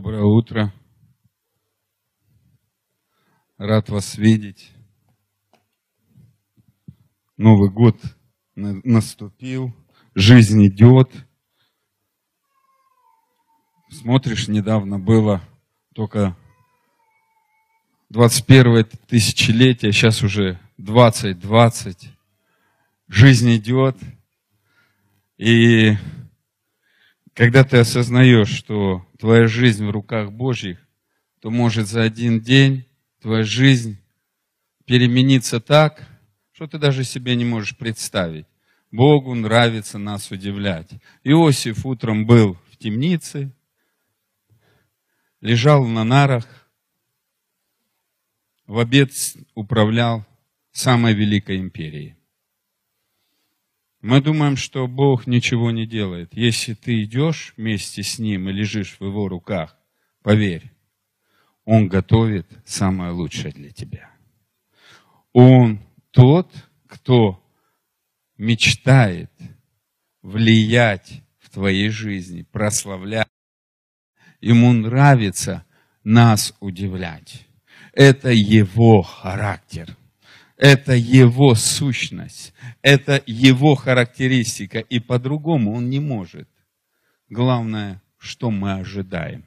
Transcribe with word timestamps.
Доброе 0.00 0.22
утро. 0.22 0.72
Рад 3.56 3.88
вас 3.88 4.16
видеть. 4.16 4.70
Новый 7.36 7.68
год 7.68 7.96
наступил, 8.54 9.74
жизнь 10.14 10.64
идет. 10.68 11.10
Смотришь, 13.90 14.46
недавно 14.46 15.00
было 15.00 15.42
только 15.96 16.36
21 18.10 18.84
тысячелетие, 19.08 19.90
сейчас 19.90 20.22
уже 20.22 20.60
2020. 20.76 22.08
Жизнь 23.08 23.56
идет. 23.56 23.96
И 25.38 25.96
когда 27.38 27.62
ты 27.62 27.76
осознаешь, 27.76 28.48
что 28.48 29.06
твоя 29.16 29.46
жизнь 29.46 29.86
в 29.86 29.92
руках 29.92 30.32
Божьих, 30.32 30.84
то 31.40 31.50
может 31.50 31.86
за 31.86 32.02
один 32.02 32.40
день 32.40 32.84
твоя 33.20 33.44
жизнь 33.44 33.96
перемениться 34.86 35.60
так, 35.60 36.04
что 36.50 36.66
ты 36.66 36.78
даже 36.78 37.04
себе 37.04 37.36
не 37.36 37.44
можешь 37.44 37.76
представить. 37.76 38.46
Богу 38.90 39.36
нравится 39.36 39.98
нас 39.98 40.32
удивлять. 40.32 40.90
Иосиф 41.22 41.86
утром 41.86 42.26
был 42.26 42.58
в 42.72 42.76
темнице, 42.76 43.52
лежал 45.40 45.86
на 45.86 46.02
нарах, 46.02 46.68
в 48.66 48.80
обед 48.80 49.12
управлял 49.54 50.26
самой 50.72 51.14
великой 51.14 51.58
империей. 51.58 52.17
Мы 54.00 54.20
думаем, 54.20 54.56
что 54.56 54.86
Бог 54.86 55.26
ничего 55.26 55.72
не 55.72 55.86
делает. 55.86 56.32
Если 56.32 56.74
ты 56.74 57.02
идешь 57.02 57.52
вместе 57.56 58.02
с 58.02 58.18
Ним 58.18 58.48
и 58.48 58.52
лежишь 58.52 58.96
в 58.98 59.04
Его 59.04 59.28
руках, 59.28 59.76
поверь, 60.22 60.70
Он 61.64 61.88
готовит 61.88 62.46
самое 62.64 63.10
лучшее 63.10 63.52
для 63.52 63.70
тебя. 63.70 64.10
Он 65.32 65.80
тот, 66.12 66.52
кто 66.86 67.44
мечтает 68.36 69.32
влиять 70.22 71.22
в 71.38 71.50
твоей 71.50 71.88
жизни, 71.88 72.42
прославлять. 72.42 73.28
Ему 74.40 74.72
нравится 74.72 75.64
нас 76.04 76.54
удивлять. 76.60 77.46
Это 77.92 78.30
его 78.30 79.02
характер. 79.02 79.96
Это 80.58 80.92
его 80.92 81.54
сущность, 81.54 82.52
это 82.82 83.22
его 83.26 83.76
характеристика, 83.76 84.80
и 84.80 84.98
по-другому 84.98 85.72
он 85.72 85.88
не 85.88 86.00
может. 86.00 86.48
Главное, 87.30 88.02
что 88.16 88.50
мы 88.50 88.72
ожидаем, 88.72 89.44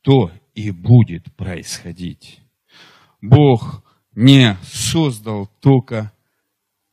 то 0.00 0.32
и 0.52 0.72
будет 0.72 1.32
происходить. 1.36 2.40
Бог 3.22 3.84
не 4.16 4.56
создал 4.64 5.46
только 5.60 6.12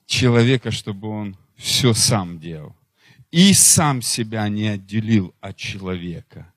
человека, 0.05 0.69
чтобы 0.69 1.07
он 1.07 1.35
все 1.55 1.93
сам 1.93 2.39
делал. 2.39 2.75
И 3.31 3.51
сам 3.53 4.03
себя 4.03 4.47
не 4.47 4.67
отделил 4.67 5.33
от 5.41 5.57
человека. 5.57 6.53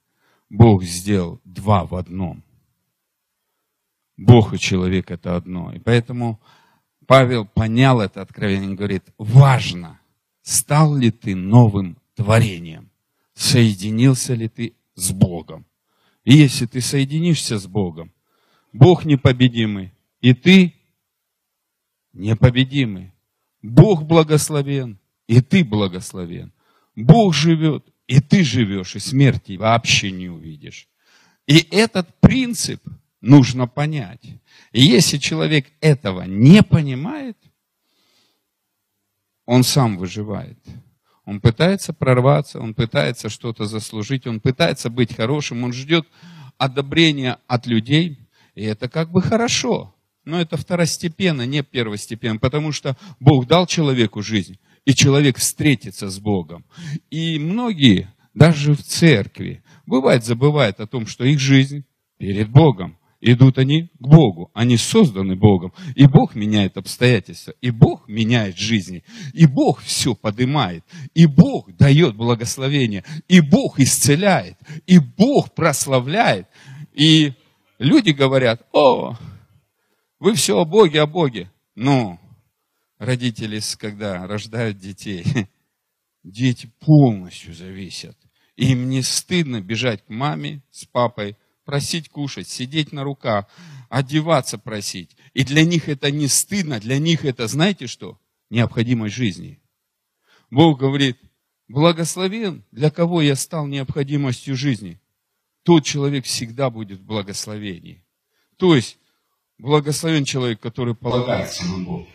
Бог 0.51 0.83
сделал 0.83 1.41
два 1.43 1.87
в 1.87 1.95
одном– 1.95 2.45
Бог 4.21 4.53
и 4.53 4.59
человек 4.59 5.11
это 5.11 5.35
одно. 5.35 5.73
И 5.73 5.79
поэтому 5.79 6.39
Павел 7.11 7.45
понял 7.45 8.01
это 8.01 8.23
откровение, 8.23 8.77
говорит, 8.77 9.03
важно, 9.19 9.99
стал 10.43 10.95
ли 10.95 11.11
ты 11.11 11.35
новым 11.35 11.99
творением, 12.15 12.89
соединился 13.35 14.35
ли 14.35 14.49
ты 14.49 14.75
с 14.95 15.11
Богом. 15.11 15.67
И 16.23 16.37
если 16.37 16.67
ты 16.67 16.81
соединишься 16.81 17.59
с 17.59 17.67
Богом, 17.67 18.13
Бог 18.73 19.05
непобедимый, 19.05 19.93
и 20.21 20.35
ты 20.35 20.73
непобедимый. 22.13 23.13
Бог 23.61 24.05
благословен, 24.05 24.97
и 25.27 25.41
ты 25.41 25.65
благословен. 25.65 26.53
Бог 26.95 27.35
живет, 27.35 27.85
и 28.07 28.21
ты 28.21 28.45
живешь, 28.45 28.95
и 28.95 29.01
смерти 29.01 29.57
вообще 29.57 30.13
не 30.13 30.29
увидишь. 30.29 30.87
И 31.49 31.57
этот 31.73 32.21
принцип– 32.21 32.81
нужно 33.21 33.67
понять. 33.67 34.25
И 34.73 34.83
если 34.83 35.19
человек 35.19 35.67
этого 35.81 36.23
не 36.23 36.63
понимает, 36.63 37.37
он 39.47 39.65
сам 39.65 39.99
выживает. 39.99 40.59
Он 41.25 41.41
пытается 41.41 41.93
прорваться, 41.93 42.61
он 42.61 42.75
пытается 42.75 43.29
что-то 43.29 43.67
заслужить, 43.67 44.27
он 44.27 44.41
пытается 44.41 44.91
быть 44.91 45.15
хорошим, 45.15 45.65
он 45.65 45.73
ждет 45.73 46.07
одобрения 46.59 47.39
от 47.47 47.67
людей, 47.67 48.19
и 48.55 48.65
это 48.65 48.89
как 48.89 49.11
бы 49.11 49.23
хорошо. 49.23 49.95
Но 50.25 50.41
это 50.41 50.57
второстепенно, 50.57 51.47
не 51.47 51.63
первостепенно, 51.63 52.39
потому 52.39 52.73
что 52.73 52.97
Бог 53.19 53.47
дал 53.47 53.67
человеку 53.67 54.23
жизнь, 54.23 54.59
и 54.85 54.95
человек 54.95 55.39
встретится 55.39 56.11
с 56.11 56.19
Богом. 56.19 56.65
И 57.11 57.39
многие, 57.39 58.09
даже 58.35 58.75
в 58.75 58.83
церкви, 58.83 59.63
бывает 59.87 60.25
забывают 60.25 60.81
о 60.81 60.87
том, 60.87 61.07
что 61.07 61.25
их 61.25 61.39
жизнь 61.39 61.85
перед 62.19 62.51
Богом. 62.51 62.99
Идут 63.21 63.59
они 63.59 63.89
к 63.99 64.01
Богу. 64.01 64.51
Они 64.55 64.79
созданы 64.79 65.37
Богом. 65.37 65.75
И 65.95 66.07
Бог 66.07 66.35
меняет 66.35 66.79
обстоятельства. 66.79 67.55
И 67.61 67.71
Бог 67.71 68.09
меняет 68.09 68.57
жизни. 68.57 69.05
И 69.35 69.47
Бог 69.47 69.81
все 69.81 70.15
поднимает. 70.15 70.85
И 71.15 71.27
Бог 71.27 71.77
дает 71.77 72.17
благословение. 72.17 73.05
И 73.29 73.41
Бог 73.41 73.79
исцеляет. 73.79 74.57
И 74.87 74.99
Бог 74.99 75.55
прославляет. 75.55 76.49
И 76.95 77.35
люди 77.79 78.11
говорят, 78.11 78.67
о, 78.73 79.17
вы 80.19 80.35
все 80.35 80.59
о 80.59 80.65
Боге, 80.65 81.03
о 81.03 81.07
Боге. 81.07 81.51
Но 81.75 82.19
родители, 82.99 83.61
когда 83.79 84.27
рождают 84.27 84.79
детей, 84.79 85.25
дети 86.23 86.71
полностью 86.81 87.55
зависят. 87.55 88.17
Им 88.57 88.89
не 88.89 89.03
стыдно 89.03 89.61
бежать 89.61 90.05
к 90.05 90.09
маме 90.09 90.63
с 90.71 90.87
папой, 90.87 91.37
просить 91.71 92.09
кушать, 92.09 92.49
сидеть 92.49 92.91
на 92.91 93.05
руках, 93.05 93.47
одеваться 93.89 94.59
просить. 94.59 95.17
И 95.35 95.45
для 95.45 95.65
них 95.65 95.89
это 95.89 96.11
не 96.11 96.27
стыдно, 96.27 96.81
для 96.81 96.99
них 96.99 97.25
это, 97.25 97.47
знаете 97.47 97.87
что? 97.87 98.19
Необходимость 98.51 99.15
жизни. 99.15 99.61
Бог 100.51 100.81
говорит, 100.81 101.17
благословен, 101.69 102.65
для 102.73 102.91
кого 102.91 103.23
я 103.23 103.37
стал 103.37 103.69
необходимостью 103.69 104.57
жизни. 104.57 105.01
Тот 105.63 105.85
человек 105.85 106.25
всегда 106.25 106.71
будет 106.71 106.99
в 106.99 107.05
благословении. 107.05 108.05
То 108.57 108.75
есть, 108.75 108.99
благословен 109.57 110.25
человек, 110.25 110.59
который 110.59 110.97
полагается 110.97 111.65
на 111.67 111.85
Бога. 111.85 112.07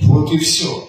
Вот 0.00 0.30
и 0.34 0.38
все. 0.38 0.86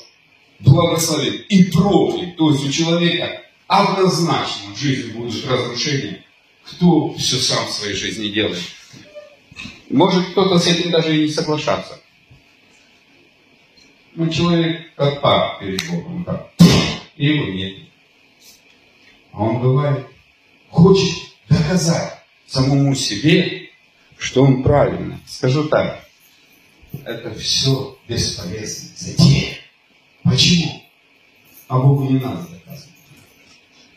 Благословен 0.59 1.41
и 1.47 1.71
проклят. 1.71 2.35
То 2.35 2.51
есть 2.51 2.65
у 2.65 2.69
человека 2.69 3.43
однозначно 3.67 4.73
в 4.73 4.77
жизни 4.77 5.13
будут 5.13 5.45
разрушения, 5.45 6.25
кто 6.71 7.13
все 7.13 7.37
сам 7.37 7.67
в 7.67 7.71
своей 7.71 7.95
жизни 7.95 8.29
делает. 8.29 8.63
Может 9.89 10.29
кто-то 10.31 10.59
с 10.59 10.67
этим 10.67 10.91
даже 10.91 11.15
и 11.15 11.23
не 11.23 11.29
соглашаться. 11.29 11.99
Ну, 14.15 14.29
человек 14.29 14.93
как 14.95 15.21
пап 15.21 15.59
перед 15.59 15.87
Богом, 15.89 16.23
так. 16.25 16.51
И 17.15 17.25
его 17.25 17.45
нет. 17.45 17.83
А 19.31 19.43
он 19.43 19.59
бывает, 19.59 20.07
хочет 20.69 21.15
доказать 21.49 22.19
самому 22.47 22.95
себе, 22.95 23.69
что 24.17 24.43
он 24.43 24.63
правильно. 24.63 25.19
Скажу 25.27 25.69
так, 25.69 26.07
это 27.05 27.33
все 27.35 27.97
бесполезно 28.07 28.89
затея. 28.95 29.57
Почему? 30.23 30.83
А 31.67 31.79
Богу 31.79 32.09
не 32.09 32.19
надо 32.19 32.47
доказывать. 32.47 32.89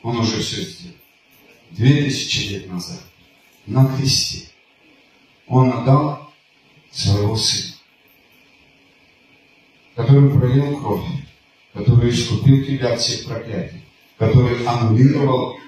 Он 0.03 0.19
уже 0.19 0.41
все 0.41 0.63
сделал 0.63 1.02
две 1.77 2.05
тысячи 2.05 2.49
лет 2.49 2.71
назад 2.71 3.01
на 3.67 3.87
кресте 3.97 4.49
Он 5.47 5.73
отдал 5.73 6.33
своего 6.91 7.37
Сына, 7.37 7.75
который 9.95 10.31
пролил 10.31 10.81
кровь, 10.81 11.07
который 11.73 12.11
искупил 12.11 12.65
тебя 12.65 12.93
от 12.93 13.01
всех 13.01 13.25
проклятий, 13.25 13.83
который 14.19 14.65
аннулировал 14.67 15.59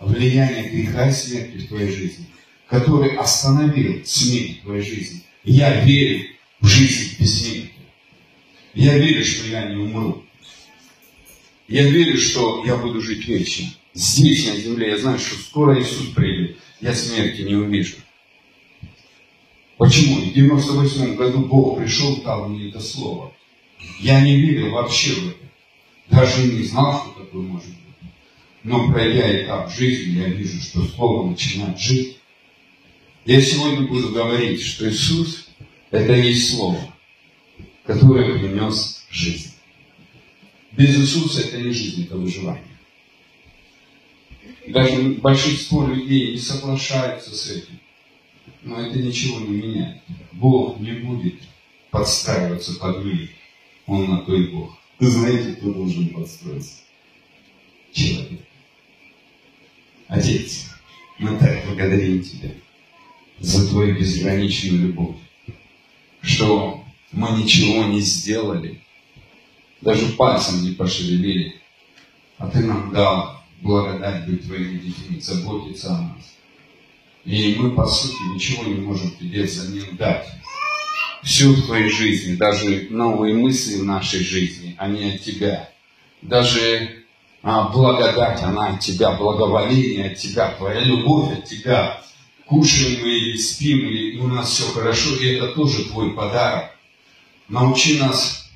влияние 0.00 0.68
греха 0.68 1.08
и 1.08 1.12
смерти 1.12 1.58
в 1.58 1.68
твоей 1.68 1.90
жизни, 1.90 2.26
который 2.66 3.16
остановил 3.16 4.04
смерть 4.04 4.58
в 4.58 4.62
твоей 4.62 4.82
жизни. 4.82 5.22
Я 5.44 5.80
верю 5.84 6.26
в 6.60 6.66
жизнь 6.66 7.20
бессмертия. 7.20 7.72
Я 8.74 8.98
верю, 8.98 9.24
что 9.24 9.46
я 9.48 9.68
не 9.68 9.76
умру. 9.76 10.24
Я 11.68 11.88
верю, 11.88 12.18
что 12.18 12.64
я 12.64 12.76
буду 12.76 13.00
жить 13.00 13.28
вечно 13.28 13.68
здесь, 13.98 14.46
на 14.46 14.56
земле, 14.56 14.90
я 14.90 14.98
знаю, 14.98 15.18
что 15.18 15.36
скоро 15.36 15.80
Иисус 15.80 16.08
придет, 16.08 16.56
я 16.80 16.94
смерти 16.94 17.42
не 17.42 17.54
увижу. 17.54 17.96
Почему? 19.76 20.20
В 20.20 20.32
98 20.32 21.16
году 21.16 21.40
Бог 21.40 21.78
пришел, 21.78 22.16
дал 22.22 22.48
мне 22.48 22.68
это 22.68 22.80
слово. 22.80 23.32
Я 24.00 24.20
не 24.20 24.40
верил 24.40 24.70
вообще 24.72 25.12
в 25.12 25.28
это. 25.28 25.38
Даже 26.10 26.42
не 26.44 26.62
знал, 26.62 27.12
что 27.12 27.24
такое 27.24 27.42
может 27.42 27.68
быть. 27.68 28.10
но 28.64 28.90
пройдя 28.90 29.44
этап 29.44 29.70
жизни, 29.70 30.18
я 30.18 30.28
вижу, 30.28 30.60
что 30.60 30.84
Слово 30.84 31.28
начинает 31.28 31.78
жить. 31.78 32.18
Я 33.26 33.40
сегодня 33.42 33.86
буду 33.86 34.08
говорить, 34.08 34.62
что 34.62 34.88
Иисус– 34.88 35.48
это 35.90 36.14
есть 36.14 36.56
Слово, 36.56 36.80
которое 37.84 38.38
принес 38.38 39.06
жизнь. 39.10 39.52
Без 40.72 40.96
Иисуса 40.96 41.42
это 41.42 41.58
не 41.60 41.72
жизнь, 41.72 42.04
это 42.04 42.16
выживание. 42.16 42.64
Даже 44.68 45.14
большинство 45.14 45.86
людей 45.86 46.32
не 46.32 46.38
соглашаются 46.38 47.34
с 47.34 47.50
этим. 47.50 47.80
Но 48.62 48.80
это 48.80 48.98
ничего 48.98 49.40
не 49.40 49.48
меняет. 49.48 50.02
Бог 50.32 50.78
не 50.78 50.92
будет 50.92 51.40
подстраиваться 51.90 52.78
под 52.78 53.04
людей. 53.04 53.30
Он 53.86 54.10
на 54.10 54.18
то 54.18 54.34
и 54.34 54.48
Бог. 54.48 54.76
Знаете, 54.98 55.52
кто 55.54 55.72
должен 55.72 56.08
подстроиться? 56.08 56.80
Человек. 57.92 58.40
Отец, 60.08 60.66
мы 61.18 61.38
так 61.38 61.64
благодарим 61.66 62.22
Тебя 62.22 62.50
за 63.38 63.68
Твою 63.68 63.96
безграничную 63.98 64.88
любовь, 64.88 65.16
что 66.20 66.84
мы 67.12 67.42
ничего 67.42 67.84
не 67.84 68.00
сделали, 68.00 68.80
даже 69.80 70.06
пальцем 70.12 70.62
не 70.62 70.72
пошевелили, 70.72 71.60
а 72.38 72.48
Ты 72.48 72.60
нам 72.60 72.92
дал 72.92 73.42
благодать 73.60 74.26
быть 74.26 74.46
Твоими 74.46 74.78
детьми, 74.78 75.20
заботиться 75.20 75.88
о 75.88 76.02
нас. 76.02 76.34
И 77.24 77.56
мы, 77.58 77.72
по 77.72 77.86
сути, 77.86 78.22
ничего 78.32 78.64
не 78.64 78.76
можем 78.76 79.10
Тебе 79.12 79.44
взамен 79.44 79.96
дать. 79.96 80.26
Все 81.22 81.48
в 81.48 81.66
Твоей 81.66 81.90
жизни, 81.90 82.36
даже 82.36 82.86
новые 82.90 83.34
мысли 83.34 83.80
в 83.80 83.84
нашей 83.84 84.20
жизни, 84.20 84.74
они 84.78 85.10
от 85.10 85.22
Тебя. 85.22 85.70
Даже 86.22 87.04
а, 87.42 87.68
благодать, 87.68 88.42
она 88.42 88.68
от 88.68 88.80
Тебя, 88.80 89.12
благоволение 89.12 90.10
от 90.10 90.18
Тебя, 90.18 90.52
Твоя 90.52 90.80
любовь 90.80 91.32
от 91.38 91.44
Тебя. 91.44 92.00
Кушаем 92.46 93.02
мы 93.02 93.08
или 93.08 93.36
спим, 93.36 93.80
или 93.80 94.18
у 94.20 94.26
нас 94.28 94.50
все 94.50 94.64
хорошо, 94.72 95.14
и 95.16 95.34
это 95.34 95.48
тоже 95.48 95.84
Твой 95.84 96.12
подарок. 96.12 96.70
Научи 97.48 97.98
нас 97.98 98.50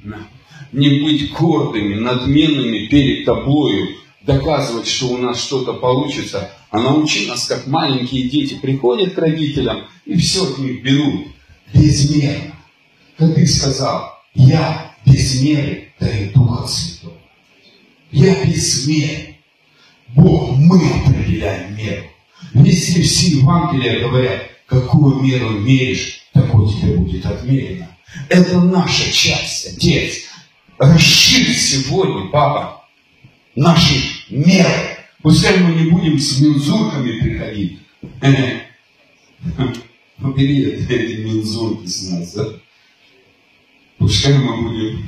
не 0.73 1.01
быть 1.01 1.33
гордыми, 1.33 1.95
надменными 1.95 2.87
перед 2.87 3.25
Тобою, 3.25 3.97
доказывать, 4.23 4.89
что 4.89 5.09
у 5.09 5.19
нас 5.19 5.43
что-то 5.43 5.75
получится, 5.75 6.51
а 6.71 6.79
научи 6.79 7.27
нас, 7.27 7.47
как 7.47 7.67
маленькие 7.67 8.29
дети, 8.29 8.59
приходят 8.61 9.15
к 9.15 9.19
родителям 9.19 9.85
и 10.07 10.17
все 10.17 10.45
от 10.45 10.59
них 10.59 10.83
берут 10.83 11.29
безмерно. 11.75 12.55
Как 13.19 13.35
ты 13.35 13.47
сказал, 13.47 14.13
я 14.35 14.95
без 15.05 15.43
меры 15.43 15.93
даю 16.01 16.33
Духа 16.33 16.67
Святого. 16.67 17.17
Я 18.11 18.45
без 18.45 18.87
меры. 18.87 19.37
Бог, 20.09 20.57
мы 20.57 20.81
определяем 21.07 21.77
меру. 21.77 22.05
Везде 22.55 23.03
все 23.03 23.39
Евангелия 23.39 24.01
говорят, 24.01 24.43
какую 24.67 25.23
меру 25.23 25.51
меришь, 25.51 26.23
такой 26.33 26.69
тебе 26.73 26.97
будет 26.97 27.25
отмерено. 27.25 27.89
Это 28.29 28.61
наша 28.61 29.11
часть, 29.11 29.77
Отец. 29.77 30.22
Расширь 30.83 31.55
сегодня, 31.55 32.29
Папа, 32.31 32.85
наши 33.55 34.03
меры. 34.31 34.99
Пускай 35.23 35.59
мы 35.59 35.81
не 35.81 35.89
будем 35.89 36.19
с 36.19 36.41
мензурками 36.41 37.21
приходить. 37.21 37.79
Убери 40.19 40.73
эти 40.73 41.21
мензурки 41.21 41.87
с 41.87 42.11
нас, 42.11 42.35
да? 42.35 42.49
Пускай 43.99 44.37
мы 44.37 44.61
будем 44.61 45.07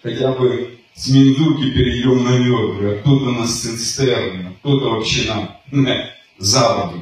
хотя 0.00 0.30
бы 0.30 0.78
с 0.94 1.08
мензурки 1.08 1.72
перейдем 1.72 2.22
на 2.22 2.36
ведра, 2.36 2.92
а 2.92 3.00
кто-то 3.00 3.32
на 3.32 3.48
цистерны, 3.48 4.46
а 4.46 4.52
кто-то 4.60 4.90
вообще 4.90 5.24
на, 5.24 5.60
на 5.72 6.08
заводы. 6.38 7.00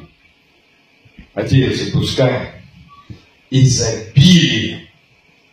Отец, 1.35 1.91
пускай 1.91 2.63
изобилие 3.51 4.89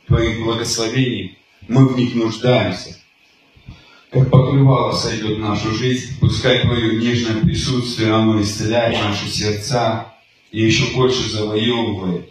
Твоих 0.06 0.42
благословений, 0.42 1.36
мы 1.68 1.88
в 1.88 1.96
них 1.96 2.14
нуждаемся 2.14 2.96
как 4.12 4.30
покрывало 4.30 4.92
сойдет 4.92 5.38
нашу 5.38 5.74
жизнь. 5.74 6.18
Пускай 6.20 6.60
Твое 6.60 7.00
нежное 7.00 7.40
присутствие, 7.42 8.12
оно 8.12 8.40
исцеляет 8.42 9.02
наши 9.02 9.26
сердца 9.26 10.12
и 10.50 10.62
еще 10.62 10.94
больше 10.94 11.30
завоевывает. 11.30 12.28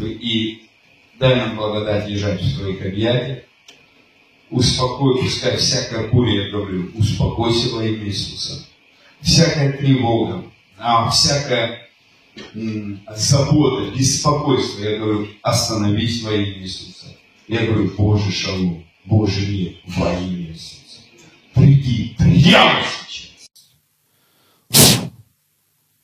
И 0.00 0.68
дай 1.18 1.34
нам 1.34 1.56
благодать 1.56 2.08
лежать 2.08 2.40
в 2.40 2.58
Твоих 2.58 2.86
объятиях. 2.86 3.40
Успокой, 4.50 5.22
пускай 5.22 5.56
всякая 5.56 6.08
буря, 6.08 6.44
я 6.44 6.50
говорю, 6.50 6.90
успокойся 6.94 7.74
во 7.74 7.84
имя 7.84 8.06
Иисуса. 8.06 8.66
Всякая 9.20 9.72
тревога, 9.72 10.44
а 10.78 11.10
всякая 11.10 11.88
забота, 13.14 13.90
беспокойство, 13.90 14.84
я 14.84 14.98
говорю, 14.98 15.28
остановись 15.42 16.22
во 16.22 16.32
имя 16.32 16.62
Иисуса. 16.62 17.06
Я 17.48 17.64
говорю, 17.64 17.90
Боже 17.96 18.30
шалом, 18.30 18.84
Боже 19.06 19.40
мир 19.50 19.74
во 19.86 20.12
имя 20.20 20.50
Иисуса 20.50 21.00
приди 21.54 22.14
прямо 22.18 22.82
сейчас. 23.08 23.48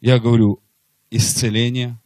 Я 0.00 0.18
говорю, 0.18 0.62
исцеление, 1.10 2.00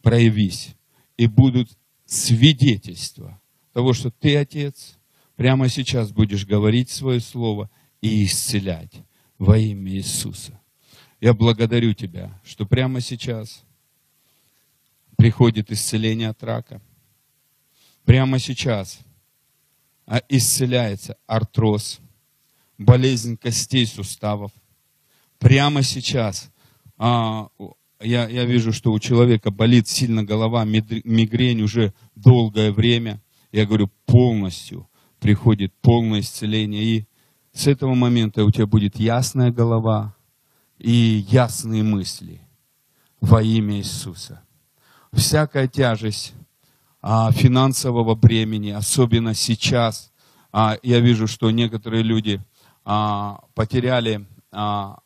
проявись, 0.00 0.76
и 1.16 1.26
будут 1.26 1.76
свидетельства 2.06 3.40
того, 3.72 3.92
что 3.94 4.12
ты, 4.12 4.36
Отец, 4.36 4.96
прямо 5.34 5.68
сейчас 5.68 6.12
будешь 6.12 6.46
говорить 6.46 6.88
свое 6.88 7.18
слово 7.18 7.68
и 8.00 8.24
исцелять 8.24 8.92
во 9.38 9.58
имя 9.58 9.90
Иисуса. 9.92 10.60
Я 11.20 11.34
благодарю 11.34 11.94
Тебя, 11.94 12.40
что 12.44 12.64
прямо 12.64 13.00
сейчас 13.00 13.64
приходит 15.16 15.72
исцеление 15.72 16.28
от 16.28 16.44
рака. 16.44 16.80
Прямо 18.04 18.38
сейчас 18.38 18.98
а, 20.06 20.20
исцеляется 20.28 21.16
артроз– 21.26 22.00
болезнь 22.82 23.36
костей 23.36 23.86
суставов. 23.86 24.52
Прямо 25.38 25.82
сейчас 25.82 26.50
а, 26.98 27.48
я, 28.00 28.28
я 28.28 28.44
вижу, 28.44 28.72
что 28.72 28.92
у 28.92 28.98
человека 28.98 29.50
болит 29.50 29.88
сильно 29.88 30.24
голова, 30.24 30.64
мигрень 30.64 31.62
уже 31.62 31.94
долгое 32.14 32.72
время. 32.72 33.20
Я 33.50 33.66
говорю, 33.66 33.90
полностью 34.06 34.88
приходит 35.20 35.72
полное 35.80 36.20
исцеление. 36.20 36.82
И 36.82 37.06
с 37.52 37.66
этого 37.66 37.94
момента 37.94 38.44
у 38.44 38.50
тебя 38.50 38.66
будет 38.66 38.98
ясная 38.98 39.50
голова 39.50 40.14
и 40.78 41.24
ясные 41.28 41.82
мысли 41.82 42.40
во 43.20 43.42
имя 43.42 43.78
Иисуса. 43.78 44.42
Всякая 45.12 45.68
тяжесть 45.68 46.32
финансового 47.02 48.14
бремени, 48.14 48.70
особенно 48.70 49.34
сейчас, 49.34 50.12
а, 50.52 50.78
я 50.82 51.00
вижу, 51.00 51.26
что 51.26 51.50
некоторые 51.50 52.02
люди 52.02 52.40
а, 52.84 53.40
потеряли 53.54 54.26
а, 54.50 54.98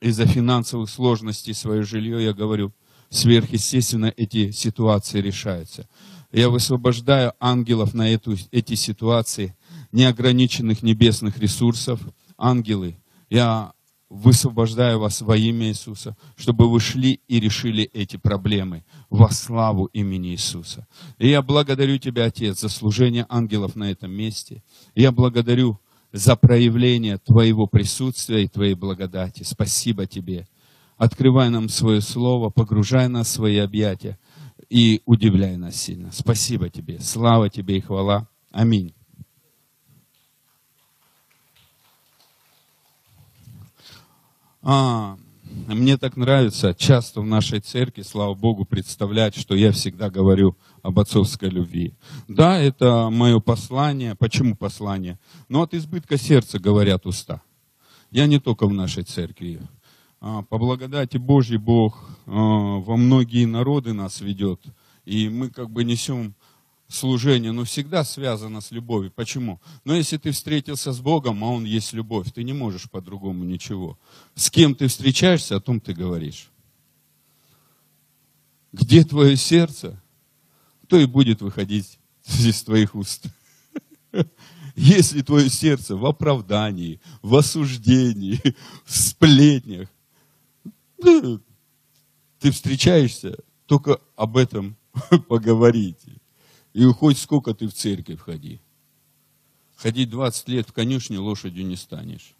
из-за 0.00 0.26
финансовых 0.26 0.90
сложностей 0.90 1.54
свое 1.54 1.82
жилье, 1.82 2.22
я 2.22 2.34
говорю, 2.34 2.72
сверхъестественно 3.08 4.12
эти 4.16 4.50
ситуации 4.50 5.20
решаются. 5.20 5.88
Я 6.30 6.50
высвобождаю 6.50 7.32
ангелов 7.40 7.94
на 7.94 8.12
эту, 8.12 8.36
эти 8.50 8.74
ситуации, 8.74 9.56
неограниченных 9.92 10.82
небесных 10.82 11.38
ресурсов. 11.38 12.00
Ангелы, 12.36 12.96
я 13.30 13.72
высвобождаю 14.14 15.00
вас 15.00 15.22
во 15.22 15.36
имя 15.36 15.68
Иисуса, 15.68 16.16
чтобы 16.36 16.70
вы 16.70 16.78
шли 16.78 17.20
и 17.26 17.40
решили 17.40 17.84
эти 17.92 18.16
проблемы 18.16 18.84
во 19.10 19.28
славу 19.30 19.86
имени 19.86 20.30
Иисуса. 20.30 20.86
И 21.18 21.28
я 21.28 21.42
благодарю 21.42 21.98
Тебя, 21.98 22.26
Отец, 22.26 22.60
за 22.60 22.68
служение 22.68 23.26
ангелов 23.28 23.74
на 23.74 23.90
этом 23.90 24.12
месте. 24.12 24.62
Я 24.94 25.10
благодарю 25.10 25.80
за 26.12 26.36
проявление 26.36 27.18
Твоего 27.18 27.66
присутствия 27.66 28.44
и 28.44 28.48
Твоей 28.48 28.74
благодати. 28.74 29.42
Спасибо 29.42 30.06
Тебе. 30.06 30.46
Открывай 30.96 31.50
нам 31.50 31.68
свое 31.68 32.00
слово, 32.00 32.50
погружай 32.50 33.08
нас 33.08 33.26
в 33.26 33.32
свои 33.32 33.56
объятия 33.56 34.16
и 34.70 35.02
удивляй 35.06 35.56
нас 35.56 35.74
сильно. 35.74 36.12
Спасибо 36.12 36.70
Тебе. 36.70 37.00
Слава 37.00 37.50
Тебе 37.50 37.78
и 37.78 37.80
хвала. 37.80 38.28
Аминь. 38.52 38.94
А, 44.66 45.18
мне 45.68 45.98
так 45.98 46.16
нравится 46.16 46.74
часто 46.74 47.20
в 47.20 47.26
нашей 47.26 47.60
церкви, 47.60 48.00
слава 48.00 48.32
Богу, 48.34 48.64
представлять, 48.64 49.36
что 49.36 49.54
я 49.54 49.72
всегда 49.72 50.08
говорю 50.08 50.56
об 50.82 50.98
отцовской 50.98 51.50
любви. 51.50 51.92
Да, 52.28 52.58
это 52.58 53.10
мое 53.10 53.40
послание. 53.40 54.14
Почему 54.14 54.56
послание? 54.56 55.18
Но 55.50 55.62
от 55.62 55.74
избытка 55.74 56.16
сердца 56.16 56.58
говорят 56.58 57.04
уста. 57.04 57.42
Я 58.10 58.26
не 58.26 58.40
только 58.40 58.66
в 58.66 58.72
нашей 58.72 59.02
церкви. 59.02 59.60
А, 60.18 60.40
по 60.40 60.56
благодати 60.56 61.18
Божьей 61.18 61.58
Бог 61.58 62.08
а, 62.24 62.30
во 62.30 62.96
многие 62.96 63.44
народы 63.44 63.92
нас 63.92 64.22
ведет. 64.22 64.62
И 65.04 65.28
мы 65.28 65.50
как 65.50 65.68
бы 65.68 65.84
несем 65.84 66.34
служение, 66.94 67.52
но 67.52 67.64
всегда 67.64 68.04
связано 68.04 68.60
с 68.60 68.70
любовью. 68.70 69.10
Почему? 69.10 69.60
Но 69.84 69.94
если 69.94 70.16
ты 70.16 70.30
встретился 70.30 70.92
с 70.92 71.00
Богом, 71.00 71.44
а 71.44 71.48
Он 71.48 71.64
есть 71.64 71.92
любовь, 71.92 72.32
ты 72.32 72.42
не 72.44 72.52
можешь 72.52 72.90
по-другому 72.90 73.44
ничего. 73.44 73.98
С 74.34 74.50
кем 74.50 74.74
ты 74.74 74.88
встречаешься, 74.88 75.56
о 75.56 75.60
том 75.60 75.80
ты 75.80 75.92
говоришь. 75.92 76.50
Где 78.72 79.04
твое 79.04 79.36
сердце, 79.36 80.00
то 80.88 80.98
и 80.98 81.06
будет 81.06 81.42
выходить 81.42 81.98
из 82.26 82.62
твоих 82.62 82.94
уст. 82.94 83.26
Если 84.76 85.22
твое 85.22 85.50
сердце 85.50 85.96
в 85.96 86.04
оправдании, 86.04 87.00
в 87.22 87.36
осуждении, 87.36 88.40
в 88.84 88.96
сплетнях, 88.96 89.88
ты 91.00 92.50
встречаешься, 92.50 93.36
только 93.66 94.00
об 94.16 94.36
этом 94.36 94.76
поговорите. 95.28 96.20
И 96.74 96.84
хоть 96.86 97.18
сколько 97.18 97.54
ты 97.54 97.68
в 97.68 97.72
церковь 97.72 98.20
ходи. 98.20 98.60
Ходить 99.76 100.10
20 100.10 100.48
лет 100.48 100.68
в 100.68 100.72
конюшне 100.72 101.18
лошадью 101.18 101.64
не 101.64 101.76
станешь. 101.76 102.34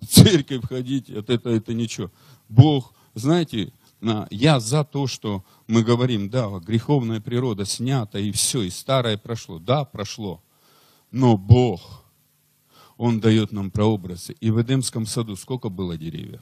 В 0.00 0.06
церковь 0.06 0.66
ходить, 0.66 1.10
это, 1.10 1.34
это, 1.34 1.50
это 1.50 1.74
ничего. 1.74 2.10
Бог, 2.48 2.94
знаете, 3.14 3.72
я 4.30 4.60
за 4.60 4.84
то, 4.84 5.06
что 5.06 5.44
мы 5.66 5.82
говорим, 5.82 6.30
да, 6.30 6.48
греховная 6.58 7.20
природа 7.20 7.64
снята, 7.64 8.18
и 8.18 8.30
все, 8.32 8.62
и 8.62 8.70
старое 8.70 9.16
прошло. 9.16 9.58
Да, 9.58 9.84
прошло. 9.84 10.42
Но 11.10 11.36
Бог, 11.36 12.04
Он 12.96 13.20
дает 13.20 13.52
нам 13.52 13.70
прообразы. 13.70 14.32
И 14.40 14.50
в 14.50 14.60
Эдемском 14.60 15.06
саду 15.06 15.36
сколько 15.36 15.68
было 15.68 15.96
деревьев? 15.96 16.40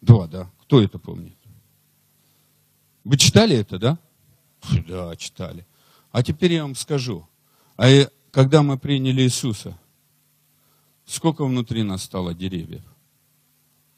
Два, 0.00 0.26
да. 0.26 0.50
Кто 0.62 0.82
это 0.82 0.98
помнит? 0.98 1.36
Вы 3.04 3.16
читали 3.16 3.56
это, 3.56 3.78
да? 3.78 3.98
Да, 4.86 5.16
читали. 5.16 5.66
А 6.10 6.22
теперь 6.22 6.52
я 6.52 6.62
вам 6.62 6.74
скажу. 6.74 7.26
А 7.76 7.86
когда 8.30 8.62
мы 8.62 8.78
приняли 8.78 9.22
Иисуса, 9.22 9.78
сколько 11.04 11.44
внутри 11.44 11.82
нас 11.82 12.02
стало 12.02 12.34
деревьев? 12.34 12.82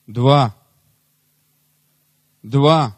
Два. 0.07 0.55
Два. 2.43 2.97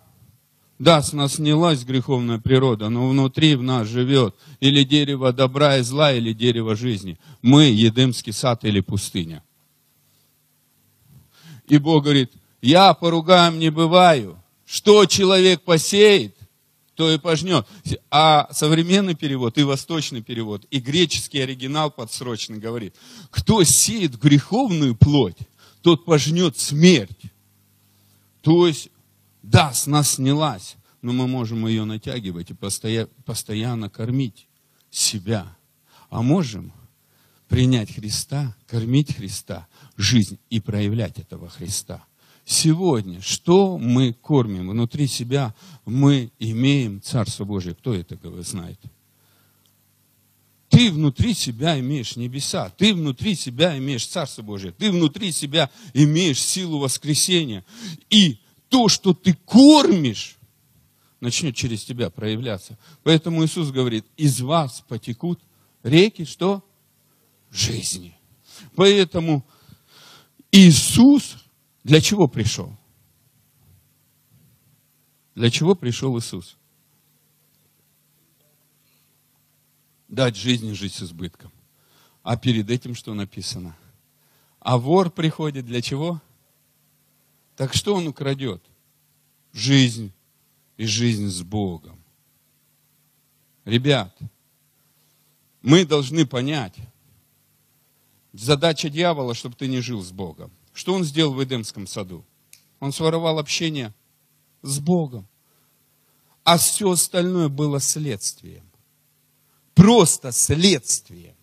Да, 0.79 1.03
с 1.03 1.15
нас 1.15 1.35
снялась 1.35 1.85
греховная 1.85 2.39
природа, 2.39 2.91
но 2.91 3.09
внутри 3.09 3.55
в 3.55 3.63
нас 3.63 3.89
живет 3.89 4.37
или 4.61 4.85
дерево 4.85 5.33
добра 5.33 5.79
и 5.79 5.83
зла, 5.83 6.13
или 6.13 6.35
дерево 6.35 6.77
жизни. 6.77 7.19
Мы 7.41 7.65
Едемский 7.65 8.33
сад 8.33 8.65
или 8.65 8.81
пустыня. 8.81 9.43
И 11.67 11.79
Бог 11.79 12.05
говорит, 12.05 12.33
я 12.61 12.93
поругаем 12.93 13.59
не 13.59 13.71
бываю. 13.71 14.39
Что 14.67 15.07
человек 15.07 15.63
посеет, 15.63 16.36
то 16.97 17.11
и 17.13 17.19
пожнет. 17.19 17.67
А 18.11 18.49
современный 18.53 19.15
перевод 19.15 19.59
и 19.59 19.63
восточный 19.63 20.23
перевод, 20.23 20.67
и 20.71 20.81
греческий 20.81 21.39
оригинал 21.41 21.91
подсрочный 21.91 22.59
говорит, 22.59 22.97
кто 23.31 23.63
сеет 23.63 24.19
греховную 24.19 24.97
плоть, 24.97 25.39
тот 25.83 26.05
пожнет 26.05 26.59
смерть. 26.59 27.23
То 28.41 28.67
есть 28.67 28.91
да, 29.47 29.73
с 29.73 29.87
нас 29.87 30.15
снялась, 30.15 30.77
но 31.03 31.13
мы 31.13 31.29
можем 31.29 31.69
ее 31.69 31.85
натягивать 31.85 32.51
и 32.51 32.55
постоянно, 32.55 33.09
постоянно 33.25 33.89
кормить 33.89 34.49
себя. 34.91 35.57
А 36.11 36.21
можем 36.21 36.73
принять 37.47 37.95
Христа, 37.95 38.57
кормить 38.67 39.15
Христа, 39.15 39.69
жизнь 39.97 40.41
и 40.51 40.59
проявлять 40.59 41.21
этого 41.21 41.49
Христа. 41.49 42.05
Сегодня, 42.49 43.21
что 43.21 43.77
мы 43.77 44.13
кормим? 44.13 44.71
Внутри 44.71 45.09
себя 45.09 45.53
мы 45.85 46.31
имеем 46.39 47.03
Царство 47.03 47.45
Божие. 47.45 47.75
Кто 47.75 47.93
это 47.93 48.17
знает? 48.45 48.79
Ты 50.69 50.93
внутри 50.93 51.35
себя 51.35 51.77
имеешь 51.81 52.15
небеса, 52.15 52.71
ты 52.71 52.95
внутри 52.95 53.35
себя 53.35 53.77
имеешь 53.77 54.07
Царство 54.07 54.43
Божие, 54.43 54.71
ты 54.71 54.93
внутри 54.93 55.33
себя 55.33 55.71
имеешь 55.93 56.41
силу 56.41 56.79
воскресения. 56.79 57.65
И 58.11 58.39
то, 58.69 58.89
что 58.89 59.13
ты 59.13 59.35
кормишь, 59.35 60.37
начнет 61.21 61.57
через 61.57 61.83
тебя 61.83 62.11
проявляться. 62.11 62.79
Поэтому 63.03 63.45
Иисус 63.45 63.73
говорит, 63.73 64.05
из 64.17 64.41
вас 64.41 64.85
потекут 64.87 65.41
реки, 65.83 66.25
что? 66.25 66.63
Жизни. 67.51 68.17
Поэтому 68.77 69.45
Иисус 70.53 71.39
для 71.87 72.01
чего 72.01 72.27
пришел? 72.27 72.77
Для 75.37 75.53
чего 75.53 75.77
пришел 75.77 76.19
Иисус? 76.19 76.57
Дать 80.09 80.35
жизни 80.35 80.73
жить 80.73 80.95
с 80.95 81.05
избытком. 81.05 81.53
А 82.25 82.37
перед 82.37 82.71
этим 82.71 82.97
что 82.97 83.15
написано? 83.15 83.77
А 84.59 84.79
вор 84.79 85.13
приходит 85.13 85.65
для 85.65 85.81
чего? 85.81 86.21
Так 87.55 87.73
что 87.73 87.95
он 87.95 88.09
украдет? 88.09 88.65
Жизнь 89.53 90.13
и 90.77 90.87
жизнь 90.87 91.29
с 91.29 91.43
Богом. 91.43 92.03
Ребят, 93.65 94.13
мы 95.63 95.87
должны 95.87 96.27
понять, 96.27 96.75
задача 98.33 98.91
дьявола, 98.91 99.35
чтобы 99.35 99.55
ты 99.55 99.69
не 99.69 99.81
жил 99.81 100.03
с 100.03 100.11
Богом. 100.11 100.51
Что 100.77 100.93
он 100.93 101.05
сделал 101.05 101.33
в 101.33 101.43
Эдемском 101.43 101.87
саду? 101.87 102.23
Он 102.81 102.93
своровал 102.93 103.39
общение 103.39 103.95
с 104.61 104.79
Богом. 104.79 105.27
А 106.45 106.59
все 106.59 106.91
остальное 106.91 107.49
было 107.49 107.81
следствием. 107.81 108.71
Просто 109.75 110.33
следствием. 110.33 111.35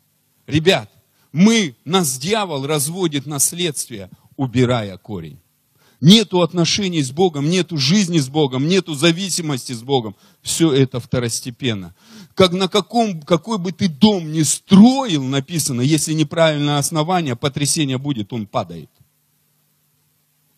Ребят, 0.46 0.92
мы, 1.32 1.76
нас 1.84 2.20
дьявол 2.20 2.68
разводит 2.68 3.26
на 3.26 3.40
следствие, 3.40 4.12
убирая 4.36 5.00
корень 5.00 5.40
нету 6.04 6.42
отношений 6.42 7.02
с 7.02 7.12
Богом, 7.12 7.50
нету 7.50 7.78
жизни 7.78 8.20
с 8.20 8.28
Богом, 8.28 8.68
нету 8.68 8.94
зависимости 8.94 9.72
с 9.72 9.82
Богом. 9.82 10.18
Все 10.42 10.74
это 10.74 11.00
второстепенно. 11.00 11.96
Как 12.36 12.52
на 12.52 12.68
каком, 12.68 13.22
какой 13.22 13.58
бы 13.58 13.72
ты 13.72 13.88
дом 13.88 14.34
ни 14.34 14.42
строил, 14.42 15.24
написано, 15.24 15.80
если 15.80 16.14
неправильное 16.14 16.78
основание, 16.78 17.38
потрясение 17.38 17.98
будет, 17.98 18.34
он 18.34 18.48
падает. 18.48 18.90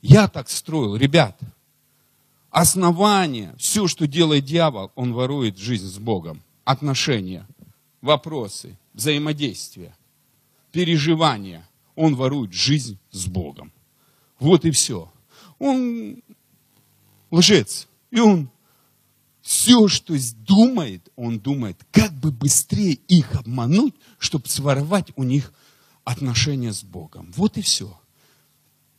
Я 0.08 0.28
так 0.28 0.50
строил, 0.50 0.96
ребят. 0.96 1.40
Основание, 2.50 3.54
все, 3.58 3.88
что 3.88 4.08
делает 4.08 4.46
дьявол, 4.46 4.92
он 4.96 5.14
ворует 5.14 5.58
жизнь 5.58 5.88
с 5.88 5.98
Богом. 5.98 6.42
Отношения, 6.64 7.48
вопросы, 8.02 8.78
взаимодействия, 8.94 9.96
переживания. 10.72 11.68
Он 11.96 12.16
ворует 12.16 12.54
жизнь 12.54 12.98
с 13.12 13.26
Богом. 13.26 13.72
Вот 14.40 14.66
и 14.66 14.72
все 14.72 15.10
он 15.60 16.22
лжец. 17.32 17.88
И 18.12 18.20
он 18.20 18.50
все, 19.42 19.88
что 19.88 20.16
думает, 20.48 21.10
он 21.16 21.40
думает, 21.40 21.78
как 21.92 22.12
бы 22.14 22.32
быстрее 22.32 22.94
их 22.94 23.36
обмануть, 23.36 23.94
чтобы 24.18 24.48
своровать 24.48 25.12
у 25.16 25.24
них 25.24 25.54
отношения 26.04 26.74
с 26.74 26.84
Богом. 26.84 27.32
Вот 27.36 27.58
и 27.58 27.62
все. 27.62 28.00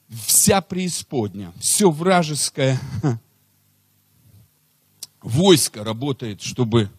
Вся 0.08 0.60
преисподня, 0.60 1.52
все 1.58 1.90
вражеское 1.90 2.80
войско 5.20 5.82
работает, 5.82 6.40
чтобы 6.40 6.90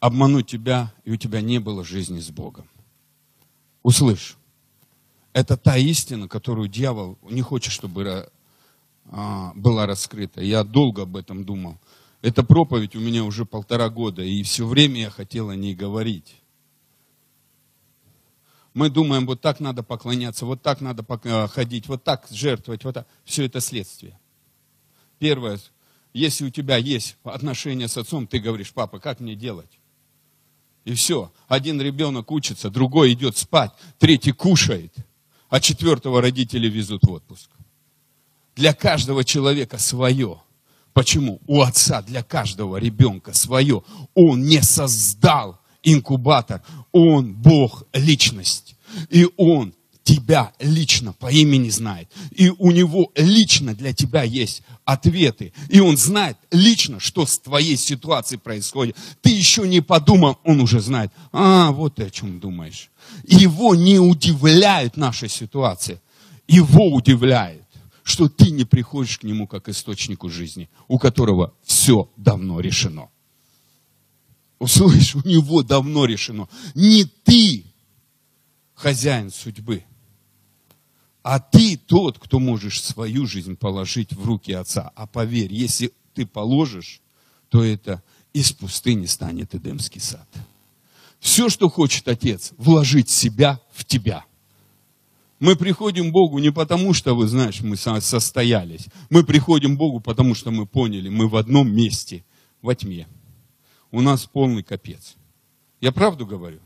обмануть 0.00 0.46
тебя, 0.46 0.92
и 1.04 1.12
у 1.12 1.16
тебя 1.16 1.40
не 1.40 1.58
было 1.58 1.84
жизни 1.84 2.20
с 2.20 2.30
Богом. 2.30 2.68
Услышь, 3.82 4.36
это 5.34 5.56
та 5.56 5.76
истина, 5.76 6.28
которую 6.28 6.68
дьявол 6.68 7.18
не 7.22 7.42
хочет, 7.42 7.72
чтобы 7.72 8.30
а, 9.06 9.52
была 9.54 9.86
раскрыта. 9.86 10.40
Я 10.40 10.64
долго 10.64 11.02
об 11.02 11.16
этом 11.16 11.44
думал. 11.44 11.78
Эта 12.22 12.42
проповедь 12.42 12.96
у 12.96 13.00
меня 13.00 13.24
уже 13.24 13.44
полтора 13.44 13.90
года, 13.90 14.22
и 14.22 14.42
все 14.42 14.66
время 14.66 15.02
я 15.02 15.10
хотел 15.10 15.50
о 15.50 15.56
ней 15.56 15.74
говорить. 15.74 16.36
Мы 18.74 18.90
думаем, 18.90 19.24
вот 19.26 19.40
так 19.40 19.60
надо 19.60 19.82
поклоняться, 19.82 20.46
вот 20.46 20.62
так 20.62 20.80
надо 20.80 21.04
а, 21.08 21.46
ходить, 21.46 21.86
вот 21.86 22.02
так 22.04 22.26
жертвовать, 22.30 22.84
вот 22.84 22.94
так. 22.94 23.06
Все 23.24 23.44
это 23.44 23.60
следствие. 23.60 24.18
Первое, 25.18 25.60
если 26.12 26.44
у 26.44 26.50
тебя 26.50 26.76
есть 26.76 27.16
отношения 27.22 27.88
с 27.88 27.96
отцом, 27.96 28.26
ты 28.26 28.40
говоришь, 28.40 28.72
папа, 28.72 28.98
как 28.98 29.20
мне 29.20 29.36
делать? 29.36 29.78
И 30.84 30.92
все. 30.94 31.32
Один 31.48 31.80
ребенок 31.80 32.30
учится, 32.30 32.68
другой 32.68 33.12
идет 33.12 33.36
спать, 33.36 33.70
третий 33.98 34.32
кушает, 34.32 34.92
а 35.48 35.60
четвертого 35.60 36.20
родители 36.20 36.68
везут 36.68 37.04
в 37.04 37.10
отпуск 37.12 37.48
для 38.54 38.72
каждого 38.72 39.24
человека 39.24 39.78
свое. 39.78 40.40
Почему? 40.92 41.40
У 41.46 41.60
отца 41.60 42.02
для 42.02 42.22
каждого 42.22 42.76
ребенка 42.76 43.32
свое. 43.32 43.82
Он 44.14 44.42
не 44.44 44.62
создал 44.62 45.60
инкубатор. 45.84 46.62
Он 46.92 47.34
Бог 47.34 47.84
личность. 47.92 48.76
И 49.10 49.28
он 49.36 49.74
тебя 50.04 50.52
лично 50.60 51.12
по 51.12 51.32
имени 51.32 51.70
знает. 51.70 52.08
И 52.30 52.50
у 52.50 52.70
него 52.70 53.10
лично 53.16 53.74
для 53.74 53.92
тебя 53.92 54.22
есть 54.22 54.62
ответы. 54.84 55.52
И 55.70 55.80
он 55.80 55.96
знает 55.96 56.36
лично, 56.50 57.00
что 57.00 57.26
с 57.26 57.38
твоей 57.38 57.76
ситуацией 57.76 58.38
происходит. 58.38 58.96
Ты 59.22 59.30
еще 59.30 59.66
не 59.66 59.80
подумал, 59.80 60.38
он 60.44 60.60
уже 60.60 60.80
знает. 60.80 61.10
А, 61.32 61.72
вот 61.72 61.96
ты 61.96 62.04
о 62.04 62.10
чем 62.10 62.38
думаешь. 62.38 62.90
Его 63.26 63.74
не 63.74 63.98
удивляет 63.98 64.96
наша 64.96 65.26
ситуация. 65.28 66.00
Его 66.46 66.92
удивляет, 66.92 67.64
что 68.02 68.28
ты 68.28 68.50
не 68.50 68.64
приходишь 68.64 69.18
к 69.18 69.22
нему 69.22 69.46
как 69.46 69.70
источнику 69.70 70.28
жизни, 70.28 70.68
у 70.86 70.98
которого 70.98 71.54
все 71.64 72.10
давно 72.16 72.60
решено. 72.60 73.08
Услышь, 74.58 75.14
у 75.14 75.26
него 75.26 75.62
давно 75.62 76.04
решено. 76.04 76.48
Не 76.74 77.04
ты 77.04 77.64
хозяин 78.74 79.30
судьбы. 79.30 79.84
А 81.22 81.40
ты 81.40 81.76
тот, 81.76 82.18
кто 82.18 82.38
можешь 82.38 82.82
свою 82.82 83.26
жизнь 83.26 83.56
положить 83.56 84.12
в 84.12 84.24
руки 84.24 84.52
Отца. 84.52 84.92
А 84.94 85.06
поверь, 85.06 85.52
если 85.52 85.92
ты 86.12 86.26
положишь, 86.26 87.00
то 87.48 87.64
это 87.64 88.02
из 88.32 88.52
пустыни 88.52 89.06
станет 89.06 89.54
Эдемский 89.54 90.00
сад. 90.00 90.28
Все, 91.20 91.48
что 91.48 91.70
хочет 91.70 92.06
Отец, 92.08 92.52
вложить 92.58 93.08
себя 93.08 93.60
в 93.72 93.84
тебя. 93.84 94.24
Мы 95.40 95.56
приходим 95.56 96.10
к 96.10 96.12
Богу 96.12 96.38
не 96.38 96.52
потому, 96.52 96.92
что, 96.92 97.14
вы 97.14 97.26
знаешь, 97.26 97.60
мы 97.60 97.76
состоялись. 97.76 98.86
Мы 99.08 99.24
приходим 99.24 99.76
к 99.76 99.78
Богу, 99.78 100.00
потому 100.00 100.34
что 100.34 100.50
мы 100.50 100.66
поняли, 100.66 101.08
мы 101.08 101.28
в 101.28 101.36
одном 101.36 101.74
месте, 101.74 102.24
во 102.60 102.74
тьме. 102.74 103.06
У 103.94 104.00
нас 104.00 104.26
полный 104.26 104.64
капец. 104.64 105.14
Я 105.80 105.92
правду 105.92 106.26
говорю? 106.26 106.58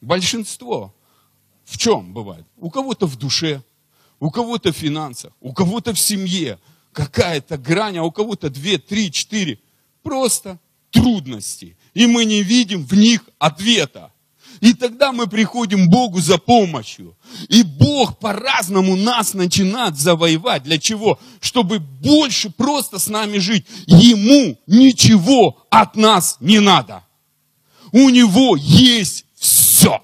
Большинство 0.00 0.92
в 1.64 1.78
чем 1.78 2.12
бывает? 2.12 2.44
У 2.56 2.68
кого-то 2.68 3.06
в 3.06 3.16
душе, 3.16 3.62
у 4.18 4.28
кого-то 4.32 4.72
в 4.72 4.76
финансах, 4.76 5.32
у 5.40 5.52
кого-то 5.52 5.94
в 5.94 6.00
семье, 6.00 6.58
какая-то 6.92 7.58
грань, 7.58 7.98
а 7.98 8.02
у 8.02 8.10
кого-то 8.10 8.50
две, 8.50 8.78
три, 8.78 9.12
четыре. 9.12 9.60
Просто 10.02 10.58
трудности. 10.90 11.76
И 11.94 12.08
мы 12.08 12.24
не 12.24 12.42
видим 12.42 12.84
в 12.84 12.92
них 12.94 13.20
ответа. 13.38 14.12
И 14.60 14.74
тогда 14.74 15.12
мы 15.12 15.26
приходим 15.26 15.88
Богу 15.88 16.20
за 16.20 16.38
помощью. 16.38 17.16
И 17.48 17.62
Бог 17.62 18.18
по-разному 18.18 18.96
нас 18.96 19.34
начинает 19.34 19.96
завоевать. 19.96 20.64
Для 20.64 20.78
чего? 20.78 21.18
Чтобы 21.40 21.78
больше 21.78 22.50
просто 22.50 22.98
с 22.98 23.08
нами 23.08 23.38
жить. 23.38 23.66
Ему 23.86 24.58
ничего 24.66 25.66
от 25.70 25.96
нас 25.96 26.36
не 26.40 26.60
надо. 26.60 27.04
У 27.92 28.08
него 28.08 28.56
есть 28.56 29.24
все. 29.34 30.02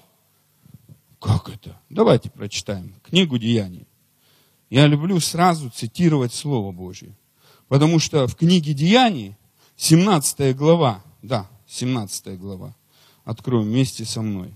Как 1.19 1.49
это? 1.49 1.79
Давайте 1.89 2.29
прочитаем 2.29 2.93
книгу 3.03 3.37
Деяний. 3.37 3.87
Я 4.69 4.87
люблю 4.87 5.19
сразу 5.19 5.69
цитировать 5.69 6.33
Слово 6.33 6.71
Божье. 6.71 7.15
Потому 7.67 7.99
что 7.99 8.27
в 8.27 8.35
книге 8.35 8.73
Деяний, 8.73 9.35
17 9.77 10.55
глава, 10.55 11.03
да, 11.21 11.49
17 11.67 12.37
глава, 12.39 12.75
откроем 13.25 13.65
вместе 13.65 14.05
со 14.05 14.21
мной. 14.21 14.53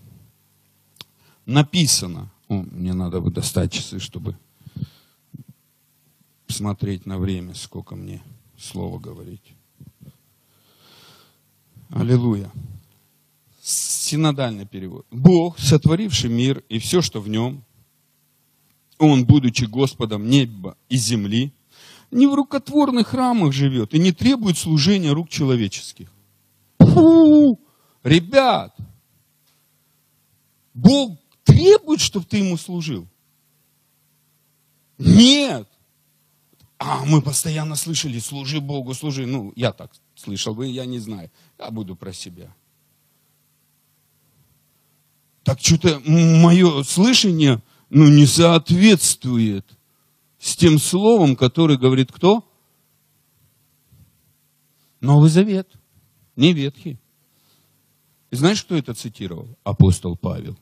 Написано, 1.46 2.32
о, 2.48 2.62
мне 2.72 2.94
надо 2.94 3.20
бы 3.20 3.32
достать 3.32 3.74
часы, 3.74 4.00
чтобы 4.00 4.38
смотреть 6.48 7.06
на 7.06 7.18
время, 7.18 7.56
сколько 7.56 7.96
мне 7.96 8.22
слова 8.58 9.00
говорить. 9.00 9.54
Аллилуйя. 11.90 12.52
Синодальный 13.62 14.66
перевод. 14.66 15.06
Бог, 15.12 15.60
сотворивший 15.60 16.30
мир 16.30 16.64
и 16.70 16.80
все, 16.80 17.02
что 17.02 17.20
в 17.20 17.28
нем, 17.28 17.64
он, 18.98 19.26
будучи 19.26 19.66
Господом 19.66 20.28
неба 20.28 20.78
и 20.90 20.98
земли, 20.98 21.54
не 22.12 22.28
в 22.28 22.34
рукотворных 22.34 23.08
храмах 23.08 23.54
живет 23.54 23.94
и 23.94 24.00
не 24.00 24.12
требует 24.12 24.58
служения 24.58 25.12
рук 25.12 25.30
человеческих. 25.30 26.12
Фу! 26.80 27.60
Ребят, 28.04 28.76
Бог 30.74 31.18
требует, 31.44 32.00
чтобы 32.00 32.26
ты 32.26 32.38
ему 32.38 32.58
служил. 32.58 33.08
Нет. 34.98 35.68
А 36.78 37.04
мы 37.06 37.22
постоянно 37.22 37.76
слышали, 37.76 38.20
служи 38.20 38.62
Богу, 38.62 38.94
служи. 38.94 39.26
Ну, 39.26 39.52
я 39.56 39.74
так 39.74 39.92
слышал, 40.16 40.54
вы, 40.54 40.68
я 40.68 40.86
не 40.86 41.00
знаю. 41.00 41.30
Я 41.58 41.72
буду 41.72 41.96
про 41.96 42.14
себя. 42.14 42.56
Так 45.44 45.60
что-то 45.60 46.00
мое 46.06 46.84
слышание 46.84 47.62
ну, 47.90 48.08
не 48.08 48.26
соответствует 48.26 49.66
с 50.38 50.56
тем 50.56 50.80
словом, 50.80 51.36
которое 51.36 51.78
говорит 51.78 52.12
кто? 52.12 52.46
Новый 55.02 55.30
Завет, 55.30 55.70
не 56.36 56.54
Ветхий. 56.54 56.98
И 58.32 58.36
знаешь, 58.36 58.64
кто 58.64 58.76
это 58.76 58.94
цитировал? 58.94 59.58
Апостол 59.64 60.16
Павел. 60.16 60.58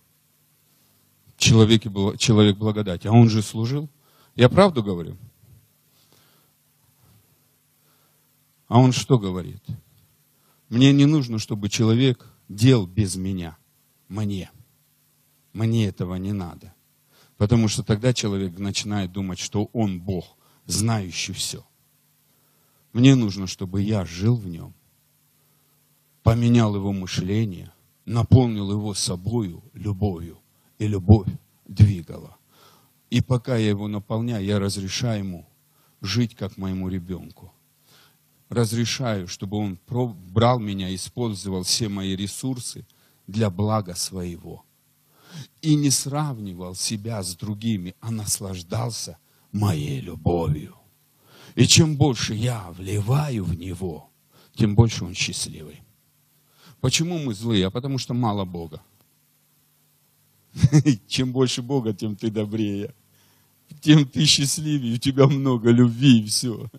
Человек, 1.38 1.84
человек 2.18 2.58
благодати. 2.58 3.08
А 3.08 3.12
он 3.12 3.30
же 3.30 3.42
служил. 3.42 3.90
Я 4.36 4.50
правду 4.50 4.84
говорю? 4.84 5.18
А 8.68 8.80
он 8.80 8.92
что 8.92 9.18
говорит? 9.18 9.64
Мне 10.70 10.92
не 10.92 11.06
нужно, 11.06 11.40
чтобы 11.40 11.70
человек 11.70 12.26
делал 12.50 12.86
без 12.86 13.16
меня. 13.16 13.58
Мне. 14.08 14.52
Мне 15.54 15.88
этого 15.88 16.16
не 16.16 16.34
надо. 16.34 16.74
Потому 17.38 17.68
что 17.68 17.84
тогда 17.84 18.14
человек 18.14 18.58
начинает 18.58 19.12
думать, 19.12 19.40
что 19.40 19.66
он 19.74 20.00
Бог, 20.00 20.38
знающий 20.66 21.34
все. 21.34 21.66
Мне 22.94 23.16
нужно, 23.16 23.48
чтобы 23.48 23.82
я 23.82 24.06
жил 24.06 24.36
в 24.36 24.48
нем, 24.48 24.74
поменял 26.28 26.76
его 26.76 26.92
мышление, 26.92 27.72
наполнил 28.04 28.70
его 28.70 28.94
собою, 28.94 29.64
любовью, 29.74 30.38
и 30.78 30.86
любовь 30.86 31.30
двигала. 31.66 32.36
И 33.10 33.22
пока 33.22 33.56
я 33.56 33.70
его 33.70 33.88
наполняю, 33.88 34.44
я 34.44 34.60
разрешаю 34.60 35.20
ему 35.20 35.50
жить 36.02 36.36
как 36.36 36.58
моему 36.58 36.90
ребенку. 36.90 37.54
Разрешаю, 38.50 39.30
чтобы 39.30 39.56
он 39.56 39.80
брал 40.34 40.60
меня, 40.60 40.94
использовал 40.94 41.64
все 41.64 41.88
мои 41.88 42.14
ресурсы 42.14 42.86
для 43.26 43.50
блага 43.50 43.96
своего 43.96 44.66
и 45.62 45.76
не 45.76 45.90
сравнивал 45.90 46.76
себя 46.76 47.24
с 47.24 47.38
другими, 47.38 47.96
а 48.02 48.12
наслаждался 48.12 49.18
моей 49.54 50.02
любовью. 50.02 50.76
И 51.56 51.66
чем 51.68 51.96
больше 51.96 52.34
я 52.34 52.70
вливаю 52.72 53.46
в 53.46 53.58
него, 53.58 54.10
тем 54.56 54.76
больше 54.76 55.06
он 55.06 55.14
счастливый. 55.14 55.87
Почему 56.82 57.18
мы 57.18 57.34
злые? 57.34 57.68
А 57.68 57.72
потому 57.72 57.98
что 57.98 58.14
мало 58.14 58.46
Бога. 58.46 58.82
Чем 61.08 61.32
больше 61.32 61.62
Бога, 61.62 61.94
тем 61.94 62.16
ты 62.16 62.30
добрее. 62.30 62.94
Тем 63.82 64.06
ты 64.06 64.26
счастливее, 64.26 64.96
у 64.96 64.98
тебя 64.98 65.28
много 65.28 65.72
любви 65.72 66.20
и 66.20 66.26
все. 66.26 66.70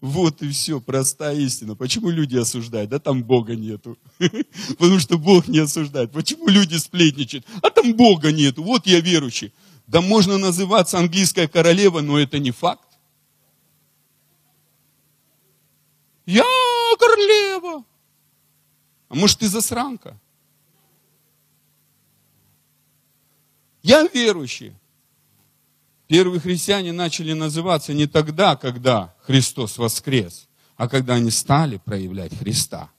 Вот 0.00 0.42
и 0.42 0.48
все, 0.50 0.80
простая 0.80 1.36
истина. 1.36 1.74
Почему 1.74 2.10
люди 2.10 2.36
осуждают? 2.36 2.90
Да 2.90 3.00
там 3.00 3.24
Бога 3.24 3.56
нету. 3.56 3.98
Потому 4.78 5.00
что 5.00 5.18
Бог 5.18 5.48
не 5.48 5.58
осуждает. 5.58 6.12
Почему 6.12 6.46
люди 6.48 6.76
сплетничают? 6.76 7.44
А 7.62 7.70
там 7.70 7.94
Бога 7.94 8.30
нету. 8.30 8.62
Вот 8.62 8.86
я 8.86 9.00
верующий. 9.00 9.52
Да 9.88 10.00
можно 10.00 10.38
называться 10.38 10.98
английская 10.98 11.48
королева, 11.48 12.00
но 12.00 12.18
это 12.18 12.38
не 12.38 12.52
факт. 12.52 12.88
Я 16.26 16.44
королева. 16.98 17.84
А 19.08 19.14
может 19.14 19.38
ты 19.38 19.48
засранка? 19.48 20.18
Я 23.82 24.06
верующий. 24.06 24.74
Первые 26.08 26.40
христиане 26.40 26.92
начали 26.92 27.32
называться 27.32 27.92
не 27.92 28.06
тогда, 28.06 28.56
когда 28.56 29.14
Христос 29.22 29.78
воскрес, 29.78 30.48
а 30.76 30.88
когда 30.88 31.14
они 31.14 31.30
стали 31.30 31.76
проявлять 31.76 32.36
Христа. 32.36 32.90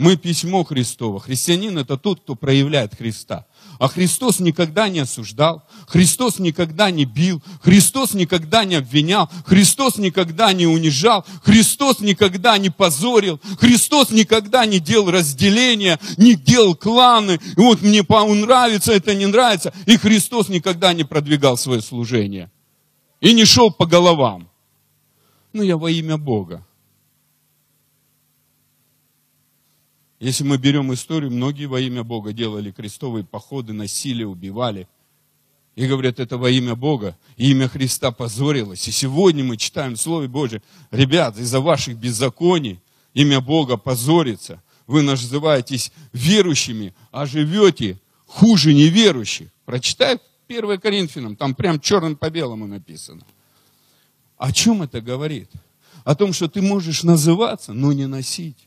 Мы 0.00 0.16
письмо 0.16 0.64
Христово. 0.64 1.20
Христианин 1.20 1.76
это 1.76 1.98
тот, 1.98 2.22
кто 2.22 2.34
проявляет 2.34 2.94
Христа. 2.94 3.44
А 3.78 3.86
Христос 3.86 4.40
никогда 4.40 4.88
не 4.88 5.00
осуждал, 5.00 5.62
Христос 5.86 6.38
никогда 6.38 6.90
не 6.90 7.04
бил, 7.04 7.42
Христос 7.60 8.14
никогда 8.14 8.64
не 8.64 8.76
обвинял, 8.76 9.28
Христос 9.44 9.98
никогда 9.98 10.54
не 10.54 10.66
унижал, 10.66 11.26
Христос 11.42 12.00
никогда 12.00 12.56
не 12.56 12.70
позорил, 12.70 13.40
Христос 13.58 14.10
никогда 14.10 14.64
не 14.64 14.80
делал 14.80 15.10
разделения, 15.10 16.00
не 16.16 16.34
делал 16.34 16.74
кланы. 16.74 17.38
И 17.58 17.60
вот 17.60 17.82
мне 17.82 18.02
нравится, 18.02 18.92
это 18.92 19.14
не 19.14 19.26
нравится. 19.26 19.74
И 19.84 19.98
Христос 19.98 20.48
никогда 20.48 20.94
не 20.94 21.04
продвигал 21.04 21.58
свое 21.58 21.82
служение. 21.82 22.50
И 23.20 23.34
не 23.34 23.44
шел 23.44 23.70
по 23.70 23.84
головам. 23.84 24.48
Ну, 25.52 25.62
я 25.62 25.76
во 25.76 25.90
имя 25.90 26.16
Бога. 26.16 26.64
Если 30.20 30.44
мы 30.44 30.58
берем 30.58 30.92
историю, 30.92 31.30
многие 31.30 31.64
во 31.64 31.80
имя 31.80 32.04
Бога 32.04 32.34
делали 32.34 32.70
крестовые 32.70 33.24
походы, 33.24 33.72
насилие, 33.72 34.26
убивали. 34.26 34.86
И 35.76 35.86
говорят, 35.86 36.20
это 36.20 36.36
во 36.36 36.50
имя 36.50 36.74
Бога. 36.74 37.16
И 37.38 37.50
имя 37.52 37.68
Христа 37.68 38.10
позорилось. 38.10 38.86
И 38.86 38.90
сегодня 38.90 39.42
мы 39.42 39.56
читаем 39.56 39.94
в 39.94 40.00
Слове 40.00 40.28
ребят, 40.90 41.38
из-за 41.38 41.60
ваших 41.60 41.96
беззаконий 41.96 42.80
имя 43.14 43.40
Бога 43.40 43.78
позорится. 43.78 44.62
Вы 44.86 45.00
называетесь 45.00 45.90
верующими, 46.12 46.94
а 47.12 47.24
живете 47.24 47.98
хуже 48.26 48.74
неверующих. 48.74 49.48
Прочитай 49.64 50.18
1 50.48 50.80
Коринфянам, 50.80 51.34
там 51.34 51.54
прям 51.54 51.80
черным 51.80 52.14
по 52.14 52.28
белому 52.28 52.66
написано. 52.66 53.22
О 54.36 54.52
чем 54.52 54.82
это 54.82 55.00
говорит? 55.00 55.50
О 56.04 56.14
том, 56.14 56.34
что 56.34 56.46
ты 56.46 56.60
можешь 56.60 57.04
называться, 57.04 57.72
но 57.72 57.94
не 57.94 58.06
носить. 58.06 58.58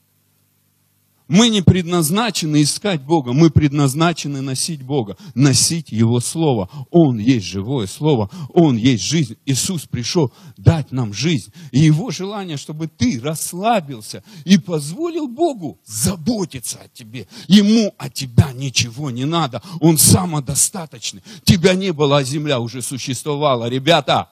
Мы 1.28 1.50
не 1.50 1.62
предназначены 1.62 2.64
искать 2.64 3.02
Бога, 3.02 3.34
мы 3.34 3.50
предназначены 3.50 4.42
носить 4.42 4.84
Бога, 4.84 5.18
носить 5.36 5.92
Его 5.92 6.20
Слово. 6.20 6.70
Он 6.92 7.18
есть 7.18 7.46
живое 7.46 7.88
Слово, 7.88 8.30
Он 8.54 8.76
есть 8.76 9.04
жизнь. 9.04 9.38
Иисус 9.46 9.86
пришел 9.86 10.34
дать 10.58 10.92
нам 10.92 11.14
жизнь. 11.14 11.54
И 11.72 11.80
Его 11.80 12.12
желание, 12.12 12.58
чтобы 12.58 12.88
ты 12.88 13.22
расслабился 13.22 14.24
и 14.44 14.58
позволил 14.58 15.28
Богу 15.28 15.80
заботиться 15.86 16.80
о 16.80 16.90
тебе. 16.90 17.28
Ему 17.48 17.94
от 17.98 18.14
тебя 18.14 18.52
ничего 18.54 19.10
не 19.10 19.26
надо. 19.26 19.62
Он 19.80 19.98
самодостаточный. 19.98 21.24
Тебя 21.44 21.74
не 21.74 21.94
было, 21.94 22.18
а 22.18 22.24
земля 22.24 22.60
уже 22.60 22.82
существовала. 22.82 23.70
Ребята, 23.70 24.30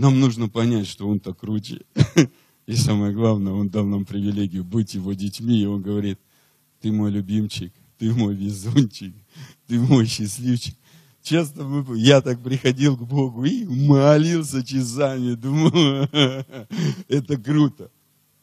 Нам 0.00 0.18
нужно 0.18 0.48
понять, 0.48 0.86
что 0.86 1.06
он 1.06 1.20
так 1.20 1.38
круче. 1.38 1.82
И 2.66 2.74
самое 2.74 3.12
главное, 3.12 3.52
он 3.52 3.68
дал 3.68 3.84
нам 3.84 4.06
привилегию 4.06 4.64
быть 4.64 4.94
его 4.94 5.12
детьми. 5.12 5.60
И 5.60 5.66
он 5.66 5.82
говорит, 5.82 6.18
ты 6.80 6.90
мой 6.90 7.10
любимчик, 7.10 7.70
ты 7.98 8.10
мой 8.10 8.34
везунчик, 8.34 9.14
ты 9.66 9.78
мой 9.78 10.06
счастливчик. 10.06 10.74
Мы, 11.30 11.98
я 11.98 12.22
так 12.22 12.42
приходил 12.42 12.96
к 12.96 13.02
Богу 13.02 13.44
и 13.44 13.66
молился 13.66 14.64
часами, 14.64 15.34
думал, 15.34 15.70
это 17.08 17.36
круто. 17.36 17.90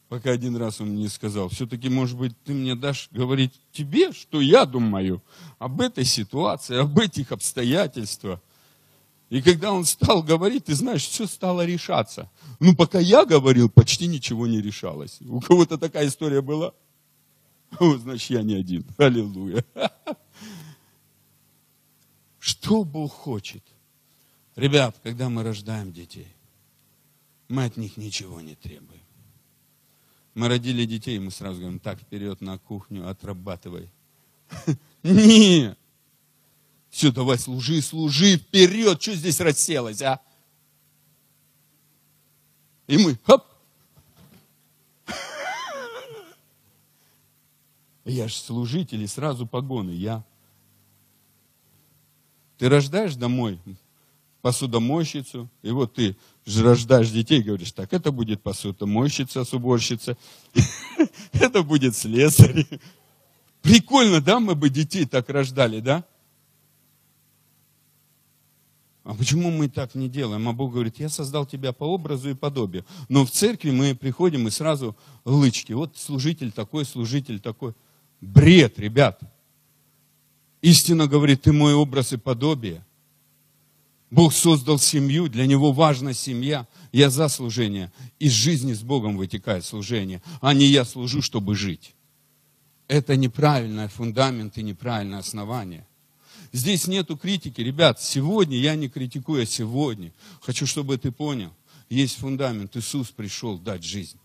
Пока 0.09 0.29
один 0.29 0.57
раз 0.57 0.79
он 0.79 0.89
мне 0.89 1.09
сказал, 1.09 1.49
все-таки, 1.49 1.89
может 1.89 2.19
быть, 2.19 2.33
ты 2.43 2.53
мне 2.53 2.75
дашь 2.75 3.09
говорить 3.09 3.59
тебе, 3.71 4.11
что 4.11 4.41
я 4.41 4.65
думаю 4.65 5.23
об 5.57 5.81
этой 5.81 6.05
ситуации, 6.05 6.77
об 6.77 6.99
этих 6.99 7.31
обстоятельствах. 7.31 8.41
И 9.29 9.41
когда 9.41 9.73
он 9.73 9.83
стал 9.83 10.23
говорить, 10.23 10.65
ты 10.65 10.75
знаешь, 10.75 11.05
все 11.05 11.27
стало 11.27 11.65
решаться. 11.65 12.31
Ну, 12.59 12.75
пока 12.75 12.99
я 12.99 13.25
говорил, 13.25 13.69
почти 13.69 14.07
ничего 14.07 14.47
не 14.47 14.61
решалось. 14.61 15.19
У 15.21 15.41
кого-то 15.41 15.77
такая 15.77 16.07
история 16.07 16.41
была? 16.41 16.73
О, 17.79 17.97
значит, 17.97 18.29
я 18.29 18.41
не 18.41 18.55
один. 18.55 18.85
Аллилуйя. 18.97 19.65
Что 22.39 22.85
Бог 22.85 23.11
хочет? 23.11 23.63
Ребят, 24.55 24.95
когда 25.03 25.27
мы 25.27 25.43
рождаем 25.43 25.91
детей, 25.91 26.33
мы 27.49 27.65
от 27.65 27.75
них 27.75 27.97
ничего 27.97 28.39
не 28.39 28.55
требуем. 28.55 29.01
Мы 30.35 30.47
родили 30.47 30.85
детей, 30.85 31.19
мы 31.19 31.31
сразу 31.31 31.59
говорим, 31.59 31.79
так, 31.79 31.99
вперед 31.99 32.41
на 32.41 32.57
кухню, 32.59 33.09
отрабатывай. 33.09 33.91
Нет. 35.03 35.77
Все, 36.89 37.11
давай 37.11 37.37
служи, 37.37 37.81
служи, 37.81 38.37
вперед, 38.37 39.01
что 39.01 39.13
здесь 39.13 39.39
расселось, 39.39 40.01
а? 40.01 40.21
И 42.87 42.97
мы, 42.97 43.19
хоп. 43.23 43.43
Я 48.05 48.29
же 48.29 48.35
служитель, 48.35 49.03
и 49.03 49.07
сразу 49.07 49.45
погоны, 49.45 49.91
я. 49.91 50.23
Ты 52.57 52.69
рождаешь 52.69 53.15
домой 53.15 53.59
посудомойщицу, 54.41 55.49
и 55.61 55.71
вот 55.71 55.95
ты 55.95 56.15
же 56.45 56.63
рождаешь 56.63 57.09
детей, 57.09 57.41
говоришь, 57.41 57.73
так, 57.73 57.91
это 57.91 58.13
будет 58.13 58.41
посудомойщица, 58.41 59.43
суборщица, 59.43 60.17
это 61.33 61.63
будет 61.63 61.97
слесарь. 61.97 62.65
Прикольно, 63.61 64.21
да, 64.21 64.39
мы 64.39 64.55
бы 64.55 64.69
детей 64.69 65.05
так 65.05 65.29
рождали, 65.29 65.81
да? 65.81 66.05
А 69.07 69.13
почему 69.13 69.51
мы 69.51 69.69
так 69.69 69.95
не 69.95 70.09
делаем? 70.09 70.49
А 70.49 70.51
Бог 70.51 70.73
говорит, 70.73 70.99
я 70.99 71.07
создал 71.07 71.45
тебя 71.45 71.71
по 71.71 71.85
образу 71.85 72.29
и 72.29 72.33
подобию. 72.33 72.85
Но 73.07 73.25
в 73.25 73.31
церкви 73.31 73.71
мы 73.71 73.95
приходим 73.95 74.49
и 74.49 74.51
сразу 74.51 74.97
лычки. 75.23 75.71
Вот 75.71 75.95
служитель 75.95 76.51
такой, 76.51 76.83
служитель 76.83 77.39
такой. 77.39 77.73
Бред, 78.19 78.77
ребят. 78.77 79.21
Истина 80.61 81.07
говорит, 81.07 81.43
ты 81.43 81.53
мой 81.53 81.73
образ 81.73 82.11
и 82.11 82.17
подобие. 82.17 82.85
Бог 84.11 84.33
создал 84.33 84.77
семью, 84.77 85.29
для 85.29 85.45
него 85.45 85.71
важна 85.71 86.11
семья. 86.11 86.67
Я 86.91 87.09
за 87.09 87.29
служение. 87.29 87.93
Из 88.19 88.33
жизни 88.33 88.73
с 88.73 88.81
Богом 88.81 89.15
вытекает 89.15 89.63
служение, 89.63 90.21
а 90.41 90.53
не 90.53 90.65
я 90.65 90.83
служу, 90.83 91.21
чтобы 91.21 91.55
жить. 91.55 91.95
Это 92.89 93.15
неправильный 93.15 93.87
фундамент 93.87 94.57
и 94.57 94.63
неправильное 94.63 95.19
основание. 95.19 95.87
Здесь 96.51 96.87
нету 96.87 97.17
критики. 97.17 97.61
Ребят, 97.61 98.01
сегодня 98.01 98.57
я 98.57 98.75
не 98.75 98.89
критикую, 98.89 99.43
а 99.43 99.45
сегодня. 99.45 100.13
Хочу, 100.41 100.65
чтобы 100.65 100.97
ты 100.97 101.11
понял. 101.11 101.53
Есть 101.89 102.17
фундамент. 102.17 102.75
Иисус 102.75 103.09
пришел 103.09 103.57
дать 103.57 103.83
жизнь. 103.83 104.17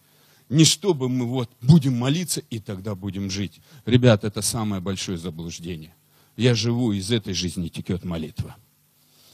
Не 0.48 0.64
чтобы 0.64 1.08
мы 1.08 1.26
вот 1.26 1.50
будем 1.60 1.98
молиться 1.98 2.42
и 2.50 2.58
тогда 2.58 2.94
будем 2.94 3.30
жить. 3.30 3.60
Ребят, 3.86 4.24
это 4.24 4.42
самое 4.42 4.82
большое 4.82 5.16
заблуждение. 5.18 5.94
Я 6.36 6.54
живу, 6.54 6.92
из 6.92 7.10
этой 7.10 7.34
жизни 7.34 7.68
текет 7.68 8.04
молитва. 8.04 8.56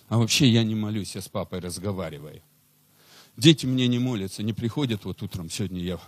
А 0.09 0.19
вообще 0.19 0.49
я 0.49 0.63
не 0.65 0.75
молюсь, 0.75 1.15
я 1.15 1.21
с 1.21 1.29
папой 1.29 1.61
разговариваю. 1.61 2.43
Дети 3.37 3.67
мне 3.67 3.87
не 3.87 3.99
молятся, 3.99 4.43
не 4.43 4.53
приходят 4.53 5.05
вот 5.05 5.23
утром. 5.23 5.49
Сегодня 5.49 5.81
я 5.81 6.01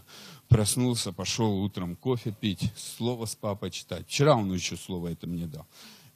проснулся, 0.48 1.12
пошел 1.12 1.62
утром 1.62 1.94
кофе 1.94 2.32
пить, 2.32 2.72
слово 2.76 3.26
с 3.26 3.36
папой 3.36 3.70
читать. 3.70 4.06
Вчера 4.08 4.34
он 4.34 4.52
еще 4.52 4.76
слово 4.76 5.08
это 5.08 5.28
мне 5.28 5.46
дал. 5.46 5.66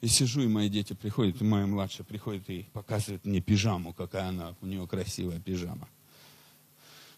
И 0.01 0.07
сижу, 0.07 0.41
и 0.41 0.47
мои 0.47 0.69
дети 0.69 0.93
приходят, 0.93 1.41
и 1.41 1.45
моя 1.45 1.65
младшая 1.65 2.05
приходит 2.05 2.49
и 2.49 2.67
показывает 2.73 3.25
мне 3.25 3.41
пижаму, 3.41 3.93
какая 3.93 4.29
она, 4.29 4.55
у 4.61 4.65
нее 4.65 4.85
красивая 4.87 5.39
пижама. 5.39 5.87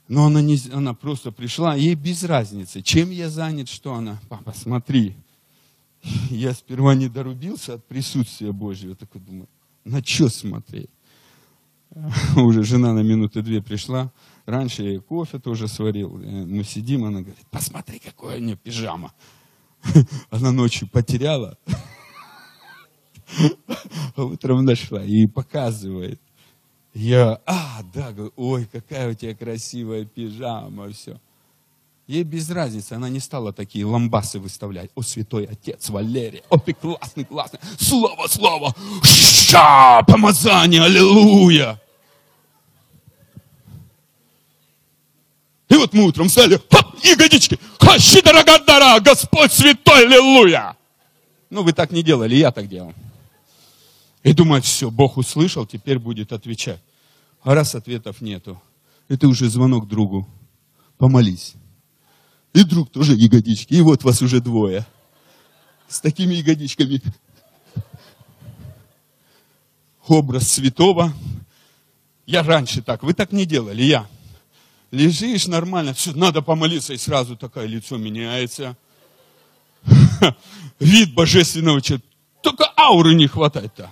Но 0.08 0.26
она, 0.26 0.42
не, 0.42 0.58
она 0.72 0.94
просто 0.94 1.32
пришла, 1.32 1.76
ей 1.76 1.96
без 1.96 2.24
разницы, 2.24 2.82
чем 2.82 3.10
я 3.10 3.30
занят, 3.30 3.68
что 3.68 3.94
она. 3.94 4.20
Папа, 4.30 4.54
смотри. 4.56 5.16
Я 6.30 6.54
сперва 6.54 6.96
не 6.96 7.10
дорубился 7.10 7.74
от 7.74 7.86
присутствия 7.86 8.52
Божьего, 8.52 8.96
такой 8.96 9.20
думаю, 9.20 9.50
на 9.84 10.04
что 10.04 10.30
смотреть? 10.30 10.90
Уже 12.36 12.64
жена 12.64 12.94
на 12.94 13.00
минуты 13.00 13.42
две 13.42 13.62
пришла. 13.62 14.12
Раньше 14.46 14.84
я 14.84 14.92
ей 14.92 15.00
кофе 15.00 15.40
тоже 15.40 15.68
сварил. 15.68 16.22
Э, 16.22 16.46
мы 16.46 16.64
сидим, 16.64 17.04
она 17.04 17.22
говорит, 17.22 17.46
посмотри, 17.50 18.00
какая 18.00 18.38
у 18.38 18.42
нее 18.42 18.56
пижама. 18.56 19.14
Она 20.30 20.52
ночью 20.52 20.88
потеряла. 20.88 21.58
Утром 24.16 24.66
нашла 24.66 25.04
и 25.04 25.28
показывает. 25.28 26.20
Я, 26.94 27.40
а, 27.46 27.84
да, 27.94 28.12
говорю, 28.12 28.34
ой, 28.36 28.68
какая 28.72 29.12
у 29.12 29.14
тебя 29.14 29.36
красивая 29.36 30.06
пижама, 30.06 30.92
все. 30.92 31.20
Ей 32.08 32.24
без 32.24 32.50
разницы, 32.50 32.94
она 32.94 33.10
не 33.10 33.20
стала 33.20 33.52
такие 33.52 33.86
ламбасы 33.86 34.40
выставлять. 34.40 34.90
О, 34.96 35.02
святой 35.02 35.44
отец 35.44 35.90
Валерий, 35.90 36.42
о, 36.50 36.58
ты 36.58 36.74
классный, 36.74 37.26
классный, 37.26 37.60
слово, 37.78 38.28
слово, 38.28 38.74
ша, 39.04 40.02
помазание, 40.04 40.82
аллилуйя. 40.82 41.80
И 45.68 45.76
вот 45.76 45.94
мы 45.94 46.06
утром 46.06 46.30
встали, 46.30 46.60
хоп, 46.72 46.96
ягодички, 47.04 47.60
хащи, 47.78 48.22
дорога, 48.22 48.58
дорога, 48.60 49.02
Господь 49.02 49.52
святой, 49.52 50.06
аллилуйя. 50.06 50.78
Ну, 51.50 51.64
вы 51.64 51.74
так 51.74 51.92
не 51.92 52.04
делали, 52.04 52.36
я 52.36 52.52
так 52.52 52.70
делал. 52.70 52.94
И 54.28 54.34
думать, 54.34 54.66
все, 54.66 54.92
Бог 54.92 55.16
услышал, 55.16 55.66
теперь 55.66 56.00
будет 56.00 56.34
отвечать. 56.34 56.82
А 57.44 57.56
раз 57.56 57.76
ответов 57.76 58.20
нету, 58.20 58.62
это 59.08 59.26
уже 59.30 59.48
звонок 59.50 59.88
другу. 59.88 60.28
Помолись. 60.98 61.54
И 62.54 62.66
друг 62.66 62.92
тоже 62.92 63.14
ягодички. 63.14 63.76
И 63.76 63.80
вот 63.80 64.04
вас 64.04 64.22
уже 64.22 64.42
двое. 64.42 64.86
С 65.88 66.02
такими 66.02 66.34
ягодичками. 66.34 67.02
Образ 70.10 70.52
святого. 70.52 71.14
Я 72.26 72.44
раньше 72.44 72.82
так. 72.82 73.04
Вы 73.04 73.14
так 73.14 73.32
не 73.32 73.46
делали, 73.46 73.82
я. 73.82 74.10
Лежишь 74.92 75.48
нормально, 75.48 75.94
все, 75.94 76.12
надо 76.12 76.42
помолиться, 76.42 76.94
и 76.94 76.98
сразу 76.98 77.38
такое 77.38 77.66
лицо 77.66 77.96
меняется. 77.96 78.76
Вид 80.82 81.14
божественного 81.14 81.82
человека. 81.82 82.10
Только 82.42 82.70
ауры 82.76 83.16
не 83.16 83.28
хватает-то. 83.28 83.90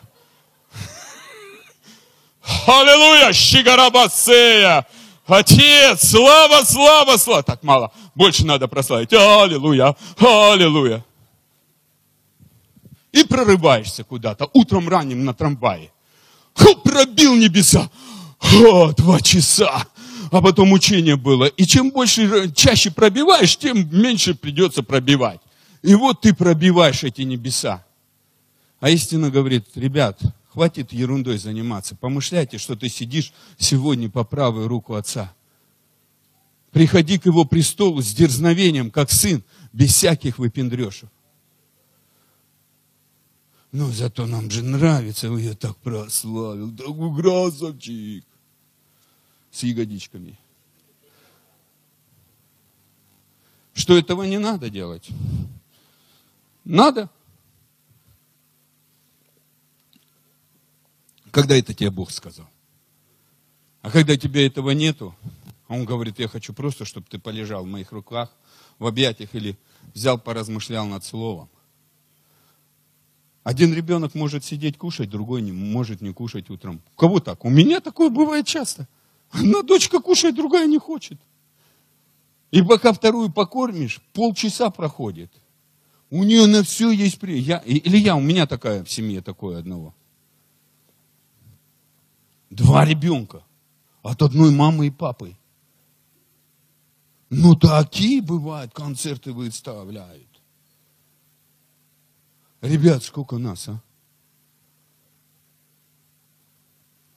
Аллилуйя, 2.68 3.34
Щигарабасея. 3.34 4.86
Отец, 5.26 6.10
слава, 6.10 6.64
слава, 6.64 7.18
слава. 7.18 7.44
Так 7.44 7.64
мало. 7.64 7.92
Больше 8.14 8.46
надо 8.46 8.68
прославить. 8.68 9.14
Аллилуйя, 9.14 9.96
аллилуйя. 10.20 11.04
и 13.12 13.24
прорываешься 13.24 14.04
куда-то 14.04 14.50
утром 14.54 14.90
ранним 14.90 15.24
на 15.26 15.34
трамвае. 15.34 15.92
Хоп, 16.54 16.84
пробил 16.84 17.36
небеса. 17.36 17.90
О, 18.40 18.92
два 18.92 19.22
часа. 19.22 19.86
А 20.32 20.42
потом 20.42 20.74
учение 20.74 21.16
было. 21.16 21.46
И 21.46 21.66
чем 21.66 21.92
больше, 21.92 22.52
чаще 22.54 22.92
пробиваешь, 22.92 23.58
тем 23.58 23.88
меньше 23.92 24.36
придется 24.36 24.84
пробивать. 24.84 25.40
И 25.82 25.96
вот 25.96 26.22
ты 26.22 26.34
пробиваешь 26.34 27.04
эти 27.04 27.22
небеса. 27.22 27.86
А 28.80 28.90
истина 28.90 29.30
говорит, 29.30 29.66
ребят, 29.76 30.20
хватит 30.56 30.94
ерундой 30.94 31.38
заниматься. 31.38 31.98
Помышляйте, 31.98 32.58
что 32.58 32.78
ты 32.78 32.88
сидишь 32.88 33.34
сегодня 33.58 34.10
по 34.10 34.24
правую 34.24 34.70
руку 34.70 34.94
Отца. 34.96 35.36
Приходи 36.72 37.18
к 37.18 37.26
Его 37.26 37.44
престолу 37.44 38.02
с 38.02 38.14
дерзновением, 38.14 38.90
как 38.90 39.12
сын, 39.12 39.44
без 39.74 39.90
всяких 39.94 40.40
выпендрешев. 40.40 41.10
Ну, 43.74 43.92
зато 43.92 44.26
нам 44.26 44.50
же 44.50 44.64
нравится, 44.64 45.28
я 45.28 45.56
так 45.56 45.76
прославил, 45.76 46.74
такой 46.74 47.14
красавчик. 47.22 48.24
С 49.52 49.64
ягодичками. 49.64 50.40
Что 53.74 53.98
этого 53.98 54.24
не 54.24 54.40
надо 54.40 54.70
делать? 54.70 55.10
Надо. 56.64 57.10
Когда 61.36 61.58
это 61.58 61.74
тебе 61.74 61.92
Бог 61.92 62.12
сказал? 62.12 62.48
А 63.82 63.92
когда 63.92 64.16
тебя 64.16 64.46
этого 64.46 64.70
нету, 64.70 65.14
он 65.68 65.84
говорит, 65.84 66.18
я 66.18 66.30
хочу 66.30 66.54
просто, 66.54 66.86
чтобы 66.86 67.08
ты 67.10 67.20
полежал 67.20 67.66
в 67.66 67.68
моих 67.68 67.92
руках, 67.92 68.32
в 68.80 68.88
объятиях 68.88 69.36
или 69.36 69.58
взял, 69.94 70.18
поразмышлял 70.18 70.86
над 70.86 71.04
словом. 71.04 71.50
Один 73.44 73.74
ребенок 73.74 74.16
может 74.16 74.46
сидеть 74.46 74.78
кушать, 74.78 75.10
другой 75.10 75.42
не 75.42 75.52
может 75.52 76.00
не 76.00 76.14
кушать 76.14 76.50
утром. 76.50 76.82
У 76.94 76.98
кого 76.98 77.20
так? 77.20 77.44
У 77.44 77.50
меня 77.50 77.82
такое 77.82 78.10
бывает 78.10 78.48
часто. 78.48 78.88
Одна 79.30 79.62
дочка 79.62 80.00
кушает, 80.00 80.36
другая 80.36 80.68
не 80.68 80.78
хочет. 80.78 81.20
И 82.52 82.62
пока 82.62 82.94
вторую 82.94 83.30
покормишь, 83.30 84.00
полчаса 84.14 84.70
проходит. 84.70 85.34
У 86.10 86.24
нее 86.24 86.48
на 86.48 86.64
все 86.64 86.92
есть 86.92 87.20
при... 87.20 87.38
Я, 87.38 87.58
или 87.58 87.98
я, 87.98 88.16
у 88.16 88.22
меня 88.22 88.48
такая 88.48 88.86
в 88.86 88.90
семье 88.90 89.22
такое 89.22 89.60
одного. 89.60 89.94
Два 92.56 92.86
ребенка. 92.86 93.44
От 94.02 94.22
одной 94.22 94.50
мамы 94.50 94.88
и 94.88 94.92
папы. 94.92 95.36
Ну 97.30 97.56
такие 97.56 98.22
бывают 98.22 98.72
концерты 98.74 99.34
выставляют. 99.34 100.42
Ребят, 102.62 103.04
сколько 103.04 103.38
нас, 103.38 103.68
а? 103.68 103.82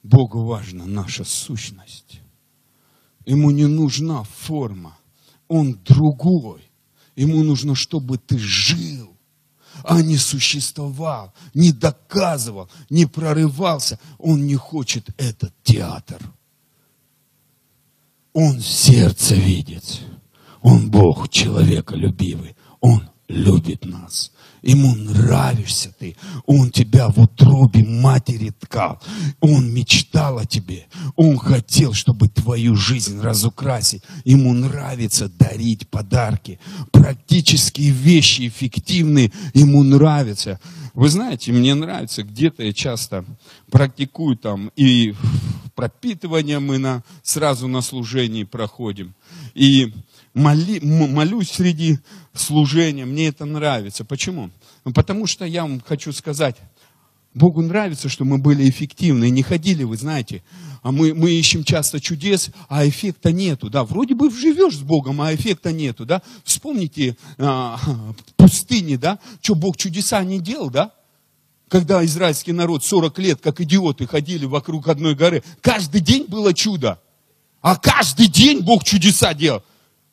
Богу 0.03 0.43
важна 0.43 0.85
наша 0.85 1.23
сущность. 1.23 2.21
Ему 3.25 3.51
не 3.51 3.65
нужна 3.65 4.23
форма. 4.23 4.97
Он 5.47 5.79
другой. 5.85 6.69
Ему 7.15 7.43
нужно, 7.43 7.75
чтобы 7.75 8.17
ты 8.17 8.37
жил, 8.37 9.15
а 9.83 10.01
не 10.01 10.17
существовал, 10.17 11.33
не 11.53 11.71
доказывал, 11.71 12.69
не 12.89 13.05
прорывался. 13.05 13.99
Он 14.17 14.45
не 14.45 14.55
хочет 14.55 15.09
этот 15.17 15.53
театр. 15.63 16.19
Он 18.33 18.59
сердце 18.59 19.35
видит. 19.35 20.01
Он 20.61 20.89
Бог 20.89 21.29
человеколюбивый. 21.29 22.55
Он 22.79 23.09
любит 23.27 23.85
нас. 23.85 24.31
Ему 24.61 24.95
нравишься 24.95 25.93
ты. 25.97 26.15
Он 26.45 26.71
тебя 26.71 27.09
в 27.09 27.19
утробе 27.19 27.83
матери 27.83 28.51
ткал. 28.51 29.01
Он 29.39 29.71
мечтал 29.73 30.39
о 30.39 30.45
тебе. 30.45 30.87
Он 31.15 31.37
хотел, 31.37 31.93
чтобы 31.93 32.29
твою 32.29 32.75
жизнь 32.75 33.19
разукрасить. 33.21 34.03
Ему 34.25 34.53
нравится 34.53 35.29
дарить 35.29 35.87
подарки. 35.89 36.59
Практические 36.91 37.91
вещи, 37.91 38.47
эффективные, 38.47 39.31
ему 39.53 39.83
нравятся. 39.83 40.59
Вы 40.93 41.09
знаете, 41.09 41.51
мне 41.51 41.75
нравится, 41.75 42.23
где-то 42.23 42.63
я 42.63 42.73
часто 42.73 43.23
практикую 43.71 44.35
там, 44.35 44.71
и 44.75 45.13
пропитывание 45.75 46.59
мы 46.59 46.77
на, 46.77 47.03
сразу 47.23 47.67
на 47.67 47.81
служении 47.81 48.43
проходим. 48.43 49.13
И 49.53 49.93
моли, 50.39 50.79
молюсь 50.81 51.51
среди 51.51 51.99
служения, 52.33 53.05
мне 53.05 53.27
это 53.27 53.45
нравится. 53.45 54.05
Почему? 54.05 54.49
Ну, 54.85 54.93
потому 54.93 55.27
что 55.27 55.45
я 55.45 55.63
вам 55.63 55.81
хочу 55.81 56.11
сказать, 56.13 56.55
Богу 57.33 57.61
нравится, 57.61 58.09
что 58.09 58.25
мы 58.25 58.39
были 58.39 58.67
эффективны, 58.69 59.29
не 59.29 59.43
ходили, 59.43 59.83
вы 59.83 59.97
знаете, 59.97 60.41
а 60.81 60.91
мы, 60.91 61.13
мы 61.13 61.31
ищем 61.31 61.63
часто 61.63 61.99
чудес, 61.99 62.49
а 62.69 62.87
эффекта 62.87 63.31
нету, 63.31 63.69
да, 63.69 63.83
вроде 63.83 64.15
бы 64.15 64.31
живешь 64.31 64.77
с 64.77 64.81
Богом, 64.81 65.21
а 65.21 65.33
эффекта 65.33 65.71
нету, 65.71 66.05
да, 66.05 66.23
вспомните 66.43 67.17
а, 67.37 67.79
пустыни, 68.35 68.95
да, 68.95 69.19
что 69.41 69.55
Бог 69.55 69.77
чудеса 69.77 70.23
не 70.23 70.39
делал, 70.39 70.71
да, 70.71 70.91
когда 71.67 72.03
израильский 72.03 72.51
народ 72.51 72.83
40 72.83 73.19
лет, 73.19 73.39
как 73.41 73.61
идиоты, 73.61 74.07
ходили 74.07 74.45
вокруг 74.45 74.87
одной 74.87 75.13
горы, 75.13 75.43
каждый 75.61 76.01
день 76.01 76.25
было 76.27 76.53
чудо, 76.53 76.99
а 77.61 77.75
каждый 77.75 78.27
день 78.27 78.61
Бог 78.61 78.83
чудеса 78.83 79.33
делал. 79.33 79.61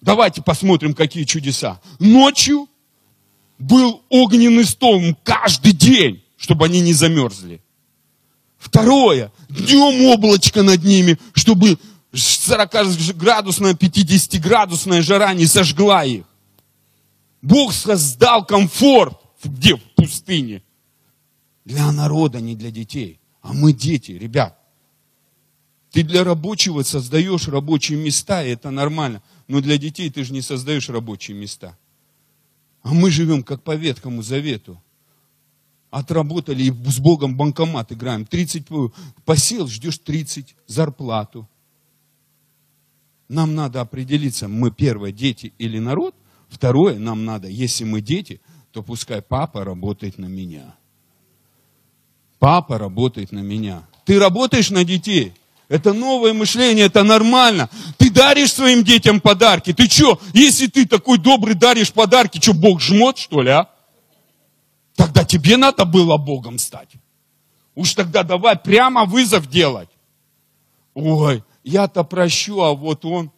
Давайте 0.00 0.42
посмотрим, 0.42 0.94
какие 0.94 1.24
чудеса. 1.24 1.80
Ночью 1.98 2.68
был 3.58 4.02
огненный 4.08 4.64
стол 4.64 5.00
каждый 5.24 5.72
день, 5.72 6.22
чтобы 6.36 6.66
они 6.66 6.80
не 6.80 6.92
замерзли. 6.92 7.62
Второе, 8.58 9.32
днем 9.48 10.06
облачко 10.06 10.62
над 10.62 10.82
ними, 10.84 11.18
чтобы 11.32 11.78
40-градусная, 12.12 13.74
50-градусная 13.74 15.02
жара 15.02 15.34
не 15.34 15.46
сожгла 15.46 16.04
их. 16.04 16.24
Бог 17.42 17.72
создал 17.72 18.44
комфорт. 18.44 19.20
Где? 19.44 19.76
В 19.76 19.82
пустыне. 19.94 20.62
Для 21.64 21.92
народа, 21.92 22.40
не 22.40 22.56
для 22.56 22.70
детей. 22.70 23.20
А 23.42 23.52
мы 23.52 23.72
дети, 23.72 24.12
ребят. 24.12 24.58
Ты 25.92 26.02
для 26.02 26.24
рабочего 26.24 26.82
создаешь 26.82 27.48
рабочие 27.48 27.98
места, 27.98 28.44
и 28.44 28.50
это 28.50 28.70
нормально. 28.70 29.22
Но 29.48 29.60
для 29.60 29.78
детей 29.78 30.10
ты 30.10 30.24
же 30.24 30.32
не 30.32 30.40
создаешь 30.40 30.88
рабочие 30.88 31.36
места. 31.36 31.76
А 32.82 32.92
мы 32.92 33.10
живем 33.10 33.42
как 33.42 33.62
по 33.62 33.74
Ветхому 33.74 34.22
Завету. 34.22 34.82
Отработали 35.90 36.64
и 36.64 36.70
с 36.70 36.98
Богом 36.98 37.36
банкомат 37.36 37.92
играем. 37.92 38.26
30 38.26 38.66
посел, 39.24 39.68
ждешь 39.68 39.98
30 39.98 40.56
зарплату. 40.66 41.48
Нам 43.28 43.54
надо 43.54 43.80
определиться, 43.80 44.46
мы 44.46 44.70
первое, 44.70 45.12
дети 45.12 45.52
или 45.58 45.78
народ. 45.78 46.14
Второе, 46.48 46.98
нам 46.98 47.24
надо, 47.24 47.48
если 47.48 47.84
мы 47.84 48.00
дети, 48.00 48.40
то 48.72 48.82
пускай 48.82 49.22
папа 49.22 49.64
работает 49.64 50.18
на 50.18 50.26
меня. 50.26 50.76
Папа 52.38 52.78
работает 52.78 53.32
на 53.32 53.40
меня. 53.40 53.86
Ты 54.04 54.18
работаешь 54.18 54.70
на 54.70 54.84
детей– 54.84 55.32
это 55.68 55.92
новое 55.92 56.32
мышление, 56.32 56.86
это 56.86 57.02
нормально. 57.02 57.68
Ты 57.98 58.10
даришь 58.10 58.52
своим 58.52 58.84
детям 58.84 59.20
подарки. 59.20 59.72
Ты 59.72 59.88
что, 59.88 60.20
если 60.32 60.68
ты 60.68 60.86
такой 60.86 61.18
добрый 61.18 61.54
даришь 61.54 61.92
подарки, 61.92 62.40
что, 62.40 62.54
Бог 62.54 62.80
жмот, 62.80 63.18
что 63.18 63.42
ли, 63.42 63.50
а? 63.50 63.68
Тогда 64.94 65.24
тебе 65.24 65.56
надо 65.56 65.84
было 65.84 66.16
Богом 66.16 66.58
стать. 66.58 66.90
Уж 67.74 67.94
тогда 67.94 68.22
давай 68.22 68.56
прямо 68.56 69.04
вызов 69.04 69.48
делать. 69.48 69.90
Ой, 70.94 71.44
я-то 71.64 72.04
прощу, 72.04 72.60
а 72.60 72.72
вот 72.72 73.04
он. 73.04 73.30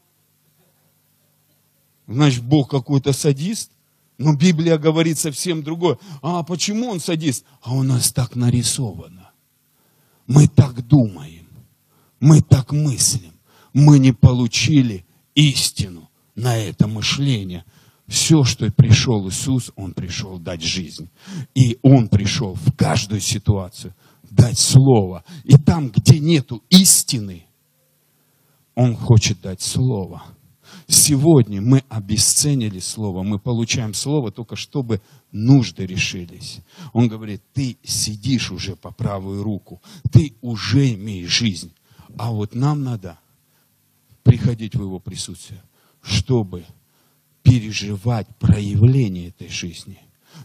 Значит, 2.06 2.42
Бог 2.42 2.70
какой-то 2.70 3.12
садист? 3.12 3.72
Но 4.18 4.34
Библия 4.34 4.78
говорит 4.78 5.18
совсем 5.18 5.62
другое. 5.62 5.98
А 6.22 6.42
почему 6.42 6.88
он 6.88 7.00
садист? 7.00 7.44
А 7.62 7.72
у 7.72 7.82
нас 7.82 8.12
так 8.12 8.36
нарисовано. 8.36 9.30
Мы 10.26 10.46
так 10.48 10.86
думаем. 10.86 11.37
Мы 12.20 12.40
так 12.40 12.72
мыслим. 12.72 13.32
Мы 13.72 13.98
не 13.98 14.12
получили 14.12 15.04
истину 15.34 16.08
на 16.34 16.56
это 16.56 16.86
мышление. 16.86 17.64
Все, 18.06 18.42
что 18.42 18.70
пришел 18.72 19.28
Иисус, 19.28 19.70
Он 19.76 19.92
пришел 19.92 20.38
дать 20.38 20.62
жизнь. 20.62 21.10
И 21.54 21.78
Он 21.82 22.08
пришел 22.08 22.54
в 22.54 22.74
каждую 22.74 23.20
ситуацию 23.20 23.94
дать 24.30 24.58
Слово. 24.58 25.24
И 25.44 25.56
там, 25.56 25.90
где 25.90 26.18
нету 26.18 26.62
истины, 26.70 27.44
Он 28.74 28.96
хочет 28.96 29.40
дать 29.40 29.60
Слово. 29.60 30.22
Сегодня 30.86 31.60
мы 31.60 31.82
обесценили 31.88 32.78
Слово, 32.78 33.22
мы 33.22 33.38
получаем 33.38 33.92
Слово 33.92 34.30
только 34.30 34.56
чтобы 34.56 35.02
нужды 35.32 35.84
решились. 35.84 36.60
Он 36.92 37.08
говорит, 37.08 37.42
ты 37.52 37.76
сидишь 37.82 38.50
уже 38.50 38.74
по 38.74 38.90
правую 38.90 39.42
руку, 39.42 39.82
ты 40.10 40.34
уже 40.40 40.94
имеешь 40.94 41.30
жизнь. 41.30 41.72
А 42.18 42.32
вот 42.32 42.54
нам 42.54 42.82
надо 42.82 43.18
приходить 44.24 44.74
в 44.74 44.82
Его 44.82 44.98
присутствие, 44.98 45.62
чтобы 46.02 46.64
переживать 47.42 48.26
проявление 48.38 49.28
этой 49.28 49.48
жизни. 49.48 50.00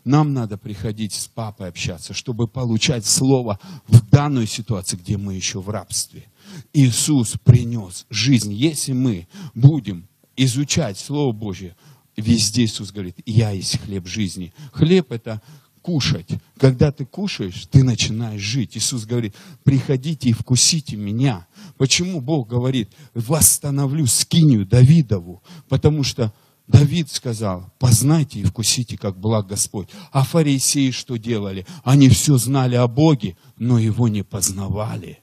Нам 0.05 0.33
надо 0.33 0.57
приходить 0.57 1.13
с 1.13 1.27
папой 1.27 1.69
общаться, 1.69 2.13
чтобы 2.13 2.47
получать 2.47 3.05
слово 3.05 3.59
в 3.87 4.07
данной 4.09 4.47
ситуации, 4.47 4.97
где 4.97 5.17
мы 5.17 5.33
еще 5.33 5.59
в 5.59 5.69
рабстве. 5.69 6.25
Иисус 6.73 7.35
принес 7.43 8.05
жизнь. 8.09 8.53
Если 8.53 8.93
мы 8.93 9.27
будем 9.53 10.07
изучать 10.35 10.97
Слово 10.97 11.31
Божье, 11.31 11.75
везде 12.15 12.65
Иисус 12.65 12.91
говорит, 12.91 13.17
я 13.25 13.51
есть 13.51 13.79
хлеб 13.79 14.07
жизни. 14.07 14.53
Хлеб 14.71 15.11
это 15.11 15.41
кушать. 15.83 16.29
Когда 16.57 16.91
ты 16.91 17.05
кушаешь, 17.05 17.67
ты 17.69 17.83
начинаешь 17.83 18.41
жить. 18.41 18.75
Иисус 18.75 19.05
говорит, 19.05 19.35
приходите 19.63 20.29
и 20.29 20.33
вкусите 20.33 20.95
меня. 20.95 21.45
Почему 21.77 22.21
Бог 22.21 22.47
говорит, 22.47 22.89
восстановлю 23.13 24.07
скинию 24.07 24.65
Давидову? 24.65 25.43
Потому 25.69 26.03
что 26.03 26.33
Давид 26.67 27.11
сказал, 27.11 27.71
познайте 27.77 28.39
и 28.39 28.45
вкусите, 28.45 28.97
как 28.97 29.19
благ 29.19 29.47
Господь. 29.47 29.89
А 30.11 30.23
фарисеи 30.23 30.91
что 30.91 31.17
делали? 31.17 31.67
Они 31.83 32.07
все 32.09 32.37
знали 32.37 32.75
о 32.75 32.87
Боге, 32.87 33.37
но 33.57 33.77
его 33.77 34.07
не 34.07 34.23
познавали. 34.23 35.19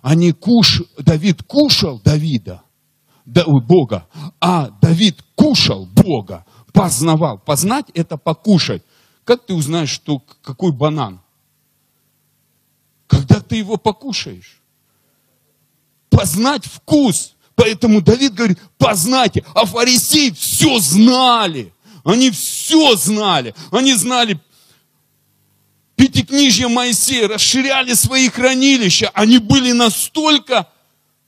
Они 0.00 0.32
куш... 0.32 0.84
Давид 0.98 1.42
кушал 1.42 2.00
Давида, 2.04 2.62
Бога, 3.24 4.06
а 4.40 4.70
Давид 4.80 5.20
кушал 5.34 5.86
Бога, 5.86 6.46
познавал. 6.72 7.38
Познать 7.38 7.86
это 7.94 8.16
покушать. 8.16 8.82
Как 9.26 9.44
ты 9.44 9.54
узнаешь, 9.54 9.90
что 9.90 10.20
какой 10.40 10.70
банан? 10.70 11.20
Когда 13.08 13.40
ты 13.40 13.56
его 13.56 13.76
покушаешь. 13.76 14.60
Познать 16.08 16.64
вкус. 16.64 17.34
Поэтому 17.56 18.00
Давид 18.02 18.34
говорит, 18.34 18.60
познайте. 18.78 19.44
А 19.52 19.66
фарисеи 19.66 20.30
все 20.30 20.78
знали. 20.78 21.72
Они 22.04 22.30
все 22.30 22.94
знали. 22.94 23.52
Они 23.72 23.94
знали 23.94 24.40
пятикнижье 25.96 26.68
Моисея, 26.68 27.26
расширяли 27.26 27.94
свои 27.94 28.28
хранилища. 28.28 29.10
Они 29.12 29.38
были 29.38 29.72
настолько 29.72 30.68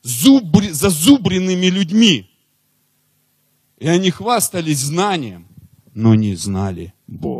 зубри, 0.03 0.71
зазубренными 0.71 1.67
людьми. 1.67 2.31
И 3.79 3.89
они 3.89 4.13
хвастались 4.13 4.79
знанием, 4.79 5.49
но 5.95 6.15
не 6.15 6.37
знали 6.37 6.95
Бога. 7.09 7.38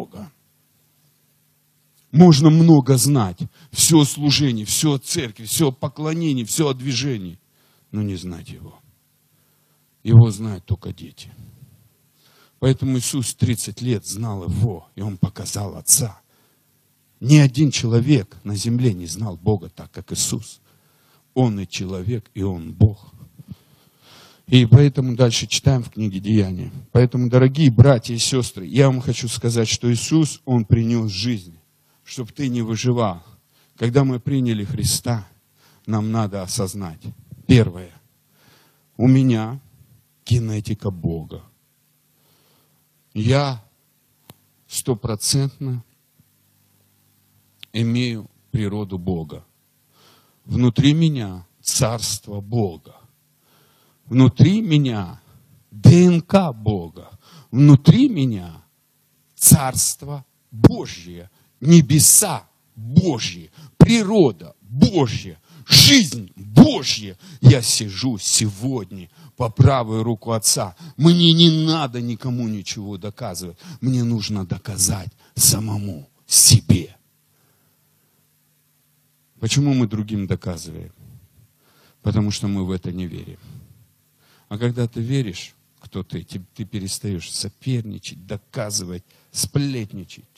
Можно 2.11 2.49
много 2.51 2.97
знать. 2.97 3.39
Все 3.71 4.01
о 4.01 4.05
служении, 4.05 4.65
все 4.65 4.95
о 4.95 4.99
церкви, 4.99 5.45
все 5.45 5.69
о 5.69 5.73
поклонении, 5.73 6.45
все 6.45 6.69
о 6.69 6.75
движении. 6.75 7.39
Но 7.91 8.03
не 8.03 8.17
знать 8.17 8.49
Его. 8.49 8.79
Его 10.03 10.31
знают 10.31 10.65
только 10.65 10.93
дети. 10.93 11.31
Поэтому 12.61 12.99
Иисус 12.99 13.35
30 13.35 13.83
лет 13.83 14.07
знал 14.07 14.45
Его, 14.45 14.89
и 14.95 15.03
Он 15.03 15.17
показал 15.17 15.77
Отца. 15.77 16.21
Ни 17.21 17.37
один 17.37 17.71
человек 17.71 18.37
на 18.43 18.57
земле 18.57 18.95
не 18.95 19.07
знал 19.07 19.37
Бога 19.37 19.69
так, 19.69 19.91
как 19.91 20.13
Иисус. 20.13 20.61
Он 21.35 21.61
и 21.61 21.69
человек, 21.69 22.31
и 22.35 22.43
Он 22.43 22.73
Бог. 22.73 23.13
И 24.47 24.65
поэтому 24.65 25.15
дальше 25.15 25.47
читаем 25.47 25.83
в 25.83 25.91
книге 25.91 26.21
Деяния. 26.21 26.73
Поэтому, 26.91 27.29
дорогие 27.29 27.71
братья 27.71 28.15
и 28.15 28.19
сестры, 28.19 28.65
я 28.65 28.87
вам 28.87 29.03
хочу 29.03 29.29
сказать, 29.29 29.69
что 29.69 29.93
Иисус, 29.93 30.41
Он 30.47 30.65
принес 30.65 31.11
жизнь 31.11 31.58
чтобы 32.09 32.33
ты 32.33 32.49
не 32.49 32.63
выживал. 32.63 33.23
Когда 33.77 34.03
мы 34.03 34.19
приняли 34.19 34.65
Христа, 34.65 35.29
нам 35.87 36.11
надо 36.11 36.43
осознать. 36.43 37.03
Первое. 37.47 37.93
У 38.97 39.07
меня 39.07 39.61
генетика 40.25 40.91
Бога. 40.91 41.43
Я 43.13 43.63
стопроцентно 44.67 45.85
имею 47.75 48.31
природу 48.51 48.99
Бога. 48.99 49.45
Внутри 50.47 50.95
меня 50.95 51.47
царство 51.61 52.41
Бога. 52.41 52.97
Внутри 54.07 54.63
меня 54.63 55.21
ДНК 55.71 56.55
Бога. 56.55 57.11
Внутри 57.51 58.09
меня 58.09 58.63
царство 59.35 60.25
Божье– 60.51 61.31
небеса 61.61 62.49
Божьи, 62.77 63.51
природа 63.77 64.55
Божья, 64.61 65.39
жизнь 65.67 66.33
Божья. 66.37 67.17
Я 67.41 67.63
сижу 67.63 68.19
сегодня 68.19 69.09
по 69.37 69.49
правую 69.49 70.03
руку 70.03 70.33
Отца. 70.33 70.77
Мне 70.97 71.33
не 71.33 71.67
надо 71.67 72.01
никому 72.01 72.49
ничего 72.49 72.99
доказывать. 72.99 73.59
Мне 73.81 74.05
нужно 74.05 74.45
доказать 74.47 75.11
самому 75.35 76.09
себе. 76.27 76.97
Почему 79.41 79.75
мы 79.75 79.87
другим 79.87 80.27
доказываем? 80.27 80.93
Потому 82.03 82.31
что 82.31 82.49
мы 82.49 82.65
в 82.65 82.71
это 82.71 82.93
не 82.93 83.07
верим. 83.07 83.39
А 84.49 84.59
когда 84.59 84.89
ты 84.89 85.01
веришь, 85.01 85.55
кто 85.81 86.03
ты, 86.03 86.25
ты, 86.25 86.43
ты 86.55 86.65
перестаешь 86.65 87.31
соперничать, 87.31 88.27
доказывать, 88.27 89.05
сплетничать 89.31 90.38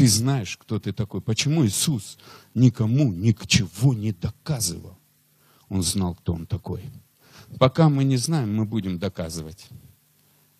ты 0.00 0.08
знаешь, 0.08 0.56
кто 0.56 0.78
ты 0.78 0.94
такой. 0.94 1.20
Почему 1.20 1.66
Иисус 1.66 2.16
никому 2.54 3.12
ничего 3.12 3.92
не 3.92 4.12
доказывал? 4.12 4.96
Он 5.68 5.82
знал, 5.82 6.14
кто 6.14 6.32
он 6.32 6.46
такой. 6.46 6.84
Пока 7.58 7.90
мы 7.90 8.04
не 8.04 8.16
знаем, 8.16 8.56
мы 8.56 8.64
будем 8.64 8.98
доказывать. 8.98 9.68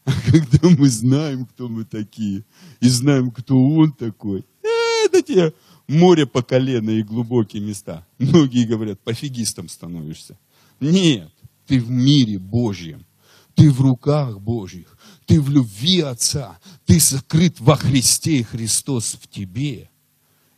А 0.04 0.12
когда 0.30 0.68
мы 0.68 0.90
знаем, 0.90 1.46
кто 1.46 1.68
мы 1.68 1.86
такие, 1.86 2.44
и 2.80 2.88
знаем, 2.90 3.30
кто 3.30 3.58
он 3.58 3.92
такой, 3.92 4.44
э, 4.62 5.06
это 5.06 5.22
тебе 5.22 5.54
море 5.88 6.26
по 6.26 6.42
колено 6.42 6.90
и 6.90 7.02
глубокие 7.02 7.62
места. 7.62 8.06
Многие 8.18 8.66
говорят, 8.66 9.00
пофигистом 9.00 9.70
становишься. 9.70 10.38
Нет, 10.80 11.32
ты 11.66 11.80
в 11.80 11.88
мире 11.90 12.38
Божьем. 12.38 13.06
Ты 13.54 13.70
в 13.70 13.80
руках 13.80 14.38
Божьих. 14.38 14.98
Ты 15.30 15.40
в 15.40 15.48
любви 15.48 16.00
Отца. 16.00 16.58
Ты 16.86 16.98
сокрыт 16.98 17.60
во 17.60 17.76
Христе, 17.76 18.38
и 18.38 18.42
Христос 18.42 19.14
в 19.14 19.28
тебе. 19.28 19.88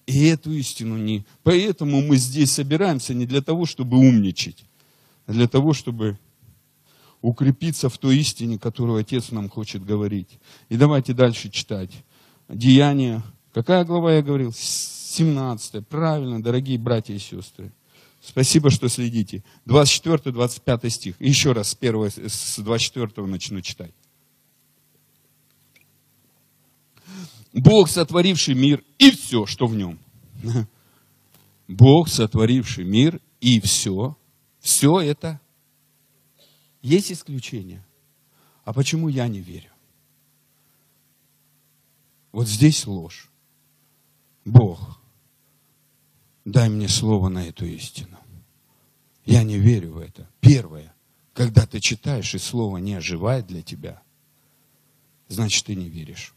И 0.07 0.25
эту 0.25 0.51
истину 0.51 0.97
не... 0.97 1.27
Поэтому 1.43 2.01
мы 2.01 2.17
здесь 2.17 2.53
собираемся 2.53 3.13
не 3.13 3.27
для 3.27 3.43
того, 3.43 3.67
чтобы 3.67 3.99
умничать, 3.99 4.65
а 5.27 5.33
для 5.33 5.47
того, 5.47 5.75
чтобы 5.75 6.19
укрепиться 7.21 7.91
в 7.91 7.99
той 7.99 8.17
истине, 8.17 8.59
которую 8.59 8.99
Отец 8.99 9.31
нам 9.31 9.51
хочет 9.51 9.85
говорить. 9.85 10.39
И 10.71 10.79
давайте 10.79 11.13
дальше 11.13 11.51
читать. 11.51 11.91
Деяния. 12.49 13.23
Какая 13.53 13.85
глава 13.85 14.15
я 14.15 14.23
говорил? 14.23 14.55
17. 14.55 15.87
Правильно, 15.87 16.43
дорогие 16.43 16.79
братья 16.79 17.13
и 17.13 17.19
сестры. 17.19 17.73
Спасибо, 18.23 18.71
что 18.71 18.89
следите. 18.89 19.45
24-25 19.67 20.89
стих. 20.89 21.21
Еще 21.21 21.53
раз 21.53 21.69
с, 21.69 21.75
первого, 21.75 22.09
с 22.09 22.59
24 22.59 23.27
начну 23.27 23.61
читать. 23.61 23.93
Бог, 27.53 27.91
сотворивший 27.91 28.55
мир 28.55 28.83
и 28.99 29.11
все, 29.11 29.47
что 29.47 29.67
в 29.67 29.75
нем. 29.75 29.99
Бог, 31.69 32.09
сотворивший 32.09 32.85
мир 32.85 33.21
и 33.41 33.61
все. 33.61 34.17
Все 34.61 35.01
это. 35.01 35.41
Есть 36.81 37.13
исключения. 37.13 37.85
А 38.65 38.73
почему 38.73 39.09
я 39.09 39.29
не 39.29 39.41
верю? 39.41 39.71
Вот 42.31 42.49
здесь 42.49 42.87
ложь. 42.87 43.29
Бог, 44.45 44.99
дай 46.45 46.69
мне 46.69 46.89
слово 46.89 47.29
на 47.29 47.47
эту 47.47 47.67
истину. 47.67 48.19
Я 49.27 49.43
не 49.43 49.59
верю 49.59 49.93
в 49.93 49.99
это. 49.99 50.29
Первое, 50.41 50.95
когда 51.35 51.67
ты 51.67 51.81
читаешь, 51.81 52.35
и 52.35 52.39
слово 52.39 52.79
не 52.79 52.95
оживает 52.95 53.47
для 53.47 53.63
тебя, 53.63 54.03
значит, 55.29 55.67
ты 55.67 55.75
не 55.75 55.89
веришь 55.89 56.35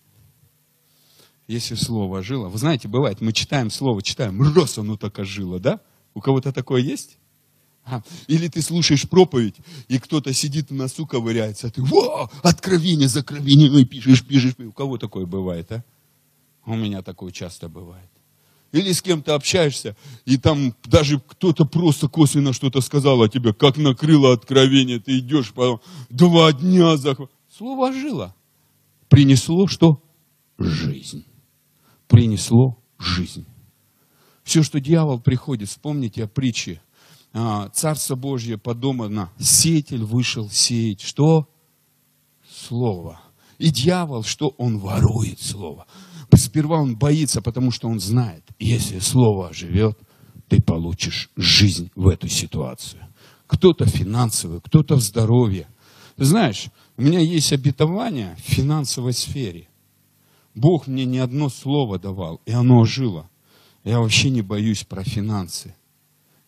если 1.48 1.76
слово 1.76 2.24
жило. 2.24 2.50
Вы 2.50 2.58
знаете, 2.58 2.88
бывает, 2.88 3.22
мы 3.22 3.34
читаем 3.34 3.70
слово, 3.70 4.02
читаем, 4.02 4.42
раз 4.56 4.78
оно 4.78 4.98
так 4.98 5.20
ожило, 5.20 5.60
да? 5.60 5.80
У 6.14 6.22
кого-то 6.22 6.52
такое 6.52 6.82
есть? 6.82 7.18
А, 7.84 8.02
или 8.28 8.48
ты 8.48 8.64
слушаешь 8.64 9.08
проповедь, 9.08 9.58
и 9.88 10.00
кто-то 10.00 10.34
сидит 10.34 10.72
на 10.72 10.78
носу 10.78 11.06
ковыряется, 11.06 11.68
а 11.68 11.70
ты, 11.70 11.84
во, 11.84 12.32
откровение 12.42 13.08
за 13.08 13.20
откровением, 13.20 13.78
и 13.78 13.86
пишешь, 13.86 14.26
пишешь. 14.26 14.56
У 14.58 14.72
кого 14.72 14.98
такое 14.98 15.28
бывает, 15.28 15.72
а? 15.72 15.84
У 16.66 16.76
меня 16.76 17.04
такое 17.04 17.32
часто 17.32 17.70
бывает. 17.70 18.10
Или 18.72 18.92
с 18.92 19.04
кем-то 19.04 19.36
общаешься, 19.36 19.96
и 20.26 20.38
там 20.38 20.74
даже 20.84 21.20
кто-то 21.20 21.66
просто 21.66 22.08
косвенно 22.08 22.54
что-то 22.54 22.82
сказал 22.82 23.22
о 23.22 23.30
тебе, 23.30 23.54
как 23.54 23.78
накрыло 23.78 24.34
откровение, 24.34 25.00
ты 25.00 25.20
идешь, 25.20 25.54
потом 25.54 25.80
два 26.10 26.52
дня 26.54 26.98
захват. 26.98 27.30
Слово 27.56 27.94
жило. 27.94 28.36
Принесло 29.08 29.68
что? 29.68 30.02
Жизнь 30.58 31.24
принесло 32.08 32.78
жизнь. 32.98 33.46
Все, 34.44 34.62
что 34.64 34.80
дьявол 34.80 35.20
приходит, 35.20 35.70
вспомните 35.70 36.24
о 36.24 36.28
притче. 36.28 36.82
А, 37.34 37.70
Царство 37.70 38.16
Божье 38.16 38.58
подобно, 38.58 39.32
сеятель 39.40 40.04
вышел 40.04 40.50
сеять. 40.50 41.02
Что? 41.02 41.50
Слово. 42.50 43.20
И 43.58 43.72
дьявол, 43.72 44.24
что 44.24 44.50
он 44.58 44.78
ворует 44.78 45.40
слово. 45.42 45.88
Сперва 46.34 46.82
он 46.82 46.98
боится, 46.98 47.42
потому 47.42 47.72
что 47.72 47.88
он 47.88 48.00
знает, 48.00 48.44
если 48.60 49.00
слово 49.00 49.54
живет, 49.54 49.98
ты 50.48 50.62
получишь 50.62 51.30
жизнь 51.36 51.90
в 51.96 52.08
эту 52.08 52.28
ситуацию. 52.28 53.02
Кто-то 53.48 53.86
финансовый, 53.86 54.60
кто-то 54.62 54.96
в 54.96 55.02
здоровье. 55.02 55.68
Знаешь, 56.18 56.68
у 56.98 57.02
меня 57.02 57.20
есть 57.20 57.52
обетование 57.52 58.36
в 58.38 58.42
финансовой 58.42 59.14
сфере. 59.14 59.68
Бог 60.56 60.88
мне 60.88 61.06
не 61.06 61.20
одно 61.20 61.50
слово 61.50 62.00
давал, 62.00 62.42
и 62.46 62.52
оно 62.54 62.86
жило. 62.86 63.30
Я 63.84 64.00
вообще 64.00 64.30
не 64.30 64.42
боюсь 64.42 64.84
про 64.86 65.04
финансы. 65.04 65.76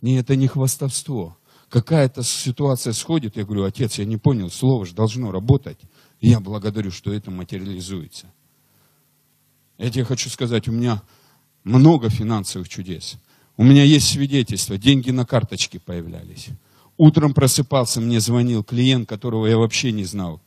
Не, 0.01 0.15
это 0.15 0.35
не 0.35 0.47
хвастовство. 0.47 1.37
Какая-то 1.69 2.23
ситуация 2.23 2.93
сходит, 2.93 3.35
я 3.35 3.43
говорю, 3.43 3.65
отец, 3.65 3.99
я 3.99 4.05
не 4.05 4.15
понял, 4.15 4.49
слово 4.49 4.85
же 4.85 4.95
должно 4.95 5.31
работать. 5.31 5.77
И 6.21 6.29
я 6.29 6.39
благодарю, 6.39 6.89
что 6.89 7.11
это 7.11 7.29
материализуется. 7.29 8.27
Я 9.77 9.91
тебе 9.91 10.05
хочу 10.05 10.29
сказать, 10.29 10.67
у 10.69 10.71
меня 10.71 11.03
много 11.65 12.09
финансовых 12.09 12.69
чудес. 12.69 13.17
У 13.57 13.63
меня 13.63 13.83
есть 13.83 14.07
свидетельства, 14.07 14.77
деньги 14.77 15.11
на 15.11 15.25
карточке 15.25 15.79
появлялись. 15.79 16.47
Утром 16.95 17.33
просыпался, 17.33 17.99
мне 17.99 18.21
звонил 18.21 18.63
клиент, 18.63 19.09
которого 19.09 19.45
я 19.45 19.57
вообще 19.57 19.91
не 19.91 20.05
знал. 20.05 20.41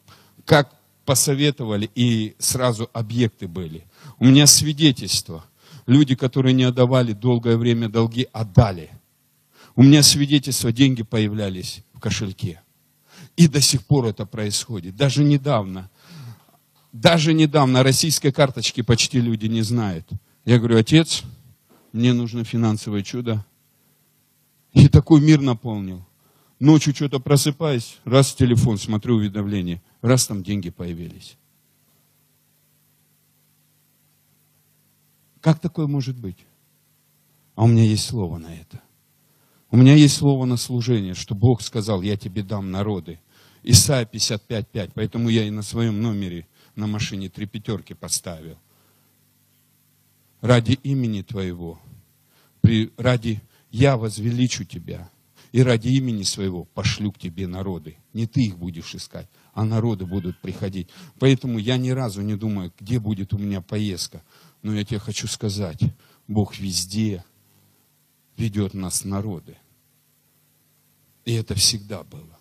Как 0.46 0.80
посоветовали, 1.11 1.90
и 1.96 2.36
сразу 2.38 2.88
объекты 2.92 3.48
были. 3.48 3.84
У 4.20 4.26
меня 4.26 4.46
свидетельства. 4.46 5.44
Люди, 5.88 6.14
которые 6.14 6.52
не 6.52 6.62
отдавали 6.62 7.14
долгое 7.14 7.56
время 7.56 7.88
долги, 7.88 8.28
отдали. 8.32 8.90
У 9.74 9.82
меня 9.82 10.04
свидетельства, 10.04 10.70
деньги 10.70 11.02
появлялись 11.02 11.82
в 11.94 11.98
кошельке. 11.98 12.62
И 13.36 13.48
до 13.48 13.61
сих 13.61 13.84
пор 13.86 14.04
это 14.06 14.24
происходит. 14.24 14.94
Даже 14.94 15.24
недавно 15.24 15.90
даже 16.92 17.34
недавно 17.34 17.82
российской 17.82 18.30
карточки 18.30 18.82
почти 18.82 19.20
люди 19.20 19.46
не 19.46 19.62
знают. 19.62 20.08
Я 20.44 20.58
говорю, 20.58 20.78
отец, 20.78 21.24
мне 21.92 22.12
нужно 22.12 22.44
финансовое 22.44 23.02
чудо. 23.02 23.44
И 24.74 24.86
такой 24.86 25.20
мир 25.20 25.40
наполнил. 25.40 26.06
Ночью 26.61 26.94
что-то 26.94 27.18
просыпаюсь, 27.18 27.98
раз 28.04 28.32
телефон, 28.32 28.78
смотрю 28.78 29.16
уведомление, 29.16 29.82
раз 30.03 30.26
там 30.26 30.42
деньги 30.42 30.70
появились. 30.70 31.36
Как 35.40 35.59
такое 35.59 35.86
может 35.86 36.18
быть? 36.18 36.38
А 37.55 37.64
у 37.64 37.66
меня 37.66 37.84
есть 37.84 38.07
слово 38.07 38.38
на 38.38 38.55
это. 38.55 38.80
У 39.70 39.76
меня 39.76 39.94
есть 39.94 40.16
слово 40.16 40.44
на 40.46 40.57
служение, 40.57 41.14
что 41.14 41.34
Бог 41.34 41.62
сказал, 41.62 42.03
я 42.03 42.16
тебе 42.16 42.42
дам 42.42 42.70
народы. 42.70 43.20
Исайя 43.62 44.05
55.5, 44.05 44.92
поэтому 44.94 45.28
я 45.28 45.44
и 45.44 45.51
на 45.51 45.62
своем 45.62 46.01
номере 46.01 46.46
на 46.74 46.86
машине 46.86 47.28
три 47.28 47.46
пятерки 47.46 47.94
поставил. 47.94 48.59
Ради 50.40 50.72
имени 50.82 51.22
Твоего, 51.22 51.78
при, 52.62 52.90
ради 52.96 53.42
я 53.70 53.96
возвеличу 53.96 54.64
Тебя, 54.64 55.11
и 55.53 55.62
ради 55.62 55.88
имени 55.88 56.22
Своего 56.22 56.64
пошлю 56.64 57.12
к 57.12 57.18
Тебе 57.18 57.46
народы. 57.46 57.96
Не 58.12 58.26
Ты 58.26 58.46
их 58.46 58.59
будешь 58.59 58.94
искать, 58.94 59.28
а 59.53 59.64
народы 59.64 60.07
будут 60.07 60.40
приходить. 60.40 60.88
Поэтому 61.18 61.59
я 61.59 61.76
ни 61.76 61.90
разу 61.90 62.22
не 62.22 62.36
думаю, 62.36 62.72
где 62.78 62.98
будет 62.98 63.32
у 63.32 63.38
меня 63.38 63.61
поездка. 63.61 64.22
Но 64.62 64.74
я 64.74 64.84
тебе 64.84 64.98
хочу 64.98 65.26
сказать, 65.26 65.80
Бог 66.28 66.59
везде 66.59 67.24
ведет 68.36 68.74
нас 68.74 69.05
народы. 69.05 69.57
И 71.24 71.32
это 71.34 71.55
всегда 71.55 72.03
было. 72.05 72.38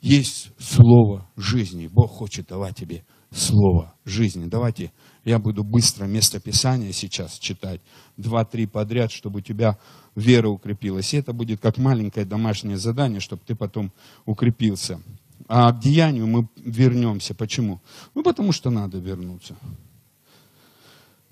Есть 0.00 0.50
слово 0.58 1.28
жизни. 1.36 1.88
Бог 1.88 2.10
хочет 2.10 2.46
давать 2.48 2.76
тебе 2.76 3.04
слово 3.30 3.94
жизни. 4.04 4.46
Давайте 4.46 4.92
я 5.24 5.38
буду 5.38 5.64
быстро 5.64 6.06
место 6.06 6.40
Писания 6.40 6.92
сейчас 6.92 7.38
читать. 7.38 7.80
Два-три 8.16 8.66
подряд, 8.66 9.12
чтобы 9.12 9.40
у 9.40 9.42
тебя 9.42 9.78
вера 10.14 10.48
укрепилась. 10.48 11.12
И 11.12 11.18
это 11.18 11.32
будет 11.32 11.60
как 11.60 11.78
маленькое 11.78 12.24
домашнее 12.24 12.78
задание, 12.78 13.20
чтобы 13.20 13.42
ты 13.44 13.54
потом 13.54 13.92
укрепился. 14.24 15.02
А 15.48 15.72
к 15.72 15.80
деянию 15.80 16.26
мы 16.26 16.46
вернемся. 16.56 17.34
Почему? 17.34 17.80
Ну, 18.14 18.22
потому 18.22 18.52
что 18.52 18.70
надо 18.70 18.98
вернуться. 18.98 19.56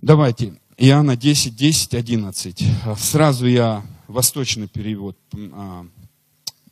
Давайте. 0.00 0.58
Иоанна 0.78 1.16
10, 1.16 1.54
10, 1.54 1.94
11. 1.94 2.64
Сразу 2.98 3.46
я 3.46 3.84
восточный 4.08 4.68
перевод 4.68 5.16
а, 5.34 5.86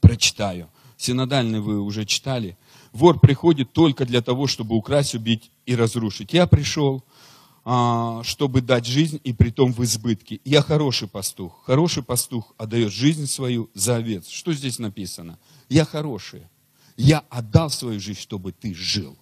прочитаю. 0.00 0.68
Синодальный 0.96 1.60
вы 1.60 1.80
уже 1.80 2.04
читали. 2.04 2.56
Вор 2.92 3.18
приходит 3.18 3.72
только 3.72 4.04
для 4.04 4.22
того, 4.22 4.46
чтобы 4.46 4.76
украсть, 4.76 5.14
убить 5.14 5.50
и 5.66 5.74
разрушить. 5.74 6.32
Я 6.32 6.46
пришел, 6.46 7.02
а, 7.64 8.22
чтобы 8.24 8.60
дать 8.60 8.86
жизнь, 8.86 9.20
и 9.24 9.32
при 9.32 9.50
том 9.50 9.72
в 9.72 9.82
избытке. 9.84 10.40
Я 10.44 10.62
хороший 10.62 11.08
пастух. 11.08 11.62
Хороший 11.64 12.02
пастух 12.02 12.54
отдает 12.58 12.92
жизнь 12.92 13.26
свою 13.26 13.70
за 13.74 13.96
овец. 13.96 14.28
Что 14.28 14.52
здесь 14.52 14.78
написано? 14.78 15.38
Я 15.68 15.84
хороший. 15.84 16.42
Я 16.96 17.24
отдал 17.30 17.70
свою 17.70 18.00
жизнь, 18.00 18.20
чтобы 18.20 18.52
ты 18.52 18.74
жил. 18.74 19.16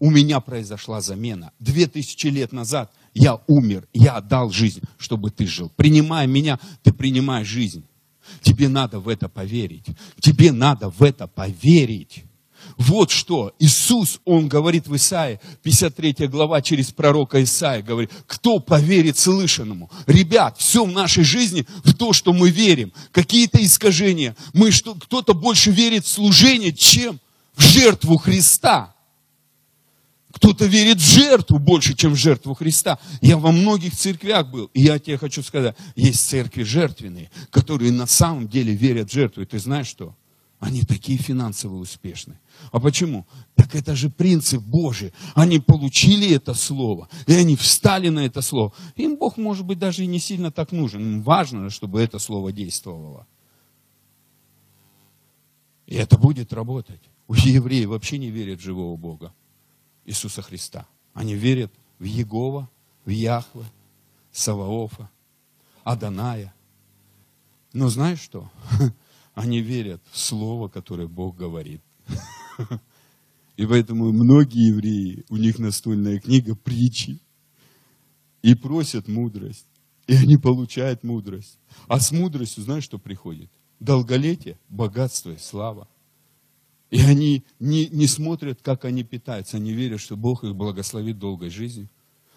У 0.00 0.10
меня 0.10 0.40
произошла 0.40 1.00
замена. 1.00 1.52
Две 1.58 1.86
тысячи 1.86 2.28
лет 2.28 2.52
назад 2.52 2.92
я 3.14 3.40
умер, 3.46 3.88
я 3.92 4.16
отдал 4.16 4.50
жизнь, 4.50 4.82
чтобы 4.96 5.30
ты 5.30 5.46
жил. 5.46 5.70
Принимая 5.76 6.26
меня, 6.26 6.60
ты 6.82 6.92
принимаешь 6.92 7.48
жизнь. 7.48 7.84
Тебе 8.42 8.68
надо 8.68 9.00
в 9.00 9.08
это 9.08 9.28
поверить. 9.28 9.86
Тебе 10.20 10.52
надо 10.52 10.90
в 10.90 11.02
это 11.02 11.26
поверить. 11.26 12.24
Вот 12.76 13.10
что 13.10 13.54
Иисус, 13.58 14.20
Он 14.24 14.48
говорит 14.48 14.86
в 14.86 14.96
Исаии, 14.96 15.40
53 15.62 16.28
глава 16.28 16.62
через 16.62 16.90
пророка 16.90 17.42
Исаия, 17.42 17.82
говорит, 17.82 18.10
кто 18.26 18.58
поверит 18.58 19.18
слышанному? 19.18 19.90
Ребят, 20.06 20.56
все 20.58 20.84
в 20.84 20.92
нашей 20.92 21.24
жизни 21.24 21.66
в 21.84 21.94
то, 21.94 22.12
что 22.12 22.32
мы 22.32 22.50
верим. 22.50 22.92
Какие-то 23.12 23.64
искажения. 23.64 24.36
Мы 24.52 24.70
что, 24.70 24.94
кто-то 24.94 25.34
больше 25.34 25.70
верит 25.70 26.04
в 26.04 26.08
служение, 26.08 26.72
чем 26.72 27.20
в 27.54 27.62
жертву 27.62 28.16
Христа. 28.16 28.94
Кто-то 30.32 30.66
верит 30.66 30.98
в 30.98 31.04
жертву 31.04 31.58
больше, 31.58 31.94
чем 31.94 32.12
в 32.12 32.16
жертву 32.16 32.54
Христа. 32.54 32.98
Я 33.20 33.38
во 33.38 33.50
многих 33.50 33.96
церквях 33.96 34.46
был, 34.48 34.70
и 34.74 34.82
я 34.82 34.98
тебе 34.98 35.18
хочу 35.18 35.42
сказать, 35.42 35.74
есть 35.96 36.28
церкви 36.28 36.62
жертвенные, 36.62 37.30
которые 37.50 37.92
на 37.92 38.06
самом 38.06 38.46
деле 38.46 38.74
верят 38.74 39.10
в 39.10 39.12
жертву. 39.12 39.42
И 39.42 39.46
ты 39.46 39.58
знаешь 39.58 39.88
что? 39.88 40.14
Они 40.60 40.82
такие 40.82 41.18
финансово 41.18 41.76
успешные. 41.76 42.40
А 42.72 42.80
почему? 42.80 43.26
Так 43.54 43.76
это 43.76 43.94
же 43.94 44.10
принцип 44.10 44.60
Божий. 44.60 45.12
Они 45.34 45.60
получили 45.60 46.34
это 46.34 46.52
слово, 46.54 47.08
и 47.28 47.32
они 47.34 47.54
встали 47.54 48.08
на 48.08 48.20
это 48.20 48.42
слово. 48.42 48.72
Им 48.96 49.16
Бог, 49.16 49.36
может 49.36 49.64
быть, 49.64 49.78
даже 49.78 50.02
и 50.02 50.06
не 50.06 50.18
сильно 50.18 50.50
так 50.50 50.72
нужен. 50.72 51.00
Им 51.00 51.22
важно, 51.22 51.70
чтобы 51.70 52.00
это 52.00 52.18
слово 52.18 52.50
действовало. 52.50 53.26
И 55.86 55.94
это 55.94 56.18
будет 56.18 56.52
работать. 56.52 57.00
У 57.28 57.34
евреев 57.34 57.90
вообще 57.90 58.18
не 58.18 58.30
верят 58.30 58.58
в 58.58 58.62
живого 58.62 58.96
Бога. 58.96 59.32
Иисуса 60.04 60.42
Христа. 60.42 60.88
Они 61.14 61.34
верят 61.34 61.72
в 62.00 62.04
Егова, 62.04 62.68
в 63.04 63.10
Яхве, 63.10 63.64
Саваофа, 64.32 65.08
Аданая. 65.84 66.52
Но 67.72 67.88
знаешь 67.88 68.20
что? 68.20 68.50
Они 69.38 69.60
верят 69.60 70.02
в 70.10 70.18
Слово, 70.18 70.68
которое 70.68 71.06
Бог 71.06 71.36
говорит. 71.36 71.80
И 73.56 73.66
поэтому 73.66 74.12
многие 74.12 74.66
евреи, 74.68 75.24
у 75.28 75.36
них 75.36 75.60
настольная 75.60 76.18
книга 76.18 76.56
притчи. 76.56 77.20
И 78.42 78.56
просят 78.56 79.06
мудрость. 79.06 79.66
И 80.08 80.14
они 80.14 80.38
получают 80.38 81.04
мудрость. 81.04 81.56
А 81.86 82.00
с 82.00 82.10
мудростью 82.10 82.64
знаешь, 82.64 82.82
что 82.82 82.98
приходит? 82.98 83.48
Долголетие, 83.78 84.58
богатство 84.68 85.30
и 85.30 85.38
слава. 85.38 85.86
И 86.90 87.00
они 87.00 87.44
не, 87.60 87.86
не 87.88 88.08
смотрят, 88.08 88.58
как 88.60 88.84
они 88.84 89.04
питаются, 89.04 89.58
они 89.58 89.72
верят, 89.72 90.00
что 90.00 90.16
Бог 90.16 90.42
их 90.42 90.56
благословит 90.56 91.18
долгой 91.18 91.50
жизнью. 91.50 91.88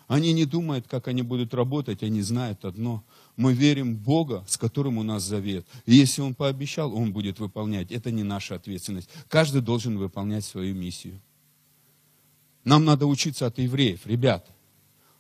Они 0.08 0.34
не 0.34 0.46
думают, 0.46 0.88
как 0.88 1.08
они 1.08 1.24
будут 1.24 1.54
работать, 1.56 2.04
они 2.04 2.22
знают 2.22 2.64
одно. 2.64 3.04
Мы 3.38 3.54
верим 3.54 3.96
в 3.96 4.00
Бога, 4.00 4.44
с 4.48 4.58
которым 4.58 4.98
у 4.98 5.04
нас 5.04 5.24
завет. 5.24 5.66
И 5.86 5.96
если 5.96 6.22
Он 6.22 6.36
пообещал, 6.36 6.94
Он 6.96 7.14
будет 7.14 7.40
выполнять. 7.40 7.92
Это 7.92 8.12
не 8.12 8.24
наша 8.24 8.56
ответственность. 8.56 9.10
Каждый 9.28 9.62
должен 9.62 9.98
выполнять 9.98 10.46
свою 10.46 10.76
миссию. 10.76 11.20
Нам 12.64 12.86
надо 12.86 13.08
учиться 13.08 13.48
от 13.48 13.58
евреев. 13.58 14.06
Ребят, 14.06 14.48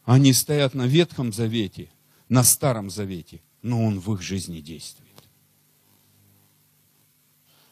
они 0.03 0.34
стоят 0.34 0.74
на 0.74 0.86
Ветхом 0.88 1.32
Завете, 1.32 1.89
на 2.30 2.43
Старом 2.43 2.89
Завете, 2.89 3.41
но 3.62 3.84
Он 3.84 3.99
в 3.99 4.14
их 4.14 4.22
жизни 4.22 4.59
действует. 4.59 5.09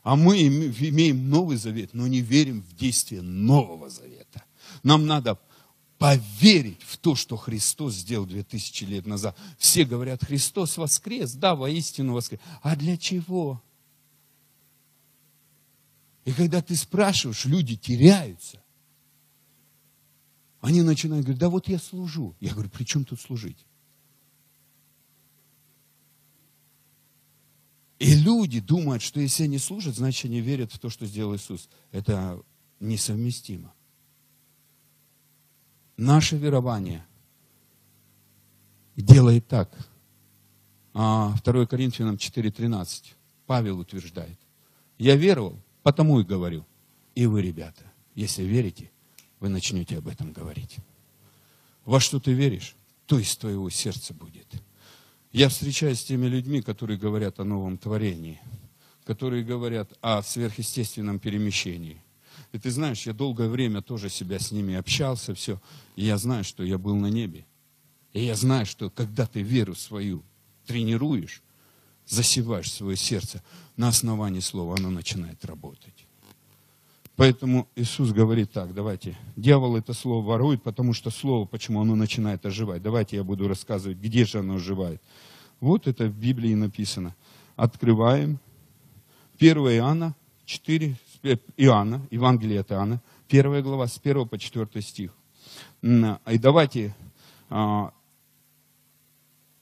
А 0.03 0.15
мы 0.15 0.41
имеем 0.41 1.29
Новый 1.29 1.57
Завет, 1.57 1.93
но 1.93 2.07
не 2.07 2.21
верим 2.21 2.61
в 2.61 2.75
действие 2.75 3.21
Нового 3.21 3.89
Завета. 3.89 4.43
Нам 4.83 5.05
надо 5.05 5.37
поверить 5.99 6.81
в 6.81 6.97
то, 6.97 7.13
что 7.13 7.35
Христос 7.35 7.93
сделал 7.93 8.25
2000 8.25 8.85
лет 8.85 9.05
назад. 9.05 9.37
Все 9.59 9.83
говорят, 9.83 10.23
Христос 10.23 10.77
воскрес, 10.77 11.33
да, 11.33 11.55
воистину 11.55 12.13
воскрес. 12.13 12.39
А 12.61 12.75
для 12.77 12.97
чего? 12.97 13.61
И 16.23 16.31
когда 16.31 16.61
ты 16.61 16.75
спрашиваешь, 16.75 17.45
люди 17.45 17.75
теряются. 17.75 18.63
Они 20.61 20.81
начинают 20.81 21.25
говорить, 21.25 21.39
да 21.39 21.49
вот 21.49 21.67
я 21.67 21.77
служу. 21.77 22.35
Я 22.39 22.53
говорю, 22.53 22.69
при 22.69 22.85
чем 22.85 23.03
тут 23.03 23.19
служить? 23.19 23.57
И 27.99 28.15
люди 28.15 28.61
думают, 28.61 29.01
что 29.01 29.19
если 29.19 29.43
они 29.43 29.57
служат, 29.57 29.95
значит 29.95 30.25
они 30.25 30.39
верят 30.39 30.71
в 30.71 30.79
то, 30.79 30.89
что 30.89 31.05
сделал 31.05 31.35
Иисус. 31.35 31.67
Это 31.91 32.41
несовместимо. 32.79 33.73
Наше 35.99 36.37
верование 36.37 37.05
делает 38.95 39.49
так. 39.49 39.69
2 40.93 41.33
а, 41.33 41.65
Коринфянам 41.69 42.15
4.13. 42.15 43.15
Павел 43.45 43.79
утверждает. 43.79 44.39
Я 44.97 45.17
веровал, 45.17 45.59
потому 45.83 46.21
и 46.21 46.23
говорю. 46.23 46.65
И 47.15 47.25
вы, 47.25 47.41
ребята, 47.41 47.83
если 48.15 48.43
верите, 48.43 48.89
вы 49.41 49.49
начнете 49.49 49.97
об 49.97 50.07
этом 50.07 50.31
говорить. 50.31 50.77
Во 51.83 51.99
что 51.99 52.21
ты 52.21 52.31
веришь, 52.31 52.77
то 53.05 53.19
из 53.19 53.35
твоего 53.35 53.69
сердца 53.69 54.13
будет. 54.13 54.47
Я 55.33 55.49
встречаюсь 55.49 55.99
с 55.99 56.05
теми 56.05 56.27
людьми, 56.27 56.61
которые 56.61 56.97
говорят 56.97 57.41
о 57.41 57.43
новом 57.43 57.77
творении, 57.77 58.39
которые 59.03 59.43
говорят 59.43 59.91
о 59.99 60.21
сверхъестественном 60.23 61.19
перемещении. 61.19 62.01
И 62.51 62.57
ты 62.57 62.71
знаешь, 62.71 63.05
я 63.05 63.13
долгое 63.13 63.47
время 63.47 63.81
тоже 63.81 64.09
себя 64.09 64.39
с 64.39 64.51
ними 64.51 64.73
общался, 64.75 65.35
все. 65.35 65.61
И 65.95 66.05
я 66.05 66.17
знаю, 66.17 66.43
что 66.43 66.63
я 66.63 66.77
был 66.77 66.95
на 66.95 67.07
небе. 67.07 67.45
И 68.13 68.23
я 68.25 68.35
знаю, 68.35 68.65
что 68.65 68.89
когда 68.89 69.27
ты 69.27 69.41
веру 69.41 69.75
свою 69.75 70.23
тренируешь, 70.65 71.41
засеваешь 72.07 72.71
свое 72.71 72.97
сердце, 72.97 73.43
на 73.77 73.87
основании 73.87 74.39
слова 74.39 74.75
оно 74.77 74.89
начинает 74.89 75.45
работать. 75.45 76.05
Поэтому 77.15 77.67
Иисус 77.75 78.11
говорит 78.11 78.51
так, 78.51 78.73
давайте, 78.73 79.17
дьявол 79.35 79.75
это 79.75 79.93
слово 79.93 80.25
ворует, 80.25 80.63
потому 80.63 80.93
что 80.93 81.11
слово, 81.11 81.45
почему 81.45 81.81
оно 81.81 81.95
начинает 81.95 82.45
оживать. 82.45 82.81
Давайте 82.81 83.17
я 83.17 83.23
буду 83.23 83.47
рассказывать, 83.47 83.97
где 83.97 84.25
же 84.25 84.39
оно 84.39 84.55
оживает. 84.55 85.01
Вот 85.59 85.87
это 85.87 86.05
в 86.05 86.17
Библии 86.17 86.53
написано. 86.53 87.13
Открываем. 87.57 88.39
1 89.37 89.57
Иоанна 89.57 90.15
4, 90.45 90.95
Иоанна, 91.57 92.07
Евангелие 92.11 92.61
от 92.61 92.71
Иоанна, 92.71 93.01
1 93.29 93.61
глава, 93.63 93.87
с 93.87 93.99
1 94.01 94.27
по 94.27 94.37
4 94.37 94.81
стих. 94.81 95.13
И 95.81 96.37
давайте 96.37 96.95
а, 97.49 97.91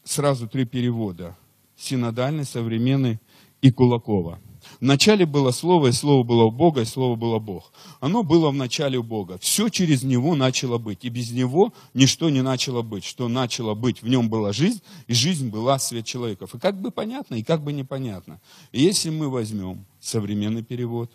сразу 0.04 0.48
три 0.48 0.66
перевода. 0.66 1.36
Синодальный, 1.76 2.46
современный 2.46 3.20
и 3.62 3.72
Кулакова. 3.72 4.40
В 4.80 4.84
начале 4.84 5.26
было 5.26 5.52
Слово, 5.52 5.88
и 5.88 5.92
Слово 5.92 6.24
было 6.24 6.44
у 6.46 6.52
Бога, 6.52 6.82
и 6.82 6.86
Слово 6.86 7.16
было 7.16 7.40
Бог. 7.40 7.72
Оно 8.00 8.24
было 8.24 8.50
в 8.50 8.54
начале 8.54 8.98
у 8.98 9.04
Бога. 9.04 9.38
Все 9.40 9.70
через 9.70 10.04
Него 10.04 10.36
начало 10.36 10.78
быть. 10.78 11.06
И 11.06 11.10
без 11.10 11.32
Него 11.32 11.74
ничто 11.94 12.30
не 12.30 12.42
начало 12.42 12.82
быть. 12.82 13.04
Что 13.04 13.28
начало 13.28 13.76
быть, 13.76 14.02
в 14.02 14.08
Нем 14.08 14.30
была 14.30 14.54
жизнь, 14.54 14.82
и 15.08 15.14
жизнь 15.14 15.50
была 15.50 15.80
свет 15.80 16.06
человеков. 16.06 16.54
И 16.54 16.60
как 16.60 16.80
бы 16.82 16.92
понятно, 16.92 17.36
и 17.36 17.44
как 17.44 17.64
бы 17.64 17.74
непонятно. 17.74 18.40
Если 18.72 19.10
мы 19.10 19.30
возьмем 19.30 19.86
современный 20.00 20.64
перевод 20.64 21.12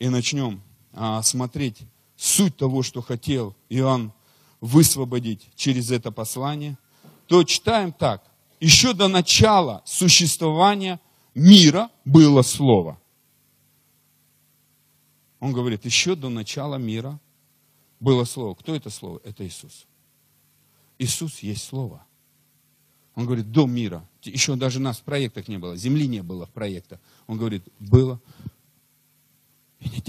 и 0.00 0.08
начнем 0.08 0.60
а, 0.92 1.22
смотреть 1.22 1.78
суть 2.16 2.56
того, 2.56 2.82
что 2.82 3.00
хотел 3.00 3.54
Иоанн 3.68 4.12
высвободить 4.60 5.48
через 5.54 5.92
это 5.92 6.10
послание, 6.10 6.76
то 7.28 7.44
читаем 7.44 7.92
так. 7.92 8.24
Еще 8.58 8.92
до 8.94 9.06
начала 9.06 9.82
существования– 9.84 10.98
мира 11.34 11.90
было 12.04 12.42
Слово. 12.42 12.98
Он 15.38 15.52
говорит, 15.52 15.84
еще 15.84 16.14
до 16.14 16.28
начала 16.28 16.76
мира 16.76 17.18
было 17.98 18.24
Слово. 18.24 18.54
Кто 18.54 18.74
это 18.74 18.90
Слово? 18.90 19.20
Это 19.24 19.46
Иисус. 19.46 19.86
Иисус 20.98 21.38
есть 21.40 21.64
Слово. 21.64 22.04
Он 23.14 23.24
говорит, 23.24 23.50
до 23.50 23.66
мира. 23.66 24.06
Еще 24.22 24.54
даже 24.56 24.80
нас 24.80 24.98
в 24.98 25.02
проектах 25.02 25.48
не 25.48 25.58
было. 25.58 25.76
Земли 25.76 26.06
не 26.06 26.22
было 26.22 26.46
в 26.46 26.50
проектах. 26.50 27.00
Он 27.26 27.38
говорит, 27.38 27.64
было. 27.78 28.20
И 29.80 29.88
не 29.88 30.00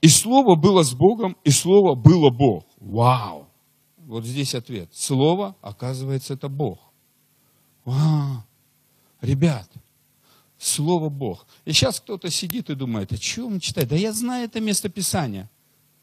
И 0.00 0.08
Слово 0.08 0.54
было 0.54 0.82
с 0.84 0.94
Богом, 0.94 1.36
и 1.44 1.50
Слово 1.50 1.94
было 1.94 2.30
Бог. 2.30 2.64
Вау! 2.80 3.46
Вот 3.98 4.24
здесь 4.24 4.54
ответ. 4.54 4.88
Слово, 4.92 5.56
оказывается, 5.60 6.34
это 6.34 6.48
Бог. 6.48 6.78
Вау! 7.84 8.44
Ребят, 9.20 9.68
Слово 10.56 11.08
Бог. 11.08 11.46
И 11.64 11.72
сейчас 11.72 12.00
кто-то 12.00 12.30
сидит 12.30 12.70
и 12.70 12.74
думает, 12.74 13.12
а 13.12 13.16
что 13.16 13.46
он 13.46 13.60
читает? 13.60 13.88
Да 13.88 13.96
я 13.96 14.12
знаю 14.12 14.44
это 14.44 14.60
место 14.60 14.88
Писания. 14.88 15.50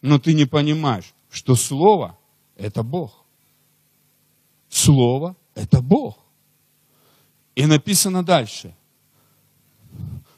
Но 0.01 0.19
ты 0.19 0.33
не 0.33 0.45
понимаешь, 0.45 1.15
что 1.31 1.55
Слово– 1.55 2.17
это 2.57 2.83
Бог. 2.83 3.24
Слово– 4.75 5.35
это 5.55 5.81
Бог. 5.81 6.17
И 7.55 7.65
написано 7.65 8.23
дальше. 8.23 8.75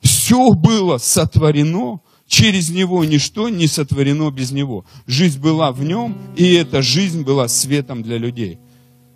Все 0.01 0.51
было 0.53 0.99
сотворено 0.99 1.99
Через 2.27 2.69
Него 2.69 3.05
ничто 3.05 3.47
не 3.47 3.67
сотворено 3.67 4.29
без 4.31 4.51
Него. 4.51 4.83
Жизнь 5.07 5.39
была 5.39 5.71
в 5.71 5.81
Нем, 5.81 6.17
и 6.35 6.53
эта 6.55 6.81
жизнь 6.81 7.23
была 7.23 7.47
светом 7.47 8.03
для 8.03 8.17
людей. 8.17 8.59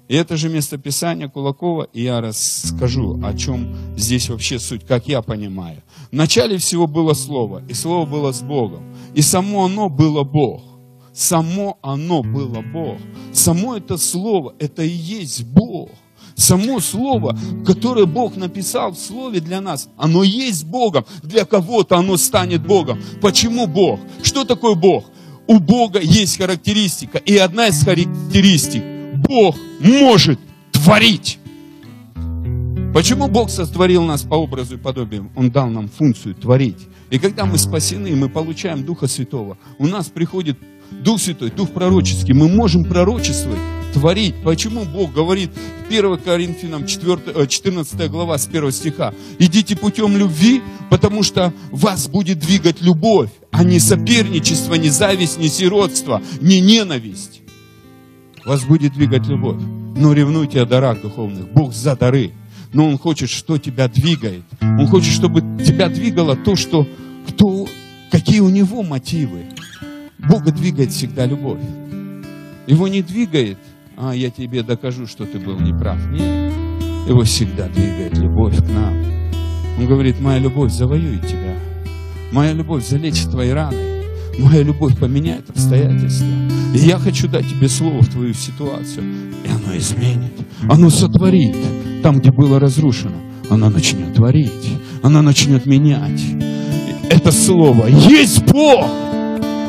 И 0.08 0.16
это 0.16 0.38
же 0.38 0.50
местописание 0.50 1.30
Кулакова, 1.30 1.90
и 1.94 2.04
я 2.04 2.22
расскажу, 2.22 3.20
о 3.22 3.34
чем 3.34 3.76
здесь 3.98 4.30
вообще 4.30 4.60
суть, 4.60 4.86
как 4.88 5.10
я 5.10 5.22
понимаю. 5.22 5.84
В 6.10 6.16
начале 6.16 6.58
всего 6.58 6.88
было 6.88 7.14
Слово, 7.14 7.62
и 7.68 7.74
Слово 7.74 8.06
было 8.06 8.32
с 8.32 8.42
Богом. 8.42 8.84
И 9.14 9.22
само 9.22 9.66
оно 9.66 9.90
было 9.90 10.24
Бог. 10.24 10.71
Само 11.14 11.78
оно 11.82 12.24
было 12.24 12.62
Бог. 12.62 12.98
Само 13.34 13.76
это 13.76 13.98
Слово, 13.98 14.54
это 14.60 14.84
и 14.84 14.90
есть 14.90 15.44
Бог. 15.46 15.90
Само 16.36 16.80
Слово, 16.80 17.38
которое 17.66 18.06
Бог 18.06 18.36
написал 18.38 18.92
в 18.92 18.98
Слове 18.98 19.42
для 19.42 19.62
нас, 19.62 19.90
оно 19.98 20.24
есть 20.24 20.66
Богом. 20.66 21.06
Для 21.22 21.46
кого-то 21.46 21.98
оно 21.98 22.18
станет 22.18 22.66
Богом. 22.66 23.02
Почему 23.22 23.68
Бог? 23.68 24.00
Что 24.24 24.46
такое 24.46 24.76
Бог? 24.76 25.06
У 25.48 25.60
Бога 25.60 26.00
есть 26.00 26.38
характеристика. 26.38 27.18
И 27.18 27.36
одна 27.38 27.68
из 27.68 27.84
характеристик– 27.84 28.84
Бог 29.28 29.56
может 29.80 30.40
творить. 30.72 31.38
Почему 32.94 33.28
Бог 33.28 33.50
сотворил 33.50 34.04
нас 34.04 34.24
по 34.24 34.36
образу 34.36 34.76
и 34.76 34.78
подобию? 34.78 35.30
Он 35.36 35.52
дал 35.52 35.70
нам 35.70 35.88
функцию 35.90 36.36
творить. 36.36 36.88
И 37.10 37.20
когда 37.20 37.46
мы 37.46 37.58
спасены, 37.58 38.16
мы 38.16 38.30
получаем 38.30 38.84
Духа 38.84 39.08
Святого, 39.08 39.58
у 39.78 39.88
нас 39.88 40.08
приходит 40.08 40.58
Дух 40.92 41.22
Святой, 41.22 41.52
Дух 41.52 41.72
пророческий. 41.72 42.34
Мы 42.34 42.48
можем 42.48 42.86
пророчествовать 42.86 43.60
творить. 43.94 44.36
Почему 44.44 44.86
Бог 44.86 45.14
говорит 45.14 45.52
1 45.90 46.18
Коринфянам 46.20 46.88
4, 46.88 47.48
14 47.48 48.00
э, 48.00 48.08
глава 48.08 48.38
с 48.38 48.48
1 48.48 48.72
стиха, 48.72 49.14
идите 49.40 49.76
путем 49.76 50.16
любви, 50.18 50.62
потому 50.90 51.24
что 51.24 51.54
вас 51.72 52.08
будет 52.08 52.40
двигать 52.40 52.82
любовь, 52.82 53.30
а 53.52 53.64
не 53.64 53.80
соперничество, 53.80 54.76
не 54.76 54.90
зависть, 54.90 55.38
не 55.38 55.50
сиротство, 55.50 56.22
не 56.40 56.62
ненависть. 56.62 57.42
Вас 58.46 58.64
будет 58.64 58.94
двигать 58.94 59.28
любовь. 59.28 59.62
Но 59.96 60.14
ревнуйте 60.14 60.62
о 60.62 60.66
дарах 60.66 61.02
духовных. 61.02 61.52
Бог 61.52 61.74
за 61.74 61.96
дары. 61.96 62.32
Но 62.74 62.88
Он 62.88 62.98
хочет, 62.98 63.30
что 63.30 63.58
тебя 63.58 63.88
двигает. 63.88 64.44
Он 64.62 64.88
хочет, 64.88 65.14
чтобы 65.14 65.42
тебя 65.64 65.90
двигало 65.90 66.36
то, 66.38 66.56
что, 66.56 66.88
кто, 67.28 67.68
какие 68.10 68.40
у 68.40 68.50
Него 68.50 68.82
мотивы. 68.82 69.46
Бога 70.28 70.52
двигает 70.52 70.92
всегда 70.92 71.26
любовь. 71.26 71.62
Его 72.68 72.88
не 72.88 73.02
двигает 73.02 73.58
а 74.04 74.16
я 74.16 74.32
тебе 74.32 74.64
докажу, 74.64 75.06
что 75.06 75.26
ты 75.26 75.38
был 75.38 75.60
неправ. 75.60 76.00
Нет, 76.10 76.52
его 77.08 77.24
всегда 77.24 77.68
двигает 77.68 78.18
любовь 78.18 78.58
к 78.58 78.68
нам. 78.68 78.96
Он 79.78 79.86
говорит, 79.86 80.20
моя 80.20 80.40
любовь 80.40 80.72
завоюет 80.72 81.22
тебя. 81.28 81.56
Моя 82.32 82.54
любовь 82.54 82.88
залечит 82.88 83.30
твои 83.30 83.52
раны. 83.52 83.78
Моя 84.40 84.64
любовь 84.64 84.98
поменяет 84.98 85.48
обстоятельства. 85.52 86.26
И 86.74 86.80
я 86.80 86.98
хочу 86.98 87.28
дать 87.28 87.48
тебе 87.48 87.70
слово 87.70 88.02
в 88.02 88.10
твою 88.10 88.34
ситуацию. 88.34 89.04
И 89.46 89.50
оно 89.50 89.78
изменит. 89.78 90.34
Оно 90.68 90.90
сотворит. 90.90 91.56
Там, 92.02 92.20
где 92.20 92.32
было 92.32 92.60
разрушено, 92.60 93.18
оно 93.52 93.70
начнет 93.70 94.16
творить. 94.16 94.74
Оно 95.04 95.22
начнет 95.22 95.68
менять. 95.68 96.24
Это 97.08 97.32
слово 97.32 97.86
есть 97.86 98.44
Бог. 98.52 99.11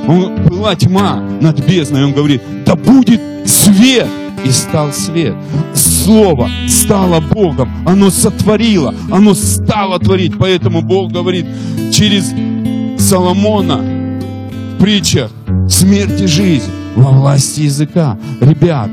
Он, 0.07 0.45
была 0.47 0.75
тьма 0.75 1.17
над 1.41 1.65
бездной. 1.67 2.05
Он 2.05 2.13
говорит, 2.13 2.43
да 2.67 2.75
будет 2.75 3.21
свет 3.47 4.09
и 4.45 4.51
стал 4.51 4.93
свет. 4.93 5.35
Слово 5.75 6.51
стало 6.69 7.21
Богом, 7.21 7.71
оно 7.87 8.11
сотворило, 8.11 8.95
оно 9.11 9.35
стало 9.35 9.99
творить. 9.99 10.35
Поэтому 10.39 10.83
Бог 10.83 11.13
говорит 11.13 11.47
через 11.93 12.33
Соломона 12.99 13.79
в 13.79 14.81
притчах 14.81 15.31
смерть 15.69 16.21
и 16.21 16.27
жизнь 16.27 16.71
во 16.97 17.11
власти 17.11 17.63
языка. 17.63 18.19
Ребят, 18.41 18.91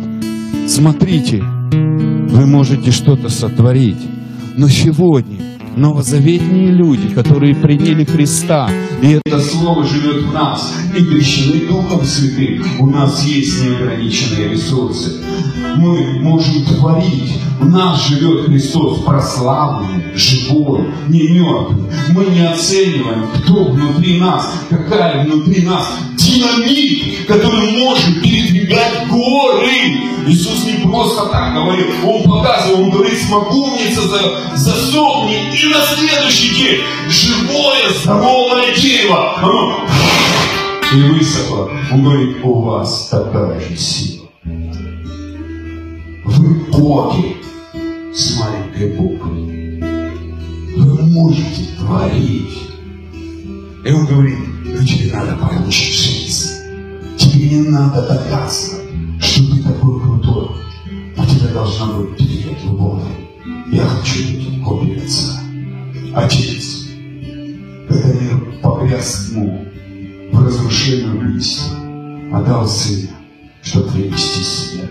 смотрите, 0.67 1.41
вы 1.41 2.45
можете 2.45 2.91
что-то 2.91 3.29
сотворить, 3.29 3.97
но 4.55 4.69
сегодня 4.69 5.39
новозаветные 5.75 6.71
люди, 6.71 7.09
которые 7.13 7.55
приняли 7.55 8.03
Христа. 8.03 8.69
И 9.01 9.19
это 9.23 9.39
Слово 9.39 9.85
живет 9.85 10.23
в 10.23 10.33
нас. 10.33 10.73
И 10.95 11.03
крещены 11.03 11.67
Духом 11.67 12.03
Святым. 12.03 12.63
У 12.79 12.87
нас 12.87 13.23
есть 13.23 13.63
неограниченные 13.63 14.49
ресурсы. 14.49 15.21
Мы 15.77 16.19
можем 16.19 16.65
творить. 16.65 17.39
В 17.59 17.69
нас 17.69 18.07
живет 18.07 18.45
Христос 18.45 19.03
прославленный, 19.03 20.15
живой, 20.15 20.85
не 21.07 21.27
мертвый. 21.27 21.91
Мы 22.09 22.25
не 22.25 22.47
оцениваем, 22.47 23.27
кто 23.35 23.65
внутри 23.65 24.19
нас, 24.19 24.49
какая 24.69 25.25
внутри 25.25 25.63
нас 25.63 25.87
динамит, 26.17 27.27
который 27.27 27.71
может 27.79 28.21
передвигать 28.21 29.07
горы. 29.09 30.09
Иисус 30.27 30.65
не 30.65 30.85
просто 30.85 31.25
так 31.27 31.53
говорит, 31.53 31.87
Он 32.03 32.23
показывал, 32.23 32.83
Он 32.83 32.89
говорит, 32.91 33.17
смоговница 33.19 34.01
за, 34.01 34.55
засохни, 34.55 35.37
и 35.53 35.67
на 35.67 35.81
следующий 35.95 36.55
день 36.55 36.81
живое, 37.09 37.89
здоровое 38.01 38.73
дерево, 38.89 39.37
оно 39.37 39.87
и 40.93 41.01
высохло. 41.11 41.69
Он 41.91 42.03
говорит, 42.03 42.37
у 42.43 42.61
вас 42.61 43.09
такая 43.09 43.59
же 43.59 43.77
сила. 43.77 44.27
Вы 46.25 46.55
боги 46.71 47.37
с 48.13 48.39
маленькой 48.39 48.97
буквы. 48.97 49.79
Вы 50.75 51.03
можете 51.03 51.65
творить. 51.77 52.69
И 53.85 53.91
он 53.91 54.05
говорит, 54.07 54.39
но 54.65 54.83
тебе 54.83 55.13
надо 55.13 55.35
получить 55.35 55.95
жизнь. 55.95 56.49
Тебе 57.17 57.49
не 57.49 57.69
надо 57.69 58.01
доказывать, 58.07 58.89
что 59.21 59.55
ты 59.55 59.61
такой 59.61 60.01
крутой. 60.01 60.49
У 61.15 61.25
тебя 61.25 61.53
должна 61.53 61.93
быть 61.93 62.17
перед 62.17 62.63
любовь. 62.63 63.03
Я 63.71 63.83
хочу 63.83 64.19
быть 64.33 64.63
копией 64.63 65.03
Отца. 65.03 65.39
Отец, 66.15 66.87
когда 67.87 68.13
мир 68.13 68.48
ему 68.77 69.65
в 70.31 70.45
разрушении 70.45 71.09
убийства, 71.09 71.77
отдал 72.33 72.67
Сына, 72.67 73.09
чтобы 73.61 73.91
привести 73.91 74.43
себя 74.43 74.89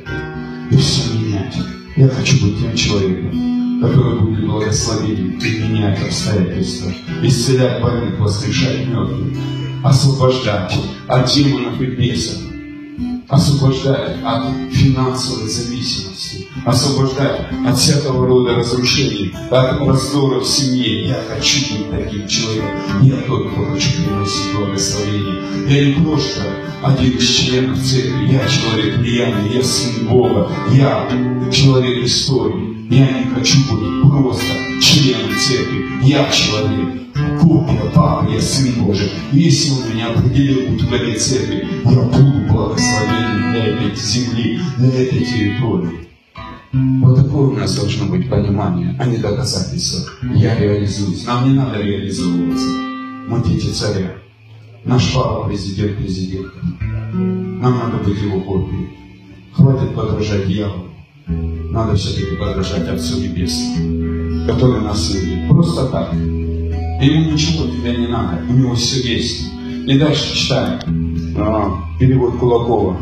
и 0.70 0.76
все 0.76 1.12
менять. 1.14 1.56
Я 1.96 2.08
хочу 2.08 2.44
быть 2.44 2.60
тем 2.60 2.74
человеком, 2.74 3.80
который 3.80 4.20
будет 4.20 4.46
благословением 4.46 5.38
применять 5.40 6.00
обстоятельства, 6.02 6.92
исцелять 7.22 7.80
больных, 7.82 8.18
воскрешать 8.18 8.86
мертвых, 8.86 9.36
освобождать 9.84 10.76
от 11.06 11.32
демонов 11.32 11.80
и 11.80 11.86
бесов, 11.86 12.42
освобождать 13.28 14.16
от 14.24 14.72
финансовой 14.72 15.48
зависимости, 15.48 16.48
освобождать 16.64 17.46
от 17.66 17.78
всякого 17.78 18.26
рода 18.26 18.54
разрушений, 18.56 19.34
от 19.50 19.80
раздора 19.86 20.40
в 20.40 20.46
семье. 20.46 21.08
Я 21.08 21.22
хочу 21.28 21.60
быть 21.74 21.90
таким 21.90 22.26
человеком. 22.26 23.02
Я 23.02 23.16
тот, 23.26 23.50
кто 23.50 23.64
хочу 23.66 23.90
приносить 24.02 24.54
благословение. 24.56 25.42
Я 25.68 25.86
не 25.86 26.04
просто 26.04 26.42
один 26.82 27.18
из 27.18 27.28
членов 27.28 27.78
церкви. 27.82 28.32
Я 28.32 28.48
человек 28.48 28.96
влияния, 28.98 29.56
я 29.56 29.62
сын 29.62 30.08
Бога, 30.08 30.50
я 30.72 31.08
человек 31.52 32.04
истории. 32.04 32.67
Я 32.90 33.20
не 33.20 33.26
хочу 33.26 33.58
быть 33.70 34.10
просто 34.10 34.46
членом 34.80 35.36
церкви. 35.36 35.84
Я 36.02 36.30
человек 36.30 36.98
копия 37.38 37.90
Папы, 37.94 38.32
я 38.32 38.40
Сын 38.40 38.82
Божий. 38.82 39.10
Если 39.30 39.72
Он 39.72 39.92
меня 39.92 40.08
определил 40.08 40.70
быть 40.70 40.82
в 40.82 40.92
этой 40.94 41.16
церкви, 41.16 41.68
я 41.84 42.00
буду 42.00 42.46
благословением 42.50 43.52
для 43.52 43.66
этой 43.66 43.94
земли, 43.94 44.60
для 44.78 45.02
этой 45.02 45.22
территории. 45.22 46.08
Вот 46.72 47.16
такое 47.16 47.48
у 47.48 47.52
нас 47.52 47.76
должно 47.76 48.06
быть 48.06 48.30
понимание, 48.30 48.96
а 48.98 49.04
не 49.04 49.18
доказательство. 49.18 50.10
Я 50.34 50.58
реализуюсь. 50.58 51.26
Нам 51.26 51.46
не 51.46 51.56
надо 51.56 51.82
реализовываться. 51.82 52.66
Мы 53.28 53.44
дети 53.44 53.66
царя. 53.66 54.14
Наш 54.84 55.12
папа 55.12 55.46
президент 55.46 55.98
президента. 55.98 56.58
Нам 57.12 57.78
надо 57.78 57.98
быть 57.98 58.18
его 58.22 58.40
копией. 58.40 58.88
Хватит 59.52 59.94
подражать 59.94 60.46
дьяволу. 60.46 60.88
Надо 61.70 61.96
все-таки 61.96 62.36
подражать 62.36 62.88
Отцу 62.88 63.20
Небесному, 63.20 64.46
который 64.46 64.80
нас 64.80 65.14
любит. 65.14 65.48
Просто 65.48 65.86
так. 65.86 66.12
Ему 66.14 67.30
ничего 67.32 67.64
от 67.64 67.72
тебя 67.72 67.94
не 67.94 68.06
надо, 68.06 68.42
у 68.48 68.52
него 68.52 68.74
все 68.74 69.00
есть. 69.00 69.46
И 69.86 69.98
дальше 69.98 70.34
читаем. 70.34 70.80
А, 71.38 71.70
перевод 72.00 72.38
Кулакова. 72.38 72.96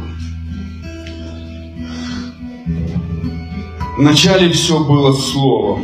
Вначале 3.99 4.51
все 4.51 4.85
было 4.85 5.13
Слово. 5.13 5.81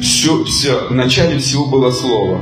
Все, 0.00 0.44
все, 0.44 0.88
в 0.88 0.94
начале 0.94 1.38
всего 1.38 1.66
было 1.66 1.90
Слово. 1.90 2.40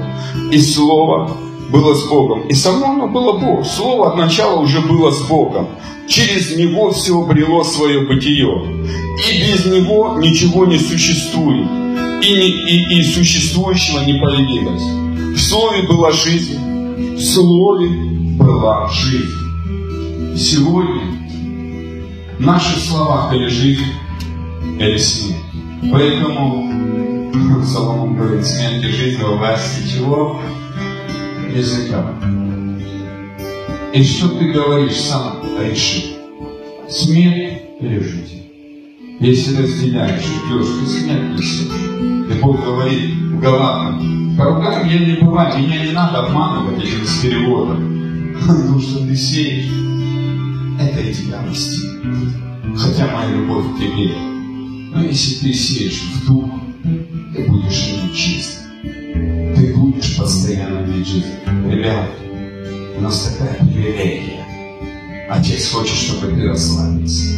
И 0.50 0.58
Слово 0.58 1.30
было 1.70 1.94
с 1.94 2.08
Богом. 2.08 2.48
И 2.48 2.54
само 2.54 2.92
оно 2.92 3.08
было 3.08 3.38
Бог. 3.38 3.66
Слово 3.66 4.12
от 4.12 4.16
начала 4.16 4.60
уже 4.60 4.80
было 4.80 5.10
с 5.10 5.20
Богом. 5.22 5.68
Через 6.08 6.56
Него 6.56 6.90
все 6.90 7.20
обрело 7.20 7.62
свое 7.62 8.00
бытие. 8.06 8.77
И 9.28 9.38
без 9.40 9.66
Него 9.66 10.18
ничего 10.18 10.66
не 10.66 10.78
существует. 10.78 11.68
И, 12.22 12.32
не, 12.32 12.48
и, 12.48 12.98
и 12.98 13.02
существующего 13.02 14.00
не 14.00 14.14
появилось. 14.14 14.82
В 14.82 15.38
Слове 15.38 15.82
была 15.86 16.10
жизнь. 16.12 16.58
В 17.14 17.20
Слове 17.20 17.88
была 18.38 18.88
жизнь. 18.88 19.38
Сегодня 20.36 21.02
наши 22.38 22.78
слова 22.78 23.34
или 23.34 23.48
жизнь, 23.48 23.84
или 24.78 24.96
смерть. 24.96 25.42
Поэтому 25.90 26.68
Соломон 27.64 28.16
говорит, 28.16 28.46
смерть 28.46 28.84
и 28.84 28.88
жизнь 28.88 29.22
во 29.22 29.36
власти 29.36 29.88
чего? 29.88 30.40
Языка. 31.54 32.14
И 33.92 34.02
что 34.02 34.28
ты 34.28 34.52
говоришь, 34.52 34.96
сам 34.96 35.40
реши. 35.60 36.16
Смерть 36.88 37.62
или 37.80 37.98
жизнь. 37.98 38.47
Если 39.20 39.56
разделяешь, 39.56 40.22
идешь, 40.22 40.66
ты 40.80 40.86
смерть 40.86 41.36
несешь. 41.36 41.66
И 42.30 42.40
Бог 42.40 42.64
говорит 42.64 43.16
в 43.16 43.40
Галатам, 43.40 44.36
по 44.36 44.44
рукам 44.44 44.88
я 44.88 44.98
не 44.98 45.20
бываю, 45.20 45.58
меня 45.58 45.86
не 45.86 45.90
надо 45.90 46.26
обманывать 46.26 46.84
этим 46.84 47.04
с 47.04 47.18
переводом. 47.18 48.36
Потому 48.40 48.78
что 48.78 49.04
ты 49.04 49.16
сеешь, 49.16 49.72
это 50.80 51.00
и 51.00 51.12
тебя 51.12 51.42
настигнет. 51.42 52.32
Хотя 52.76 53.08
моя 53.08 53.30
любовь 53.34 53.74
к 53.74 53.78
тебе. 53.78 54.14
Но 54.94 55.02
если 55.02 55.46
ты 55.46 55.52
сеешь 55.52 56.00
в 56.00 56.26
дух, 56.26 56.50
ты 57.34 57.44
будешь 57.48 57.88
иметь 57.88 58.16
жизнь. 58.16 58.58
Ты 59.56 59.74
будешь 59.74 60.16
постоянно 60.16 60.86
иметь 60.86 61.08
жизнь. 61.08 61.26
Ребята, 61.68 62.12
у 62.96 63.00
нас 63.00 63.36
такая 63.36 63.56
привилегия. 63.66 64.44
Отец 65.28 65.72
хочет, 65.72 65.96
чтобы 65.96 66.28
ты 66.28 66.46
расслабился. 66.46 67.36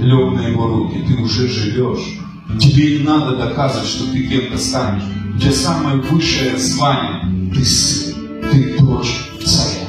Лег 0.00 0.34
на 0.34 0.46
его 0.46 0.66
руки, 0.68 1.04
ты 1.06 1.20
уже 1.22 1.48
живешь. 1.48 2.20
Тебе 2.60 2.98
не 2.98 3.04
надо 3.04 3.36
доказывать, 3.36 3.88
что 3.88 4.10
ты 4.12 4.26
кем-то 4.26 4.56
станешь. 4.56 5.02
У 5.34 5.38
тебя 5.38 5.52
самое 5.52 5.96
высшее 5.96 6.56
звание. 6.56 7.50
Ты 7.52 7.64
сын, 7.64 8.14
ты 8.50 8.78
дочь 8.78 9.30
царя. 9.44 9.86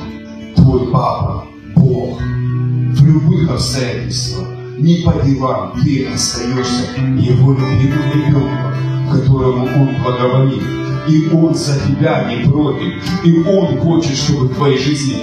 Твой 0.55 0.87
папа, 0.91 1.45
Бог. 1.75 2.19
В 2.19 3.05
любых 3.05 3.51
обстоятельствах, 3.51 4.47
не 4.77 4.97
по 4.97 5.13
делам, 5.23 5.73
ты 5.83 6.07
остаешься 6.07 6.85
его 6.97 7.53
любимым 7.53 8.11
ребенком, 8.13 8.73
которому 9.11 9.65
он 9.65 10.01
благоволит. 10.03 10.63
И 11.07 11.27
Он 11.33 11.55
за 11.55 11.79
тебя 11.79 12.31
не 12.31 12.47
против. 12.47 12.93
И 13.23 13.41
Он 13.43 13.79
хочет, 13.79 14.15
чтобы 14.15 14.47
в 14.47 14.55
твоей 14.55 14.77
жизни 14.77 15.17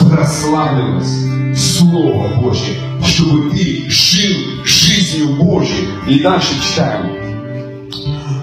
прославилось 0.00 1.26
Слово 1.54 2.28
Божье, 2.40 2.76
чтобы 3.04 3.50
ты 3.50 3.88
жил 3.88 4.64
жизнью 4.64 5.36
Божьей. 5.36 5.88
И 6.08 6.20
дальше 6.20 6.54
читаем. 6.62 7.22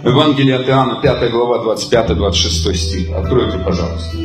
Евангелие 0.03 0.55
от 0.55 0.67
Иоанна, 0.67 1.01
5 1.01 1.31
глава, 1.31 1.75
25-26 1.75 2.73
стих. 2.75 3.11
Откройте, 3.15 3.57
пожалуйста. 3.59 4.17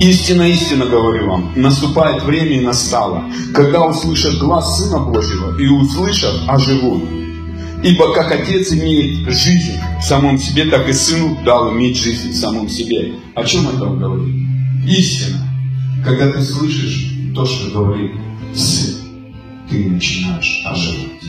Истинно, 0.00 0.48
истинно 0.48 0.86
говорю 0.86 1.28
вам, 1.28 1.52
наступает 1.56 2.22
время 2.22 2.56
и 2.56 2.64
настало, 2.64 3.24
когда 3.54 3.84
услышат 3.84 4.38
глаз 4.38 4.78
Сына 4.78 4.98
Божьего 5.00 5.58
и 5.60 5.66
услышат, 5.68 6.34
оживут. 6.48 7.02
Ибо 7.82 8.14
как 8.14 8.32
Отец 8.32 8.72
имеет 8.72 9.30
жизнь 9.30 9.78
в 10.00 10.02
самом 10.02 10.38
себе, 10.38 10.64
так 10.64 10.88
и 10.88 10.92
Сыну 10.94 11.36
дал 11.44 11.72
иметь 11.72 11.98
жизнь 11.98 12.30
в 12.30 12.34
самом 12.36 12.68
себе. 12.68 13.12
О 13.34 13.44
чем 13.44 13.68
это 13.68 13.84
он 13.84 13.98
говорит? 13.98 14.34
Истина. 14.86 15.49
Когда 16.04 16.32
ты 16.32 16.42
слышишь 16.42 17.12
то, 17.34 17.44
что 17.44 17.70
говорит 17.70 18.12
Сын, 18.54 18.96
ты 19.68 19.90
начинаешь 19.90 20.62
оживать. 20.64 21.22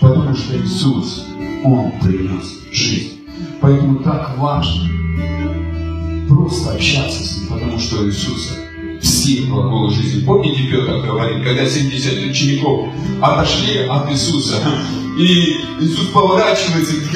Потому 0.00 0.34
что 0.34 0.56
Иисус, 0.56 1.26
Он 1.64 1.92
принес 2.00 2.60
жизнь. 2.72 3.20
Поэтому 3.60 4.00
так 4.00 4.36
важно 4.38 4.88
просто 6.28 6.72
общаться 6.72 7.22
с 7.22 7.38
Ним, 7.38 7.48
потому 7.48 7.78
что 7.78 8.06
Иисуса 8.06 8.54
все 9.00 9.42
глаголы 9.42 9.92
жизни. 9.92 10.24
Помните, 10.24 10.62
Петр 10.70 11.00
говорит, 11.04 11.44
когда 11.44 11.66
70 11.66 12.30
учеников 12.30 12.88
отошли 13.20 13.78
от 13.88 14.10
Иисуса, 14.10 14.56
И 15.18 15.60
Иисус 15.80 16.06
поворачивается 16.06 16.94
к 16.96 17.12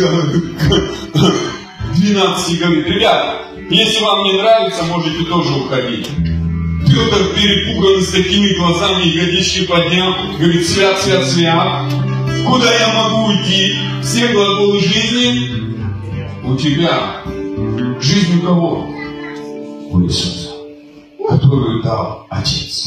12 1.94 2.52
и 2.52 2.56
говорит, 2.58 2.86
ребята, 2.88 3.42
если 3.70 4.04
вам 4.04 4.24
не 4.24 4.34
нравится, 4.34 4.84
можете 4.84 5.24
тоже 5.24 5.54
уходить. 5.54 6.08
Петр 6.96 7.34
перепуган 7.34 8.00
с 8.00 8.08
такими 8.08 8.54
глазами 8.54 9.04
и 9.04 9.18
годички 9.18 9.66
поднял, 9.66 10.14
говорит, 10.38 10.66
свят, 10.66 10.98
свят, 10.98 11.26
свят. 11.26 11.92
Куда 12.46 12.72
я 12.72 12.88
могу 12.94 13.26
уйти? 13.26 13.74
Все 14.02 14.28
глаголы 14.28 14.80
жизни 14.80 15.74
у 16.42 16.56
тебя. 16.56 17.22
Жизнь 18.00 18.38
у 18.38 18.40
кого? 18.40 18.88
У 19.90 20.02
Иисуса, 20.04 20.52
которую 21.28 21.82
дал 21.82 22.26
Отец. 22.30 22.86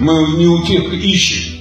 Мы 0.00 0.36
не 0.36 0.48
у 0.48 0.64
тех 0.64 0.92
ищем, 0.92 1.55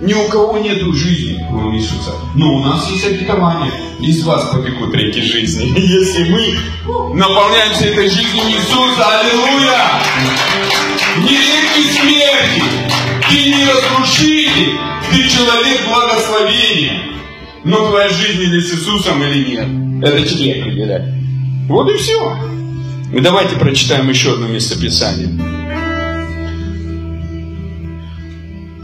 ни 0.00 0.14
у 0.14 0.28
кого 0.28 0.58
нет 0.58 0.78
жизни, 0.94 1.44
кроме 1.50 1.78
Иисуса. 1.78 2.12
Но 2.34 2.54
у 2.56 2.60
нас 2.60 2.88
есть 2.90 3.04
обетование. 3.04 3.72
Из 4.00 4.22
вас 4.22 4.50
побегут 4.52 4.94
реки 4.94 5.20
жизни. 5.20 5.72
Если 5.76 6.30
мы 6.30 7.16
наполняемся 7.16 7.86
этой 7.86 8.08
жизнью 8.08 8.44
Иисуса, 8.46 9.20
аллилуйя! 9.20 10.00
Не 11.18 11.30
реки 11.30 11.90
смерти, 11.92 12.62
ты 13.28 13.56
не 13.56 13.64
разрушитель, 13.64 14.78
ты 15.10 15.28
человек 15.28 15.88
благословения. 15.88 17.02
Но 17.64 17.88
твоя 17.88 18.08
жизнь 18.08 18.42
или 18.42 18.60
с 18.60 18.72
Иисусом, 18.74 19.22
или 19.24 19.50
нет. 19.50 20.04
Это 20.04 20.22
тебе 20.22 20.62
определять. 20.62 21.08
Вот 21.68 21.90
и 21.90 21.98
все. 21.98 22.38
И 23.12 23.20
давайте 23.20 23.56
прочитаем 23.56 24.08
еще 24.08 24.34
одно 24.34 24.46
местописание. 24.46 25.57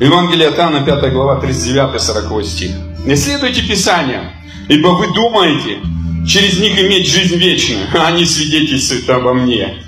Евангелие 0.00 0.48
от 0.48 0.58
Иоанна, 0.58 0.84
5 0.84 1.12
глава, 1.12 1.40
39-40 1.40 2.44
стих. 2.44 2.70
Не 3.06 3.14
следуйте 3.16 3.62
Писаниям, 3.62 4.24
ибо 4.68 4.88
вы 4.88 5.12
думаете 5.14 5.78
через 6.26 6.58
них 6.58 6.76
иметь 6.80 7.08
жизнь 7.08 7.36
вечную, 7.36 7.86
а 7.94 8.08
они 8.08 8.24
свидетельствуют 8.24 9.08
обо 9.10 9.34
мне. 9.34 9.84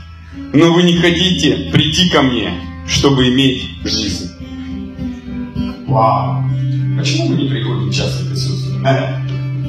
Но 0.53 0.73
вы 0.73 0.85
не 0.85 0.97
хотите 0.99 1.71
прийти 1.73 2.09
ко 2.11 2.23
мне, 2.23 2.55
чтобы 2.87 3.29
иметь 3.29 3.69
жизнь. 3.85 4.31
Вау! 5.89 6.45
Почему 6.97 7.29
мы 7.29 7.43
не 7.43 7.49
приходим 7.49 7.91
часто 7.91 8.25
к? 8.25 8.87
Э, 8.87 9.19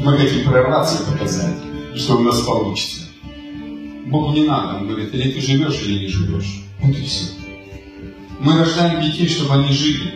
мы 0.04 0.18
хотим 0.18 0.44
прорваться 0.44 1.02
и 1.02 1.12
показать, 1.12 1.56
что 1.96 2.18
у 2.18 2.20
нас 2.20 2.42
получится. 2.42 3.02
Богу 4.06 4.34
не 4.34 4.44
надо. 4.44 4.78
Он 4.78 4.88
говорит, 4.88 5.14
или 5.14 5.32
ты 5.32 5.42
живешь, 5.42 5.82
или 5.84 6.00
не 6.00 6.08
живешь. 6.08 6.64
Вот 6.80 6.96
и 6.96 7.04
все. 7.04 7.37
Мы 8.40 8.58
рождаем 8.58 9.02
детей, 9.02 9.28
чтобы 9.28 9.56
они 9.56 9.72
жили. 9.72 10.14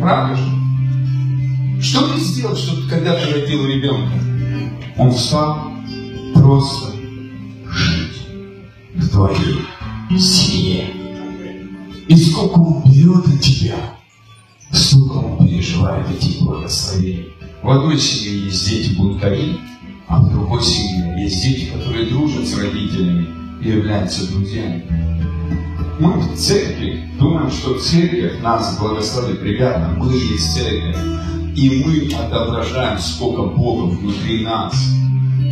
Правда 0.00 0.36
же? 0.36 1.82
Что 1.82 2.14
ты 2.14 2.20
сделал, 2.20 2.56
что 2.56 2.88
ты 2.88 3.00
родил 3.00 3.66
ребенка? 3.66 4.12
Он 4.96 5.10
встал 5.10 5.72
просто 6.34 6.92
жить 7.68 8.22
в 8.94 9.08
твоей 9.10 9.66
семье. 10.18 10.86
И 12.06 12.16
сколько 12.16 12.58
он 12.58 12.82
берет 12.90 13.26
от 13.26 13.40
тебя, 13.40 13.76
столько 14.70 15.14
он 15.14 15.46
переживает 15.46 16.06
эти 16.10 16.38
благословения. 16.42 17.26
В 17.62 17.70
одной 17.70 17.98
семье 17.98 18.46
есть 18.46 18.68
дети 18.68 18.94
бунтари, 18.94 19.56
а 20.08 20.20
в 20.20 20.30
другой 20.30 20.62
семье 20.62 21.22
есть 21.22 21.42
дети, 21.42 21.70
которые 21.72 22.06
дружат 22.06 22.46
с 22.46 22.56
родителями 22.56 23.26
и 23.62 23.68
являются 23.68 24.30
друзьями. 24.30 24.84
Мы 25.98 26.18
в 26.18 26.36
церкви 26.36 27.04
думаем, 27.18 27.50
что 27.50 27.78
церковь 27.78 28.40
нас 28.40 28.78
благословит. 28.78 29.42
Ребята, 29.42 29.94
мы 29.96 30.12
есть 30.12 30.54
церковь. 30.54 30.96
И 31.54 31.84
мы 31.84 32.14
отображаем, 32.14 32.98
сколько 32.98 33.42
Бога 33.42 33.94
внутри 33.94 34.42
нас. 34.42 34.74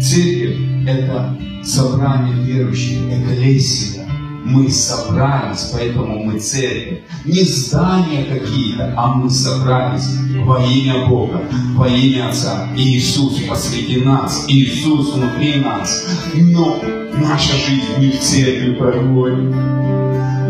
Церковь– 0.01 0.57
это 0.86 1.38
собрание 1.62 2.34
верующих, 2.43 3.01
экклесия. 3.12 4.07
Мы 4.43 4.70
собрались, 4.70 5.70
поэтому 5.74 6.24
мы 6.24 6.41
церковь. 6.41 7.01
Не 7.26 7.43
здания 7.43 8.24
какие-то, 8.24 8.95
а 8.97 9.14
мы 9.14 9.28
собрались 9.28 10.09
во 10.43 10.64
имя 10.64 11.07
Бога, 11.07 11.43
во 11.74 11.86
имя 11.86 12.30
Отца. 12.30 12.66
Иисус 12.74 13.43
посреди 13.43 14.01
нас, 14.01 14.47
Иисус 14.49 15.12
внутри 15.12 15.61
нас. 15.61 16.09
Но 16.34 16.80
наша 17.18 17.53
жизнь 17.53 17.99
не 17.99 18.11
в 18.11 18.20
церкви 18.20 18.72
проходит 18.72 19.55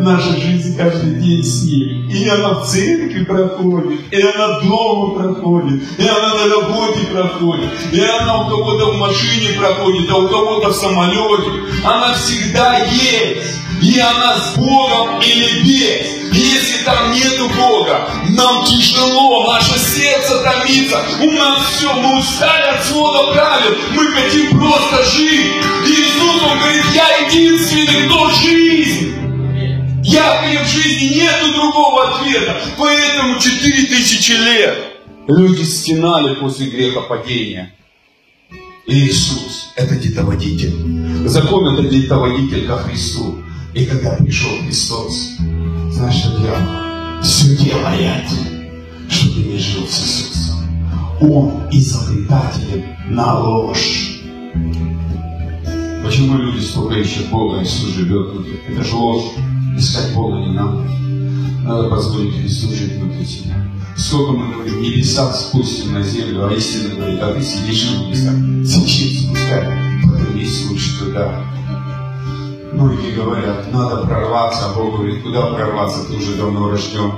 наша 0.01 0.37
жизнь 0.41 0.77
каждый 0.77 1.15
день 1.21 1.45
с 1.45 1.65
ним. 1.65 2.09
И 2.09 2.29
она 2.29 2.55
в 2.55 2.67
церкви 2.67 3.25
проходит, 3.25 4.13
и 4.13 4.21
она 4.21 4.61
дома 4.61 5.15
проходит, 5.15 5.83
и 5.99 6.07
она 6.07 6.35
на 6.35 6.49
работе 6.49 7.01
проходит, 7.13 7.71
и 7.93 8.01
она 8.01 8.43
у 8.43 8.51
кого-то 8.51 8.93
в 8.93 8.97
машине 8.97 9.59
проходит, 9.59 10.11
а 10.11 10.17
у 10.17 10.29
кого-то 10.29 10.71
в 10.71 10.75
самолете. 10.75 11.51
Она 11.85 12.15
всегда 12.15 12.79
есть. 12.79 13.61
И 13.83 13.99
она 13.99 14.37
с 14.37 14.59
Богом 14.59 15.21
или 15.23 15.63
без. 15.63 16.37
И 16.37 16.39
если 16.39 16.85
там 16.85 17.13
нету 17.13 17.49
Бога, 17.57 18.11
нам 18.29 18.65
тяжело, 18.67 19.51
наше 19.51 19.79
сердце 19.79 20.39
томится, 20.43 21.03
у 21.23 21.31
нас 21.31 21.67
все, 21.67 21.91
мы 21.95 22.19
устали 22.19 22.77
от 22.77 22.85
свода 22.85 23.33
правил, 23.33 23.77
мы 23.93 24.07
хотим 24.09 24.61
просто 24.61 25.03
жить. 25.17 25.53
И 25.87 25.93
Иисус, 25.93 26.43
Он 26.43 26.59
говорит, 26.59 26.85
я 26.95 27.27
единственный, 27.27 28.07
кто 28.07 28.31
жизнь. 28.31 29.30
Я 30.11 30.65
в 30.65 30.69
жизни 30.69 31.21
нету 31.21 31.53
другого 31.55 32.17
ответа. 32.17 32.57
Поэтому 32.77 33.39
четыре 33.39 33.87
тысячи 33.87 34.33
лет 34.33 34.77
люди 35.29 35.63
стенали 35.63 36.35
после 36.35 36.67
греха 36.67 37.03
падения. 37.03 37.73
Иисус– 38.89 39.71
это 39.77 39.95
детоводитель. 39.95 41.29
Закон– 41.29 41.75
это 41.79 41.89
детоводитель 41.89 42.67
ко 42.67 42.79
Христу. 42.79 43.39
И 43.73 43.85
когда 43.85 44.17
пришел 44.17 44.51
Христос, 44.65 45.37
знаешь, 45.93 46.17
что 46.17 46.41
делал? 46.41 47.23
Все 47.23 47.55
делает, 47.57 48.27
чтобы 49.09 49.43
не 49.43 49.59
жил 49.59 49.87
с 49.87 50.01
Иисусом. 50.01 51.21
Он 51.21 51.69
изобретатель 51.71 52.85
на 53.09 53.39
ложь. 53.39 54.23
Почему 56.03 56.39
люди 56.39 56.65
столько 56.65 56.99
ищут 56.99 57.29
Бога, 57.29 57.63
Иисус 57.63 57.95
живет 57.95 58.31
внутри? 58.31 58.59
Это 58.69 58.83
же 58.83 58.97
ложь. 58.97 59.35
Искать 59.81 60.13
Бога 60.15 60.37
не 60.41 60.53
надо. 60.53 60.83
Надо 61.65 61.89
позволить 61.89 62.39
Христу 62.39 62.69
жить 62.69 62.97
внутри 62.97 63.25
себя. 63.25 63.55
Сколько 63.97 64.33
мы 64.33 64.53
говорим, 64.53 64.83
небеса 64.83 65.33
спустим 65.33 65.95
на 65.95 66.03
землю, 66.03 66.49
а 66.49 66.53
истина 66.53 66.97
говорит, 66.97 67.19
а 67.23 67.33
ты 67.33 67.43
сидишь 67.43 67.91
на 67.91 68.05
небесах. 68.05 68.35
Зачем 68.63 69.09
спускать? 69.09 69.69
Поднимись 70.03 70.69
лучше 70.69 70.99
туда. 70.99 71.43
Многие 72.75 73.15
говорят, 73.15 73.73
надо 73.73 74.05
прорваться, 74.07 74.67
а 74.67 74.75
Бог 74.75 74.99
говорит, 74.99 75.23
куда 75.23 75.47
прорваться, 75.47 76.05
ты 76.05 76.15
уже 76.15 76.35
давно 76.35 76.69
рожден. 76.69 77.13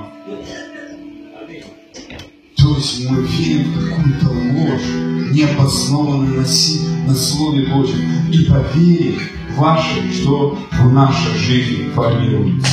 То 2.59 2.77
есть 2.77 3.11
мы 3.11 3.23
верим 3.25 3.73
в 3.73 3.89
какую-то 3.89 4.29
ложь, 4.29 5.33
не 5.33 5.43
обоснованную 5.43 6.43
на, 6.43 7.09
на 7.09 7.15
Слове 7.17 7.67
Божьем. 7.67 8.31
И 8.31 8.45
поверим, 8.45 9.21
ваше, 9.57 10.13
что 10.13 10.59
в 10.71 10.93
нашей 10.93 11.39
жизни 11.39 11.91
формируется. 11.95 12.69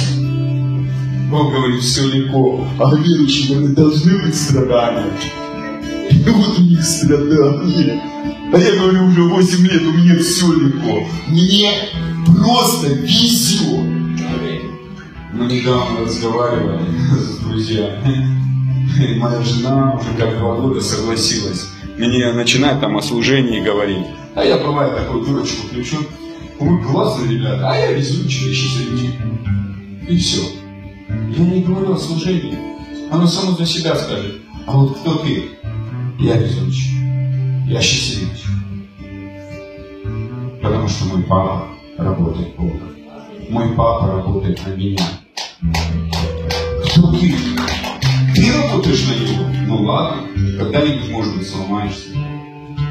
Бог 1.29 1.53
говорит, 1.53 1.81
все 1.81 2.07
легко, 2.07 2.67
а 2.79 2.95
верующие 2.95 3.57
не 3.57 3.67
должны 3.69 4.17
быть 4.19 4.35
страдания. 4.35 5.13
И 6.09 6.29
вот 6.29 6.57
у 6.57 6.61
них 6.61 6.83
страдания. 6.83 8.01
А 8.51 8.57
я 8.57 8.75
говорю, 8.79 9.05
уже 9.05 9.23
8 9.23 9.67
лет, 9.67 9.81
у 9.83 9.91
меня 9.91 10.17
все 10.19 10.51
легко. 10.51 11.07
Мне 11.27 11.71
просто 12.25 12.93
везет. 12.93 13.85
Мы 15.33 15.45
недавно 15.45 16.01
разговаривали 16.01 16.83
с 17.11 17.37
друзьями. 17.37 18.27
И 18.99 19.19
моя 19.19 19.41
жена 19.41 19.93
уже 19.93 20.09
как 20.17 20.39
два 20.39 20.55
года 20.55 20.81
согласилась. 20.81 21.67
Мне 21.97 22.33
начинает 22.33 22.81
там 22.81 22.97
о 22.97 23.01
служении 23.01 23.59
говорить. 23.63 24.05
А 24.35 24.43
я 24.43 24.57
бывает 24.57 24.95
такую 24.95 25.25
дурочку 25.25 25.67
включу. 25.67 25.97
Вы 26.59 26.83
классные 26.83 27.37
ребята, 27.37 27.69
а 27.69 27.77
я 27.77 27.93
везучий, 27.93 28.53
счастливчик. 28.53 29.15
И 30.09 30.17
все. 30.17 30.41
Я 31.07 31.45
не 31.45 31.63
говорю 31.63 31.93
о 31.93 31.97
служении. 31.97 32.57
Оно 33.09 33.27
само 33.27 33.55
за 33.55 33.65
себя 33.65 33.95
скажет. 33.95 34.41
А 34.67 34.77
вот 34.77 34.97
кто 34.97 35.19
ты? 35.19 35.51
Я 36.19 36.35
везучий. 36.35 36.97
Я 37.65 37.79
счастливчик. 37.79 38.49
Потому 40.61 40.89
что 40.89 41.05
мой 41.05 41.23
папа 41.23 41.67
работает 41.97 42.53
Бога. 42.57 42.81
Мой 43.49 43.69
папа 43.75 44.07
работает 44.07 44.59
на 44.67 44.75
меня. 44.75 45.05
Кто 46.91 47.13
ты? 47.13 47.35
Ты 48.35 48.53
работаешь 48.53 49.07
на 49.07 49.13
него? 49.15 49.45
Ну 49.65 49.83
ладно, 49.83 50.27
когда-нибудь, 50.57 51.09
может 51.09 51.37
быть, 51.37 51.47
сломаешься. 51.47 52.09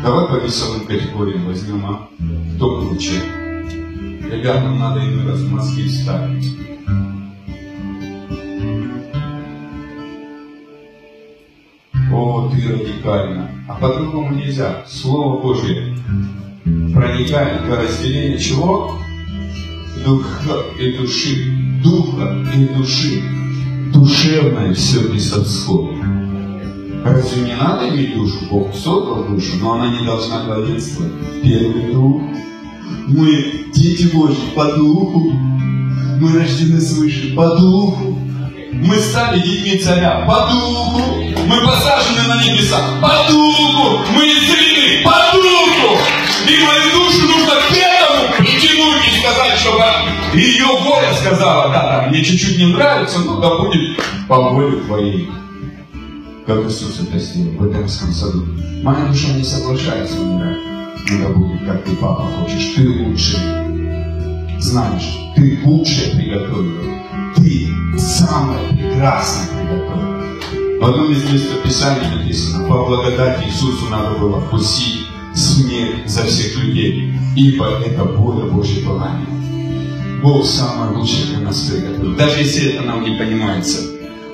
Давай 0.02 0.26
по 0.26 0.42
весовым 0.42 0.86
категориям 0.86 1.44
возьмем, 1.44 1.84
а? 1.84 2.08
Кто 2.56 2.80
круче? 2.80 3.20
Ребятам 4.30 4.78
надо 4.78 5.00
иной 5.00 5.32
раз 5.32 5.40
мозги 5.44 5.88
ставить. 5.88 6.54
О, 12.12 12.50
ты 12.50 12.72
радикально. 12.72 13.50
А 13.66 13.74
по-другому 13.80 14.34
нельзя. 14.34 14.84
Слово 14.86 15.40
Божье 15.40 15.96
проникает 16.64 17.66
до 17.66 17.76
разделения 17.76 18.38
чего? 18.38 18.98
Духа 20.04 20.58
и 20.78 20.92
души. 20.98 21.80
Духа 21.82 22.44
и 22.54 22.66
души. 22.74 23.22
Душевное 23.94 24.74
все 24.74 25.08
бесовское. 25.08 25.96
Разве 27.02 27.46
не 27.46 27.54
надо 27.54 27.88
иметь 27.88 28.14
душу? 28.14 28.36
Бог 28.50 28.74
создал 28.74 29.24
душу, 29.24 29.56
но 29.62 29.72
она 29.74 29.98
не 29.98 30.04
должна 30.04 30.44
главенствовать. 30.44 31.12
Первый 31.42 31.92
дух. 31.92 32.22
Мы 33.08 33.64
дети 33.74 34.14
Божьи 34.14 34.50
по 34.54 34.66
духу. 34.66 35.32
Мы 36.20 36.38
рождены 36.38 36.78
свыше 36.78 37.34
по 37.34 37.56
духу. 37.56 38.18
Мы 38.72 38.96
стали 38.96 39.40
детьми 39.40 39.78
царя 39.78 40.26
по 40.26 40.52
духу. 40.52 41.14
Мы 41.46 41.66
посажены 41.66 42.28
на 42.28 42.44
небеса 42.44 42.78
по 43.00 43.30
духу. 43.32 43.98
Мы 44.14 44.24
исцелены 44.24 45.02
по 45.04 45.32
духу. 45.32 45.98
И 46.46 46.64
мою 46.64 46.92
душу 46.92 47.26
нужно 47.28 47.54
к 47.54 47.72
этому 47.72 48.32
притянуть 48.36 49.08
и 49.08 49.20
сказать, 49.20 49.58
чтобы 49.58 49.84
ее 50.34 50.66
воля 50.66 51.14
сказала, 51.14 51.72
да, 51.72 51.82
да, 51.82 52.06
мне 52.08 52.22
чуть-чуть 52.22 52.58
не 52.58 52.66
нравится, 52.66 53.20
но 53.20 53.40
да 53.40 53.58
будет 53.58 53.98
по 54.28 54.50
воле 54.50 54.80
твоей 54.80 55.30
как 56.46 56.64
Иисус 56.64 57.00
это 57.00 57.18
сделал 57.18 57.50
в 57.58 57.70
Эдемском 57.70 58.10
саду. 58.10 58.46
Моя 58.82 59.04
душа 59.04 59.28
не 59.34 59.44
соглашается 59.44 60.18
умирать. 60.18 60.77
Надо 61.10 61.28
будет, 61.34 61.64
как 61.64 61.84
ты, 61.84 61.96
папа, 61.96 62.26
хочешь. 62.38 62.74
Ты 62.76 62.88
лучший. 62.88 63.38
Знаешь, 64.58 65.18
ты 65.34 65.58
лучшее 65.64 66.14
приготовил. 66.14 66.82
Ты 67.36 67.98
самое 67.98 68.68
прекрасное 68.68 69.48
приготовил. 69.48 70.80
В 70.80 70.84
одном 70.84 71.10
из 71.10 71.30
мест 71.32 71.62
Писания 71.64 72.14
написано, 72.14 72.68
по 72.68 72.84
благодати 72.84 73.44
Иисусу 73.46 73.88
надо 73.90 74.18
было 74.18 74.40
вкусить 74.40 75.06
смерть 75.34 76.08
за 76.08 76.24
всех 76.24 76.62
людей, 76.62 77.14
ибо 77.36 77.66
это 77.80 78.04
воля 78.04 78.50
Божье 78.50 78.82
желание. 78.82 79.26
Бог 80.22 80.44
самое 80.44 80.96
лучшее 80.96 81.26
для 81.26 81.38
нас 81.40 81.60
приготовил. 81.62 82.16
Даже 82.16 82.40
если 82.40 82.74
это 82.74 82.82
нам 82.82 83.02
не 83.02 83.16
понимается, 83.16 83.80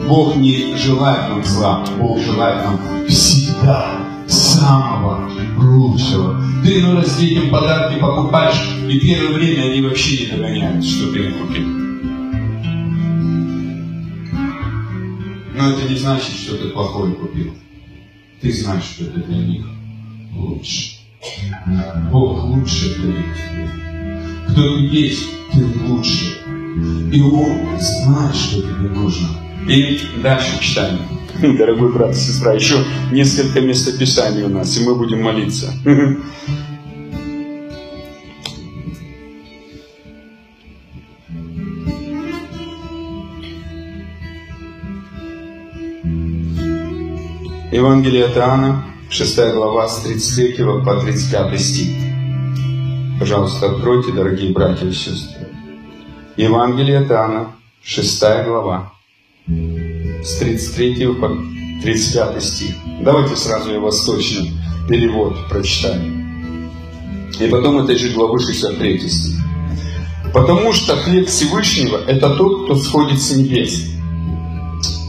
Бог 0.06 0.36
не 0.36 0.76
желает 0.76 1.28
нам 1.28 1.44
зла, 1.44 1.84
Бог 1.98 2.18
желает 2.20 2.64
нам 2.64 2.80
всегда 3.06 4.00
самого 4.26 5.30
лучшего. 5.56 6.43
Ты 6.64 6.80
иной 6.80 6.94
раз 6.94 7.18
детям 7.18 7.50
подарки 7.50 8.00
покупаешь, 8.00 8.58
и 8.88 8.98
первое 8.98 9.34
время 9.34 9.64
они 9.64 9.82
вообще 9.82 10.24
не 10.24 10.32
догоняют, 10.32 10.82
что 10.82 11.12
ты 11.12 11.18
им 11.18 11.34
купил. 11.34 11.68
Но 15.54 15.70
это 15.70 15.86
не 15.86 15.96
значит, 15.96 16.34
что 16.34 16.56
ты 16.56 16.70
плохое 16.70 17.12
купил. 17.16 17.54
Ты 18.40 18.50
знаешь, 18.50 18.84
что 18.84 19.04
это 19.04 19.20
для 19.20 19.36
них 19.36 19.66
лучше. 20.34 21.00
Бог 22.10 22.44
лучше 22.44 22.98
дает 22.98 23.26
тебе. 23.36 23.70
Кто 24.48 24.78
ты 24.78 24.84
есть, 24.84 25.22
ты 25.52 25.66
лучше. 25.86 26.38
И 27.12 27.20
Он 27.20 27.78
знает, 27.78 28.34
что 28.34 28.62
тебе 28.62 28.88
нужно. 28.88 29.28
И 29.68 30.00
дальше 30.22 30.60
читаем. 30.60 30.98
Дорогой 31.58 31.92
брат 31.92 32.12
и 32.12 32.18
сестра, 32.18 32.52
еще 32.52 32.76
несколько 33.10 33.60
местописаний 33.60 34.42
у 34.42 34.48
нас, 34.48 34.76
и 34.76 34.84
мы 34.84 34.94
будем 34.94 35.22
молиться. 35.22 35.72
Евангелие 47.72 48.26
от 48.26 48.36
Иоанна, 48.36 48.84
6 49.10 49.36
глава, 49.52 49.88
с 49.88 50.02
33 50.02 50.64
по 50.84 51.00
35 51.00 51.60
стих. 51.60 51.88
Пожалуйста, 53.18 53.72
откройте, 53.72 54.12
дорогие 54.12 54.52
братья 54.52 54.86
и 54.86 54.92
сестры. 54.92 55.48
Евангелие 56.36 56.98
от 56.98 57.10
Иоанна, 57.10 57.52
6 57.82 58.20
глава, 58.46 58.93
с 59.46 60.38
33 60.38 61.06
по 61.14 61.36
35 61.82 62.42
стих. 62.42 62.74
Давайте 63.02 63.36
сразу 63.36 63.72
я 63.72 63.80
восточный 63.80 64.52
перевод 64.88 65.48
прочитаем. 65.50 66.70
И 67.38 67.46
потом 67.48 67.78
этой 67.78 67.96
же 67.96 68.10
главы 68.10 68.38
63 68.38 69.08
стих. 69.08 69.40
Потому 70.32 70.72
что 70.72 70.96
хлеб 70.96 71.28
Всевышнего– 71.28 71.98
это 72.06 72.34
тот, 72.36 72.64
кто 72.64 72.76
сходит 72.76 73.20
с 73.20 73.36
небес 73.36 73.90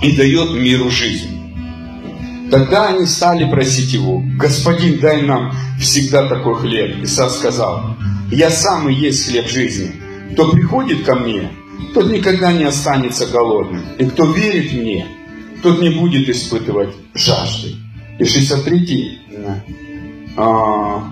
и 0.02 0.12
дает 0.16 0.52
миру 0.52 0.90
жизнь. 0.92 1.30
Тогда 2.52 2.90
они 2.90 3.06
стали 3.06 3.50
просить 3.50 3.94
его, 3.94 4.22
«Господин, 4.38 5.00
дай 5.00 5.22
нам 5.22 5.52
всегда 5.80 6.28
такой 6.28 6.56
хлеб». 6.56 7.02
Иса 7.02 7.30
сказал, 7.30 7.96
«Я 8.32 8.50
сам 8.50 8.90
и 8.90 8.94
есть 8.94 9.30
хлеб 9.30 9.48
жизни. 9.48 9.94
Кто 10.34 10.52
приходит 10.52 11.06
ко 11.06 11.16
мне, 11.16 11.52
тот 11.94 12.12
никогда 12.12 12.52
не 12.52 12.66
останется 12.66 13.28
голодным. 13.28 13.84
И 13.98 14.06
кто 14.06 14.32
верит 14.32 14.74
мне, 14.74 15.08
тот 15.64 15.82
не 15.82 15.90
будет 15.90 16.30
испытывать 16.30 16.94
жажды. 17.14 17.76
И 18.20 18.26
63 18.26 19.20
а, 20.38 21.10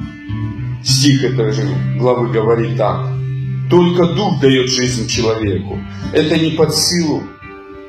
стих 0.83 1.23
этой 1.23 1.51
же 1.51 1.63
главы 1.97 2.29
говорит 2.29 2.77
так. 2.77 3.07
Только 3.69 4.07
Дух 4.13 4.39
дает 4.41 4.69
жизнь 4.69 5.07
человеку. 5.07 5.79
Это 6.11 6.37
не 6.37 6.51
под 6.51 6.75
силу 6.75 7.23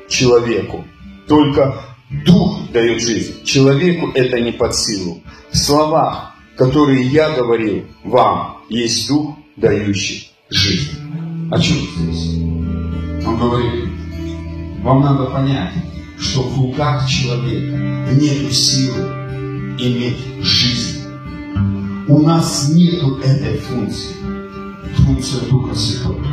человеку. 0.07 0.85
Только 1.27 1.81
Дух 2.25 2.71
дает 2.71 3.01
жизнь. 3.01 3.43
Человеку 3.43 4.11
это 4.15 4.39
не 4.39 4.51
под 4.51 4.75
силу. 4.75 5.21
В 5.51 5.57
словах, 5.57 6.35
которые 6.57 7.03
я 7.03 7.29
говорил 7.31 7.85
вам, 8.03 8.57
есть 8.69 9.07
Дух, 9.07 9.35
дающий 9.55 10.31
жизнь. 10.49 10.91
О 11.51 11.59
чем 11.59 11.77
здесь? 11.77 12.54
Говорит, 13.37 13.89
вам 14.81 15.01
надо 15.01 15.25
понять, 15.25 15.73
что 16.17 16.41
в 16.43 16.57
руках 16.57 17.07
человека 17.07 17.77
нет 18.13 18.53
силы 18.53 19.03
иметь 19.77 20.17
жизнь. 20.41 21.01
У 22.07 22.21
нас 22.21 22.69
нет 22.73 23.01
этой 23.23 23.57
функции. 23.57 24.15
Функция 24.97 25.41
Духа 25.49 25.75
Святого, 25.75 26.23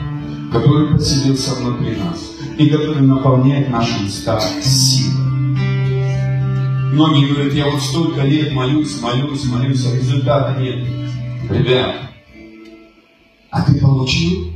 который 0.53 0.93
поселился 0.93 1.55
внутри 1.57 1.97
нас 1.97 2.31
и 2.57 2.69
который 2.69 3.03
наполняет 3.03 3.69
наши 3.69 4.05
уста 4.05 4.41
силой. 4.63 5.23
Многие 6.93 7.33
говорят, 7.33 7.55
я 7.55 7.71
вот 7.71 7.81
столько 7.81 8.21
лет 8.23 8.53
молюсь, 8.53 9.01
молюсь, 9.01 9.45
молюсь, 9.47 9.87
а 9.87 9.97
результата 9.97 10.61
нет. 10.61 10.87
Ребят, 11.51 11.97
а 13.51 13.63
ты 13.63 13.81
получил 13.81 14.52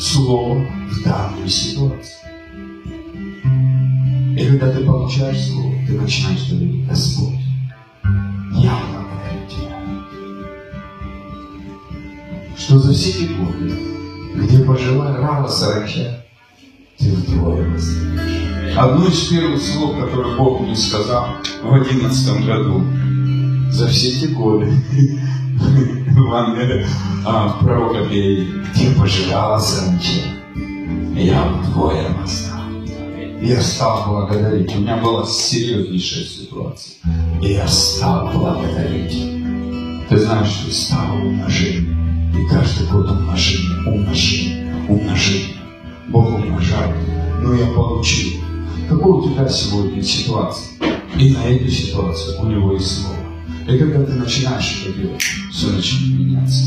слово 0.00 0.66
в 0.90 1.02
данную 1.04 1.48
ситуацию. 1.48 2.16
И 4.36 4.46
когда 4.46 4.72
ты 4.72 4.84
получаешь 4.84 5.48
слово, 5.48 5.74
ты 5.86 5.92
начинаешь 5.92 6.48
говорить, 6.48 6.86
Господь, 6.88 7.40
я 8.54 8.78
благодарю 8.88 9.46
Тебя, 9.48 9.76
что 12.56 12.78
за 12.78 12.94
все 12.94 13.10
эти 13.10 13.32
годы, 13.34 13.74
где 14.36 14.64
пожила 14.64 15.16
рава 15.16 15.48
саранча, 15.48 16.24
ты 16.98 17.12
вдвое 17.12 17.70
воздаешь. 17.70 18.76
Одно 18.76 19.06
из 19.06 19.28
первых 19.28 19.60
слов, 19.60 19.98
которое 20.00 20.36
Бог 20.36 20.60
мне 20.60 20.76
сказал 20.76 21.28
в 21.62 21.74
одиннадцатом 21.74 22.46
году, 22.46 22.84
за 23.70 23.88
все 23.88 24.08
эти 24.08 24.26
годы, 24.32 24.72
Евангелие 25.60 26.86
а, 27.24 27.48
в 27.48 27.64
пророка 27.64 28.04
где 28.04 28.90
пожирала 28.98 29.58
саранча, 29.58 30.22
я 31.14 31.44
вдвое 31.44 32.08
воздал. 32.14 32.60
Я 33.40 33.60
стал 33.62 34.04
благодарить. 34.06 34.74
У 34.76 34.80
меня 34.80 34.98
была 34.98 35.26
серьезнейшая 35.26 36.24
ситуация. 36.24 36.96
И 37.42 37.52
я 37.52 37.66
стал 37.66 38.30
благодарить. 38.32 40.08
Ты 40.08 40.18
знаешь, 40.18 40.48
что 40.48 40.72
стало 40.72 41.14
умножение. 41.14 41.96
И 42.34 42.48
каждый 42.48 42.86
год 42.88 43.10
умножение, 43.10 43.86
умножение, 43.86 44.86
умножение. 44.88 45.56
Бог 46.08 46.34
умножает. 46.34 46.96
Но 47.42 47.54
я 47.54 47.66
получил. 47.66 48.40
Какой 48.88 49.12
у 49.12 49.30
тебя 49.30 49.48
сегодня 49.48 50.02
ситуация? 50.02 50.68
И 51.16 51.32
на 51.32 51.44
эту 51.44 51.70
ситуацию 51.70 52.40
у 52.40 52.46
него 52.46 52.72
есть 52.72 53.02
слово. 53.02 53.29
И 53.68 53.78
когда 53.78 54.04
ты 54.04 54.12
начинаешь 54.12 54.84
это 54.86 54.98
делать, 54.98 55.22
все 55.52 55.68
начинает 55.68 56.20
меняться. 56.20 56.64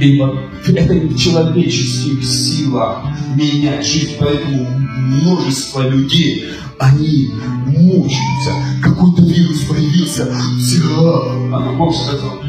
Ибо 0.00 0.42
это 0.66 0.94
не 0.94 1.08
в 1.08 1.18
человеческих 1.18 2.24
силах 2.24 3.04
менять 3.34 3.86
жизнь, 3.86 4.16
поэтому 4.18 4.66
множество 4.70 5.88
людей, 5.88 6.44
они 6.78 7.30
мучаются. 7.66 8.52
Какой-то 8.82 9.22
вирус 9.22 9.60
появился. 9.60 10.32
Все. 10.58 11.50
А 11.52 11.72
Бог 11.76 11.94
сказал, 11.94 12.40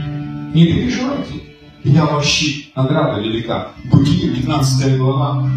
не 0.53 0.65
переживайте. 0.65 1.41
Я 1.83 2.05
вообще 2.05 2.65
награда 2.75 3.21
велика. 3.21 3.71
Бытие, 3.91 4.35
15 4.35 4.97
глава, 4.97 5.49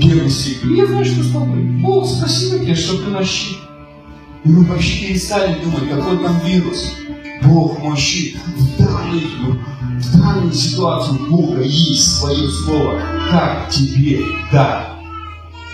первый 0.00 0.30
стих. 0.30 0.64
Я 0.64 0.86
знаю, 0.86 1.04
что 1.04 1.22
с 1.22 1.32
тобой. 1.32 1.60
Бог, 1.82 2.06
спасибо 2.06 2.60
тебе, 2.60 2.74
что 2.74 2.98
ты 2.98 3.10
нащи. 3.10 3.56
И 4.44 4.48
мы 4.48 4.64
вообще 4.64 5.06
перестали 5.06 5.58
думать, 5.62 5.90
какой 5.90 6.18
там 6.18 6.40
вирус. 6.46 6.94
Бог 7.42 7.78
мой 7.80 7.96
В 7.96 8.78
данной, 8.78 9.22
в 9.98 10.18
данной 10.18 10.52
ситуации 10.52 11.12
у 11.12 11.30
Бога 11.30 11.62
есть 11.62 12.18
свое 12.18 12.48
слово. 12.50 13.00
Как 13.30 13.70
тебе 13.70 14.20
дать 14.52 14.88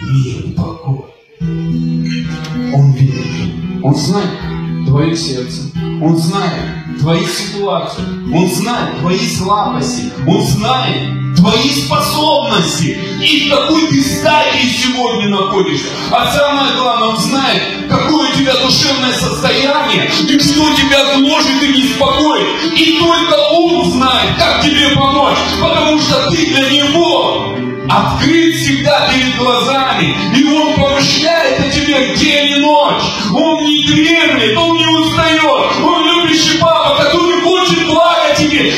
мир 0.02 0.44
и 0.44 0.52
покой? 0.52 1.04
Он 1.40 2.92
верит. 2.92 3.82
Он 3.82 3.94
знает 3.94 4.38
твое 4.86 5.16
сердце. 5.16 5.70
Он 6.02 6.16
знает 6.16 6.98
твои 7.00 7.24
ситуации. 7.26 8.02
Он 8.32 8.48
знает 8.50 8.98
твои 9.00 9.18
слабости. 9.18 10.12
Он 10.26 10.42
знает 10.42 11.25
твои 11.46 11.70
способности 11.70 12.98
и 13.22 13.48
в 13.48 13.54
какой 13.54 13.86
ты 13.88 14.02
стадии 14.02 14.68
сегодня 14.68 15.28
находишься. 15.28 15.86
А 16.10 16.30
самое 16.32 16.74
главное, 16.76 17.08
Он 17.08 17.16
знает, 17.16 17.62
какое 17.88 18.30
у 18.30 18.34
тебя 18.34 18.54
душевное 18.54 19.12
состояние 19.12 20.10
и 20.28 20.38
что 20.38 20.74
тебя 20.74 21.14
гложет 21.16 21.62
и 21.62 21.72
беспокоит. 21.72 22.46
И 22.76 22.98
только 22.98 23.34
Он 23.52 23.90
знает, 23.92 24.36
как 24.36 24.62
тебе 24.62 24.90
помочь, 24.96 25.38
потому 25.60 25.98
что 26.00 26.30
ты 26.30 26.46
для 26.46 26.70
Него 26.70 27.54
открыт 27.88 28.54
всегда 28.56 29.08
перед 29.12 29.36
глазами, 29.36 30.16
и 30.36 30.44
Он 30.44 30.74
помышляет 30.74 31.60
о 31.60 31.70
тебе 31.70 32.16
день 32.16 32.56
и 32.56 32.60
ночь. 32.60 33.02
Он 33.32 33.64
не 33.64 33.84
дремлет, 33.86 34.56
Он 34.56 34.76
не 34.76 34.86
устает, 34.86 35.42
Он 35.84 36.04
любящий 36.04 36.58
папа, 36.58 37.02
который 37.02 37.40
хочет 37.42 37.86
блага 37.86 38.34
тебе. 38.36 38.72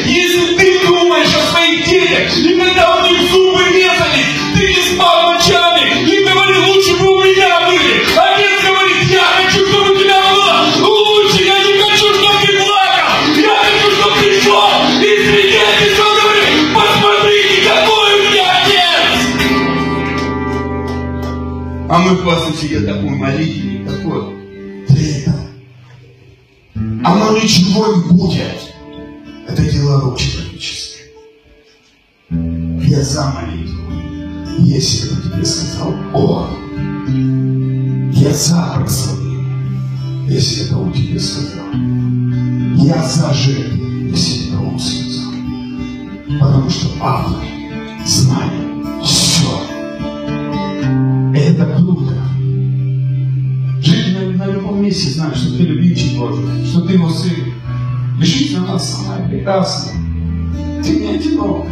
А 21.91 21.99
мы 22.01 22.17
после 22.17 22.55
себе 22.55 22.81
такой 22.81 23.09
молитвенник, 23.09 23.89
такой, 23.89 24.35
ты 24.89 25.23
это, 25.23 25.35
оно 27.03 27.39
ничего 27.39 27.87
не 27.95 28.03
будет. 28.11 28.75
Это 29.49 29.63
дело 29.63 29.99
рук 30.03 30.19
человеческих. 30.19 31.07
Я 32.31 33.03
за 33.03 33.31
молитву. 33.31 33.91
Если 34.59 35.15
бы 35.15 35.23
тебе 35.23 35.45
сказал 35.47 35.95
Он, 36.13 38.11
я 38.13 38.35
за 38.35 38.75
прославление, 38.77 40.27
если 40.29 40.67
это 40.67 40.77
он 40.77 40.93
тебе 40.93 41.19
сказал. 41.19 41.73
Я 42.85 43.03
за 43.03 43.33
жертву, 43.33 43.87
если 44.11 44.49
это 44.49 44.59
он 44.61 44.79
сказал. 44.79 45.33
Потому 46.39 46.69
что 46.69 46.89
Папа 46.99 47.43
знает 48.05 48.78
на 54.89 54.91
любом 54.91 54.91
месте, 54.91 55.11
знаешь, 55.11 55.37
что 55.37 55.57
ты 55.57 55.63
любимчик 55.65 56.19
Божий, 56.19 56.67
что 56.67 56.81
ты 56.83 56.95
его 56.95 57.11
сын. 57.11 57.53
Жизнь 58.21 58.59
у 58.59 58.67
нас 58.67 58.97
самая 58.97 59.29
прекрасная. 59.29 59.95
Ты 60.83 60.97
не 60.97 61.15
одинок. 61.15 61.67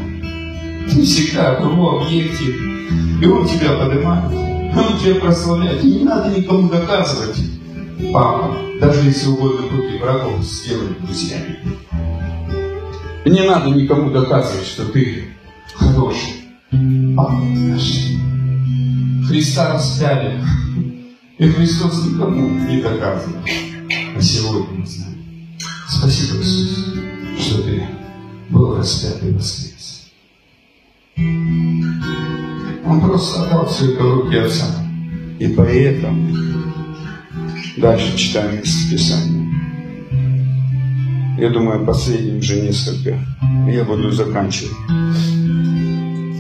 Ты 0.91 1.03
всегда 1.03 1.59
в 1.59 1.73
его 1.73 2.01
объекте. 2.01 2.45
И 3.21 3.27
он 3.27 3.47
тебя 3.47 3.73
поднимает. 3.79 4.33
Он 4.77 4.99
тебя 4.99 5.21
прославляет. 5.21 5.83
И 5.83 5.99
не 5.99 6.05
надо 6.05 6.39
никому 6.39 6.69
доказывать. 6.69 7.37
Папа, 8.13 8.57
даже 8.81 9.09
если 9.09 9.29
угодно 9.31 9.67
будут 9.69 10.01
врагов, 10.01 10.43
сделать 10.43 11.01
друзьями. 11.01 11.59
И 13.25 13.31
не 13.31 13.43
надо 13.49 13.71
никому 13.71 14.11
доказывать, 14.11 14.67
что 14.67 14.85
ты 14.87 15.25
хороший. 15.75 16.35
Папа 17.17 17.33
наш. 17.33 18.11
Христа 19.27 19.73
распяли. 19.73 20.41
И 21.39 21.49
Христос 21.51 22.07
никому 22.07 22.49
не 22.67 22.81
доказывает. 22.81 23.45
А 24.17 24.21
сегодня 24.23 24.79
мы 24.79 24.87
знаем. 24.87 25.19
Спасибо, 25.87 26.39
Иисус, 26.39 26.95
что 27.39 27.63
ты 27.63 27.87
был 28.49 28.77
распят 28.79 29.23
и 29.23 29.33
воскрес. 29.33 30.11
Он 32.87 33.01
просто 33.03 33.43
отдал 33.43 33.67
все 33.67 33.93
это 33.93 34.03
в 34.03 34.15
руки 34.15 34.37
Отца. 34.37 34.65
И 35.39 35.49
поэтому 35.49 36.35
дальше 37.77 38.17
читаем 38.17 38.57
место 38.57 38.91
Писания. 38.91 39.47
Я 41.39 41.51
думаю, 41.51 41.85
последним 41.85 42.39
уже 42.39 42.63
несколько. 42.63 43.21
Я 43.69 43.85
буду 43.85 44.11
заканчивать. 44.11 44.73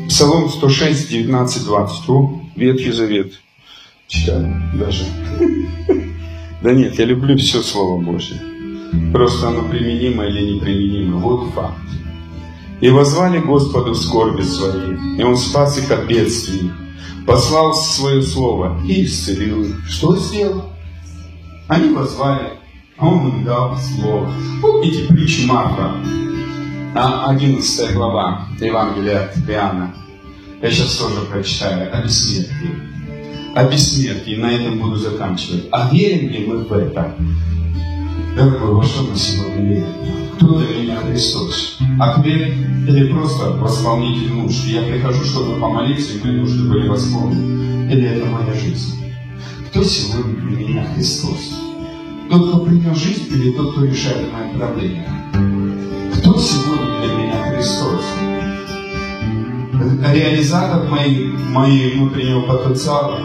Псалом 0.09 0.49
106, 0.49 1.11
19, 1.11 1.65
20. 1.65 2.09
О, 2.09 2.41
Ветхий 2.57 2.93
Завет. 2.93 3.35
Читаю 4.09 4.63
даже. 4.75 5.05
Да 6.63 6.73
нет, 6.73 6.99
я 6.99 7.05
люблю 7.05 7.37
все 7.37 7.61
Слово 7.63 8.01
Божье. 8.01 8.41
Просто 9.13 9.49
оно 9.49 9.69
применимо 9.69 10.25
или 10.27 10.55
неприменимо. 10.55 11.19
Вот 11.19 11.51
факт. 11.55 11.77
И 12.81 12.89
возвали 12.89 13.39
Господу 13.39 13.95
скорби 13.95 14.43
своей, 14.43 15.19
и 15.19 15.23
Он 15.23 15.37
спас 15.37 15.79
их 15.79 15.91
от 15.91 16.07
бедствий, 16.07 16.71
послал 17.27 17.75
свое 17.75 18.23
слово 18.23 18.81
и 18.87 19.05
исцелил 19.05 19.63
их. 19.63 19.89
Что 19.89 20.17
сделал? 20.17 20.65
Они 21.69 21.95
возвали, 21.95 22.53
а 22.99 23.09
Он 23.09 23.29
им 23.29 23.45
дал 23.45 23.77
слово. 23.79 24.31
Помните 24.61 25.07
притчу 25.09 25.47
Марка, 25.47 25.95
11 26.95 27.95
глава 27.95 28.47
Евангелия 28.61 29.25
от 29.25 29.51
Иоанна. 29.51 29.95
Я 30.63 30.71
сейчас 30.71 30.97
тоже 30.97 31.23
прочитаю 31.31 31.97
о 31.97 32.03
бессмертии. 32.03 32.86
О 33.57 33.65
бессмертии, 33.65 34.37
на 34.37 34.53
этом 34.53 34.79
буду 34.79 34.97
заканчивать. 34.97 35.69
А 35.73 35.89
верим 35.91 36.29
ли 36.29 36.47
мы 36.47 36.59
в 36.59 36.73
это? 36.75 37.17
Дорогой, 38.37 38.75
во 38.75 38.85
что 38.85 39.05
мы 39.05 39.17
сегодня 39.17 39.63
верим? 39.63 39.87
Кто 40.35 40.59
для 40.59 40.79
меня 40.79 40.97
Христос? 40.97 41.79
Ответ 41.99 42.53
или 42.87 43.11
просто 43.11 43.53
восполнитель 43.53 44.35
нужд? 44.35 44.67
Я 44.67 44.83
прихожу, 44.83 45.25
чтобы 45.25 45.59
помолиться, 45.59 46.19
и 46.19 46.23
мои 46.23 46.37
нужды 46.37 46.69
были 46.69 46.87
восполнены. 46.87 47.91
Или 47.91 48.09
это 48.09 48.27
моя 48.27 48.53
жизнь? 48.53 48.93
Кто 49.71 49.83
сегодня 49.83 50.35
для 50.35 50.69
меня 50.69 50.87
Христос? 50.95 51.59
Тот, 52.29 52.49
кто 52.51 52.59
принес 52.59 52.99
жизнь, 52.99 53.25
или 53.31 53.53
тот, 53.53 53.73
кто 53.73 53.87
решает 53.87 54.27
мои 54.35 54.55
проблемы? 54.55 55.03
Кто 56.15 56.39
сегодня 56.39 57.01
для 57.01 57.15
меня 57.15 57.55
Христос? 57.55 58.05
Реализатор 60.13 60.91
моей, 60.91 61.33
моей 61.53 61.95
внутреннего 61.95 62.43
потенциала 62.43 63.19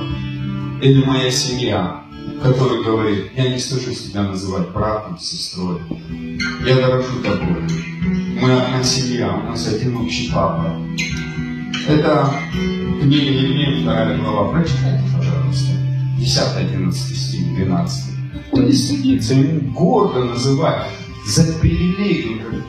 или 0.81 1.03
моя 1.03 1.31
семья? 1.31 2.01
который 2.41 2.83
говорит, 2.83 3.31
я 3.35 3.49
не 3.49 3.59
слышу 3.59 3.93
себя 3.93 4.23
называть 4.23 4.69
братом, 4.69 5.17
сестрой. 5.19 5.79
Я 6.65 6.75
дорожу 6.75 7.21
тобой. 7.23 7.67
Мы 8.39 8.51
одна 8.51 8.83
семья, 8.83 9.31
у 9.31 9.49
нас 9.49 9.67
один 9.67 9.97
общий 9.97 10.31
папа. 10.31 10.75
Это 11.87 12.33
книга 12.99 13.31
Евреев, 13.31 13.81
вторая 13.83 14.17
глава. 14.17 14.51
Прочитайте, 14.51 15.03
пожалуйста. 15.15 15.71
10, 16.17 16.39
11 16.57 17.17
стих, 17.17 17.55
12. 17.55 18.13
Он 18.51 18.65
не 18.65 18.73
стыдится, 18.73 19.33
ему 19.33 19.71
гордо 19.71 20.23
называть 20.25 20.87
за 21.25 21.53
привилегию. 21.59 22.63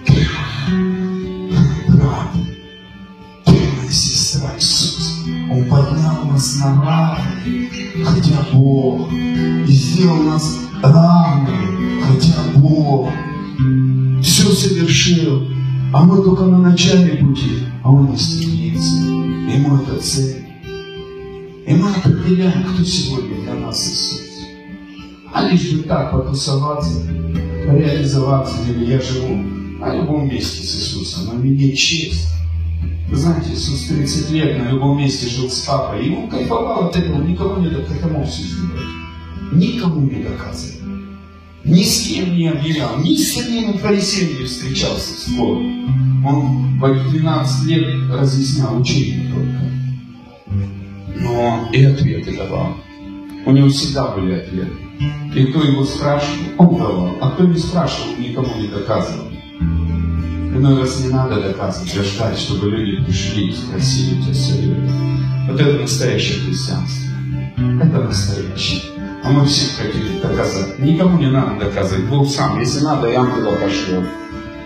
Он 5.53 5.64
поднял 5.66 6.24
нас 6.32 6.61
на 6.61 6.82
равные, 6.82 7.68
хотя 8.03 8.46
Бог 8.55 9.12
и 9.12 9.70
сделал 9.70 10.22
нас 10.22 10.61
равными, 10.82 12.00
хотя 12.00 12.59
Бог 12.59 13.11
все 14.22 14.50
совершил, 14.50 15.46
а 15.92 16.05
мы 16.05 16.22
только 16.22 16.44
на 16.44 16.57
начале 16.57 17.16
пути, 17.16 17.64
а 17.82 17.92
Он 17.92 18.12
не 18.12 18.16
стремится. 18.16 18.96
Ему 18.96 19.76
это 19.76 19.98
цель. 19.98 20.46
И 21.66 21.74
мы 21.74 21.90
определяем, 21.90 22.64
кто 22.64 22.82
сегодня 22.82 23.42
для 23.42 23.55
нас 23.55 23.86
Иисус. 23.86 24.46
А 25.34 25.50
лишь 25.50 25.70
бы 25.72 25.82
так 25.82 26.12
потусоваться, 26.12 27.03
реализоваться, 27.68 28.57
или 28.70 28.90
я 28.90 29.00
живу 29.03 29.34
на 29.80 29.96
любом 29.96 30.28
месте 30.28 30.66
с 30.66 30.76
Иисусом, 30.76 31.26
но 31.26 31.34
мне 31.34 31.72
честь. 31.72 32.28
Вы 33.13 33.17
знаете, 33.17 33.53
Иисус 33.53 33.85
30 33.89 34.31
лет 34.31 34.59
на 34.59 34.71
любом 34.71 34.99
месте 34.99 35.29
жил 35.29 35.49
с 35.49 35.61
папой, 35.61 36.07
и 36.07 36.17
он 36.17 36.29
кайфовал 36.29 36.89
от 36.89 36.97
этого, 36.97 37.23
никому 37.23 37.61
не 37.61 37.69
доказывал 37.69 38.25
все 38.25 38.43
сделать 38.43 39.03
никому 39.53 40.01
не 40.01 40.23
доказывал. 40.23 40.89
Ни 41.65 41.85
с 41.85 42.09
кем 42.09 42.35
не 42.35 42.49
объявлял, 42.49 42.99
ни 42.99 43.17
с 43.17 43.37
одним 43.39 43.79
фарисеем 43.79 44.41
не 44.41 44.47
встречался 44.47 45.15
с 45.15 45.29
Богом. 45.29 46.27
Он 46.27 46.81
в 46.81 47.11
12 47.11 47.67
лет 47.67 48.11
разъяснял 48.11 48.81
учение 48.81 49.33
только. 49.33 49.61
Но 51.21 51.69
и 51.73 51.85
ответы 51.85 52.37
давал. 52.37 52.77
У 53.45 53.53
него 53.53 53.69
всегда 53.69 54.09
были 54.09 54.35
ответы. 54.35 54.73
И 55.35 55.45
кто 55.47 55.63
его 55.63 55.85
спрашивал, 55.85 56.47
он 56.59 56.77
давал. 56.77 57.17
А 57.21 57.31
кто 57.31 57.45
не 57.45 57.57
спрашивал, 57.57 58.17
никому 58.19 58.61
не 58.61 58.69
доказывал. 58.69 59.29
Иной 60.55 60.80
раз 60.80 61.00
не 61.00 61.09
надо 61.09 61.40
доказывать, 61.40 61.92
ждать, 61.92 62.38
чтобы 62.38 62.70
люди 62.70 63.03
пришли 63.05 63.48
и 63.48 63.53
спросили 63.55 64.20
тебя 64.20 64.34
совета. 64.34 64.92
Вот 65.48 65.61
это 65.61 65.80
настоящее 65.80 66.40
христианство. 66.40 67.11
Это 67.57 67.98
настоящее. 68.00 68.82
А 69.24 69.30
мы 69.30 69.46
всем 69.46 69.68
хотели 69.76 70.20
доказать. 70.20 70.78
Никому 70.78 71.18
не 71.18 71.30
надо 71.30 71.64
доказывать. 71.64 72.05
Бог 72.05 72.28
сам. 72.28 72.61
Если 72.61 72.84
надо, 72.84 73.11
и 73.11 73.14
ангела 73.14 73.55
пошлет. 73.57 74.05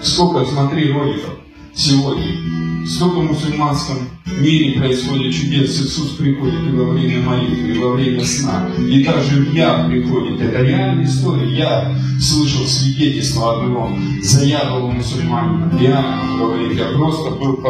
Сколько, 0.03 0.45
смотри, 0.45 0.93
роликов 0.93 1.46
сегодня. 1.77 2.87
Столько 2.87 3.17
в 3.17 3.25
мусульманском 3.25 3.99
мире 4.39 4.79
происходит 4.79 5.35
чудес. 5.35 5.81
Иисус 5.81 6.13
приходит 6.13 6.67
и 6.67 6.71
во 6.71 6.91
время 6.91 7.21
молитвы, 7.23 7.75
и 7.75 7.79
во 7.79 7.91
время 7.93 8.25
сна. 8.25 8.71
И 8.79 9.05
даже 9.05 9.49
я 9.53 9.85
приходит. 9.85 10.41
Это 10.41 10.63
реальная 10.63 11.05
история. 11.05 11.55
Я 11.55 11.99
слышал 12.21 12.65
свидетельство 12.67 13.59
одного 13.59 13.91
заядлого 14.23 14.91
мусульманина. 14.93 15.79
Я, 15.81 16.21
говорит, 16.39 16.79
я 16.79 16.93
просто 16.97 17.31
был 17.33 17.63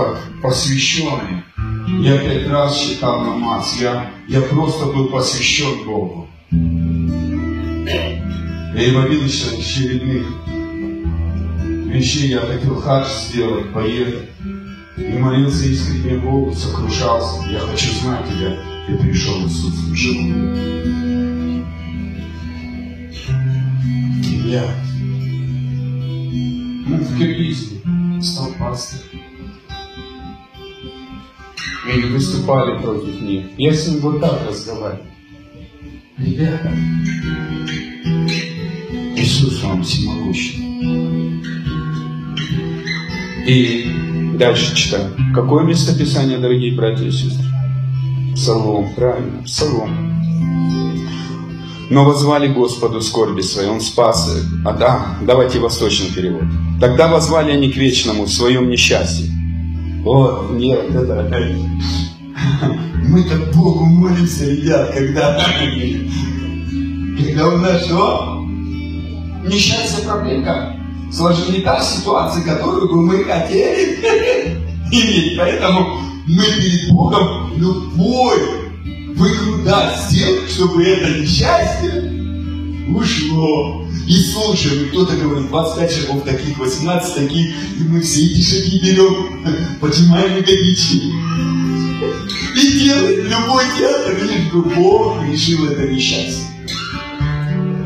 посвященный. 0.43 1.43
Я 2.01 2.19
пять 2.19 2.47
раз 2.49 2.79
читал 2.79 3.25
намаз. 3.25 3.79
Я, 3.81 4.11
я 4.29 4.43
просто 4.43 4.87
был 4.87 5.07
посвящен 5.09 5.85
Богу. 5.85 6.29
Я 8.77 8.83
его 8.83 9.01
видел 9.03 9.25
очередных 9.25 10.27
вещей. 11.97 12.29
Я 12.29 12.41
хотел 12.41 12.77
хадж 12.77 13.09
сделать, 13.29 13.73
поехать. 13.73 14.29
И 14.97 15.19
молился 15.19 15.67
искренне 15.67 16.19
Богу, 16.19 16.55
сокрушался. 16.55 17.49
Я 17.51 17.61
хочу 17.61 17.93
знать 18.01 18.25
тебя. 18.27 18.57
И 18.89 18.95
пришел 19.03 19.47
Иисус 19.47 19.75
живым. 19.93 20.57
Я 24.47 24.65
ну, 26.89 26.97
в 26.99 27.19
Киргизии 27.19 27.81
стал 28.23 28.53
пастором. 28.59 29.21
И 31.93 32.01
выступали 32.07 32.81
против 32.81 33.21
них. 33.21 33.47
Я 33.59 33.73
с 33.73 33.89
ним 33.89 34.01
вот 34.01 34.21
так 34.21 34.47
разговаривал. 34.49 35.05
Ребята, 36.19 36.73
Иисус 39.17 39.63
вам 39.63 39.83
всемогущий. 39.83 40.67
И 43.47 43.87
дальше 44.35 44.75
читаем. 44.75 45.33
Какое 45.33 45.63
местописание, 45.63 46.39
дорогие 46.39 46.75
братья 46.75 47.05
и 47.05 47.13
сестры? 47.13 47.47
Псалом, 48.35 48.93
правильно, 48.95 49.43
Псалом. 49.45 50.17
Но 51.89 52.05
возвали 52.05 52.49
Господу 52.49 53.01
скорби 53.01 53.43
своей, 53.43 53.69
Он 53.69 53.81
спас 53.81 54.37
их. 54.37 54.45
А 54.65 54.73
да, 54.73 55.19
давайте 55.23 55.61
восточный 55.61 56.11
перевод. 56.11 56.43
Тогда 56.81 57.07
возвали 57.07 57.53
они 57.53 57.71
к 57.71 57.77
вечному 57.77 58.25
в 58.25 58.31
своем 58.31 58.69
несчастье. 58.69 59.31
О, 60.05 60.49
нет, 60.51 60.81
это, 60.91 61.31
мы 63.09 63.23
так 63.23 63.55
Богу 63.55 63.87
молимся, 63.87 64.51
ребят, 64.51 64.93
когда, 64.93 65.41
когда 67.17 67.49
у 67.49 67.59
нас 67.59 67.85
что? 67.85 68.45
Несчастье 69.45 70.05
проблемка. 70.05 70.77
Сложилась 71.13 71.63
та 71.63 71.81
ситуация, 71.81 72.43
которую 72.43 72.89
бы 72.89 73.03
мы 73.03 73.25
хотели 73.25 73.99
иметь. 74.91 75.39
Поэтому 75.39 76.01
мы 76.27 76.45
перед 76.45 76.91
Богом 76.91 77.53
любой 77.57 78.67
выкрутать 79.15 79.99
сделать, 80.09 80.51
чтобы 80.51 80.85
это 80.85 81.21
несчастье 81.21 82.13
ушло. 82.89 83.87
И 84.07 84.15
слушаем, 84.15 84.89
кто-то 84.91 85.17
говорит, 85.17 85.49
25 85.49 85.93
шагов 85.93 86.23
таких, 86.25 86.59
18 86.59 87.15
таких, 87.15 87.55
и 87.79 87.83
мы 87.89 88.01
все 88.01 88.25
эти 88.25 88.41
шаги 88.41 88.79
берем, 88.81 89.45
поднимаем 89.81 90.37
ягодички. 90.37 91.03
И 92.57 92.79
делаем 92.79 93.27
любой 93.27 93.65
театр, 93.77 94.17
лишь 94.23 94.53
бы 94.53 94.63
Бог 94.63 95.23
решил 95.25 95.67
это 95.67 95.89
несчастье. 95.89 96.45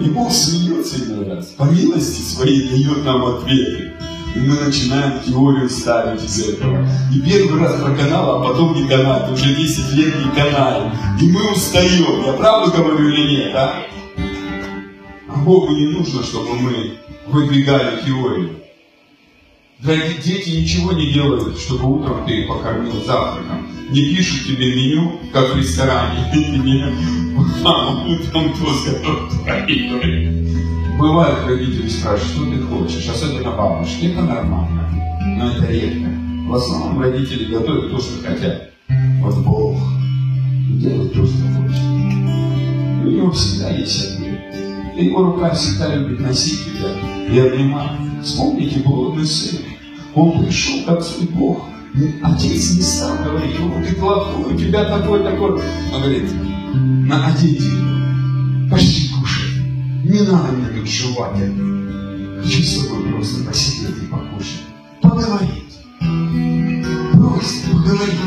И 0.01 0.05
Бог 0.11 0.29
раз, 0.29 0.70
по 1.57 1.65
милости 1.65 2.21
своей 2.21 2.69
дает 2.69 3.05
нам 3.05 3.25
ответы. 3.25 3.93
И 4.35 4.39
мы 4.39 4.55
начинаем 4.55 5.21
теорию 5.21 5.69
ставить 5.69 6.23
из 6.23 6.49
этого. 6.49 6.87
И 7.13 7.21
первый 7.21 7.61
раз 7.61 7.81
проканал, 7.83 8.37
а 8.37 8.49
потом 8.49 8.75
не 8.75 8.89
канает. 8.89 9.31
Уже 9.31 9.55
10 9.55 9.93
лет 9.95 10.15
не 10.25 10.31
канаем. 10.31 10.93
И 11.21 11.29
мы 11.29 11.53
устаем. 11.53 12.25
Я 12.25 12.33
правду 12.35 12.71
говорю 12.71 13.09
или 13.09 13.37
нет, 13.37 13.55
а? 13.55 13.83
А 15.29 15.37
Богу 15.39 15.75
не 15.75 15.87
нужно, 15.87 16.23
чтобы 16.23 16.55
мы 16.55 16.93
выдвигали 17.27 18.03
теорию. 18.07 18.61
Дорогие 19.81 20.19
дети 20.23 20.51
ничего 20.51 20.93
не 20.93 21.11
делают, 21.11 21.59
чтобы 21.59 21.91
утром 21.91 22.27
ты 22.27 22.43
их 22.43 22.49
покормил 22.49 23.03
завтраком. 23.05 23.67
Не 23.91 24.15
пишут 24.15 24.47
тебе 24.47 24.75
меню, 24.75 25.19
как 25.33 25.55
в 25.55 25.57
ресторане. 25.57 26.27
Мама, 27.63 28.07
утром 28.07 28.53
тост 28.53 28.87
Бывает, 31.01 31.39
родители 31.47 31.89
спрашивают, 31.89 32.31
что 32.31 32.45
ты 32.45 32.61
хочешь, 32.61 33.09
особенно 33.09 33.53
бабушки. 33.53 34.13
Это 34.13 34.21
нормально, 34.21 34.87
но 35.39 35.51
это 35.51 35.73
редко. 35.73 36.11
В 36.47 36.55
основном 36.55 37.01
родители 37.01 37.51
готовят 37.51 37.91
то, 37.91 37.99
что 37.99 38.23
хотят. 38.23 38.71
Вот 39.23 39.39
Бог 39.39 39.79
делает 40.79 41.15
то, 41.15 41.25
что 41.25 41.37
хочет. 41.57 41.83
У 43.03 43.09
него 43.09 43.31
всегда 43.31 43.71
есть 43.71 44.13
ответ. 44.13 44.41
И 44.95 45.07
его 45.07 45.23
рука 45.25 45.55
всегда 45.55 45.95
любит 45.95 46.21
носить 46.21 46.67
тебя 46.67 46.91
и 47.31 47.49
обнимать. 47.49 47.93
Вспомните 48.23 48.81
голодный 48.81 49.25
сын. 49.25 49.61
Он 50.15 50.45
пришел, 50.45 50.85
как 50.85 51.03
свой 51.03 51.29
Бог. 51.29 51.65
Отец 52.23 52.75
не 52.75 52.83
стал 52.83 53.17
говорить, 53.25 53.59
о, 53.59 53.83
ты 53.83 53.95
плохой, 53.95 54.53
у 54.53 54.59
тебя 54.59 54.85
такой, 54.85 55.23
такой. 55.23 55.53
Он 55.95 56.03
говорит, 56.03 56.31
на 56.75 57.29
один 57.29 57.55
день, 57.55 58.69
кушай. 58.71 59.10
Не 60.03 60.21
надо 60.21 60.53
мне 60.53 60.81
тут 60.81 60.89
жевать. 60.89 61.37
Хочу 62.43 62.63
с 62.63 62.87
тобой 62.87 63.13
просто 63.13 63.45
посидеть 63.45 64.03
и 64.03 64.07
покушать. 64.07 64.63
Поговорить. 65.03 65.77
Просто 67.13 67.71
поговорить, 67.71 68.21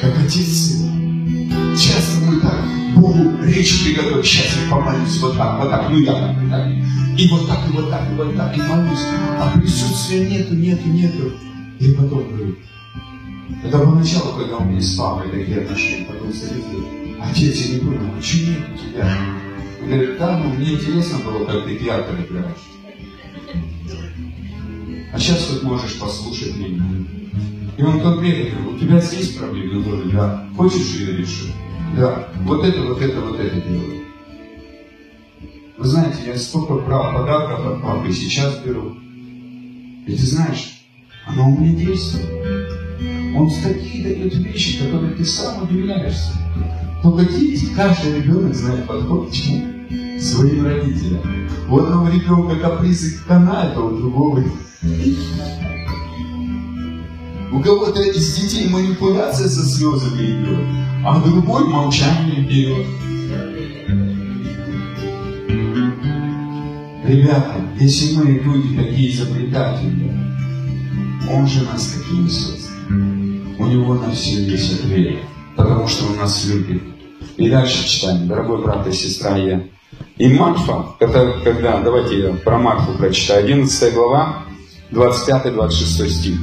как 0.00 0.18
отец 0.18 0.48
сын. 0.48 1.48
Часто 1.76 2.24
мы 2.24 2.40
так 2.40 2.64
Богу 2.96 3.44
речь 3.44 3.84
приготовим. 3.84 4.24
Сейчас 4.24 4.56
я 4.56 4.70
помолюсь 4.70 5.20
вот 5.20 5.36
так, 5.36 5.60
вот 5.60 5.70
так, 5.70 5.90
ну 5.90 5.98
я 5.98 6.12
так, 6.12 6.36
так. 6.50 6.66
И 7.16 7.28
вот 7.30 7.46
так, 7.46 7.58
и 7.68 7.72
вот 7.72 7.90
так, 7.90 8.10
и 8.10 8.14
вот 8.14 8.36
так, 8.36 8.56
и 8.56 8.62
молюсь. 8.62 9.04
А 9.38 9.52
присутствия 9.56 10.28
нету, 10.28 10.54
нету, 10.54 10.88
нету. 10.88 11.32
И 11.78 11.92
потом 11.92 12.28
говорю, 12.28 12.56
это 13.64 13.78
поначалу, 13.78 14.38
когда 14.38 14.56
у 14.56 14.64
меня 14.64 14.80
с 14.80 14.96
папой 14.96 15.30
такие 15.30 15.60
отношения, 15.60 16.06
потом 16.06 16.30
говорит, 16.30 17.20
отец, 17.22 17.56
я 17.56 17.74
не 17.74 17.80
понял, 17.80 18.10
почему 18.16 18.50
нет 18.50 18.60
у 18.74 18.78
тебя? 18.78 19.16
Говорит, 19.80 20.18
да, 20.18 20.38
ну 20.38 20.54
мне 20.54 20.74
интересно 20.74 21.18
было, 21.18 21.44
как 21.44 21.64
ты 21.64 21.76
театр 21.76 22.14
играешь. 22.14 22.56
А 25.12 25.18
сейчас 25.18 25.44
тут 25.46 25.62
можешь 25.62 25.98
послушать 25.98 26.56
меня. 26.56 26.82
И 27.76 27.82
он 27.82 28.00
конкретно 28.00 28.60
говорит, 28.60 28.74
у 28.74 28.78
тебя 28.78 29.00
здесь 29.00 29.30
проблемы? 29.30 29.74
Я 29.74 29.80
говорю, 29.80 30.10
да. 30.10 30.48
Хочешь 30.56 30.94
ее 30.96 31.16
решить? 31.16 31.54
Да. 31.96 32.28
Вот 32.42 32.64
это, 32.64 32.82
вот 32.82 33.00
это, 33.00 33.20
вот 33.20 33.38
это 33.38 33.60
делаю. 33.60 34.04
Вы 35.76 35.84
знаете, 35.84 36.18
я 36.26 36.36
столько 36.36 36.74
брал 36.74 37.12
подарков 37.12 37.66
от 37.66 37.82
папы, 37.82 38.12
сейчас 38.12 38.58
беру. 38.60 38.96
И 40.06 40.12
ты 40.12 40.22
знаешь, 40.22 40.80
оно 41.26 41.50
у 41.50 41.58
меня 41.58 41.76
действует. 41.76 42.70
Он 43.36 43.50
такие 43.62 44.02
дает 44.04 44.34
вещи, 44.36 44.82
которые 44.82 45.14
ты 45.14 45.24
сам 45.24 45.64
удивляешься. 45.64 46.32
Погодите, 47.06 47.68
каждый 47.76 48.16
ребенок 48.16 48.52
знает 48.52 48.84
подход 48.84 49.30
к 49.30 49.32
чему? 49.32 49.62
Своим 50.20 50.64
родителям. 50.64 51.22
У 51.70 51.78
одного 51.78 52.08
ребенка 52.08 52.56
капризы 52.56 53.20
канает, 53.28 53.76
а 53.76 53.80
у 53.80 53.96
другого 53.96 54.42
у 57.52 57.60
кого-то 57.60 58.02
из 58.02 58.34
детей 58.34 58.68
манипуляция 58.68 59.48
со 59.48 59.64
слезами 59.64 60.42
идет, 60.42 60.58
а 61.04 61.20
другой 61.20 61.68
молчание 61.68 62.44
берет. 62.44 62.86
Ребята, 67.04 67.54
если 67.78 68.16
мы 68.16 68.24
люди 68.32 68.76
такие 68.76 69.12
изобретательные, 69.12 70.36
он 71.32 71.46
же 71.46 71.62
нас 71.66 71.86
такими 71.86 72.26
создал. 72.26 72.72
У 73.60 73.66
него 73.66 73.94
на 73.94 74.10
все 74.10 74.42
есть 74.42 74.80
ответ, 74.80 75.20
потому 75.54 75.86
что 75.86 76.06
он 76.06 76.16
нас 76.16 76.44
любит. 76.46 76.95
И 77.36 77.50
дальше 77.50 77.86
читаем, 77.86 78.26
дорогой 78.28 78.62
брат 78.62 78.86
и 78.86 78.92
сестра 78.92 79.36
я. 79.36 79.62
И 80.16 80.28
Марфа, 80.28 80.86
это 81.00 81.34
когда, 81.44 81.78
давайте 81.80 82.20
я 82.20 82.32
про 82.32 82.58
Марфу 82.58 82.92
прочитаю, 82.92 83.44
11 83.44 83.94
глава, 83.94 84.44
25-26 84.90 86.08
стих. 86.08 86.38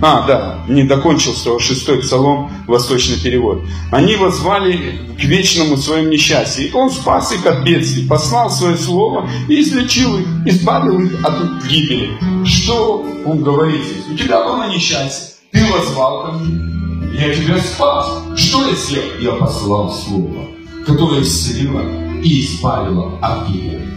А, 0.00 0.26
да, 0.26 0.64
не 0.66 0.84
докончил 0.84 1.34
106 1.34 2.00
псалом, 2.00 2.50
восточный 2.66 3.18
перевод. 3.18 3.62
Они 3.92 4.16
возвали 4.16 4.98
к 5.18 5.24
вечному 5.24 5.76
своему 5.76 6.08
несчастью. 6.08 6.68
И 6.68 6.72
он 6.72 6.90
спас 6.90 7.32
их 7.32 7.44
от 7.46 7.62
бедствий, 7.62 8.06
послал 8.06 8.50
свое 8.50 8.76
слово 8.76 9.28
и 9.48 9.60
излечил 9.60 10.18
их, 10.18 10.26
избавил 10.46 11.00
их 11.00 11.24
от 11.24 11.64
гибели. 11.66 12.10
Что 12.44 13.04
он 13.26 13.42
говорит 13.42 13.82
здесь? 13.84 14.08
У 14.10 14.16
тебя 14.16 14.42
было 14.44 14.68
несчастье, 14.68 15.36
ты 15.52 15.64
возвал 15.70 16.24
ко 16.24 16.32
мне, 16.32 16.73
я 17.14 17.32
тебя 17.34 17.58
спас. 17.58 18.24
Что 18.36 18.66
я 18.66 18.74
сделал? 18.74 19.18
Я 19.20 19.32
послал 19.32 19.92
слово, 19.92 20.46
которое 20.84 21.22
исцелило 21.22 21.82
и 22.22 22.44
избавило 22.44 23.18
от 23.20 23.48
гибели. 23.48 23.88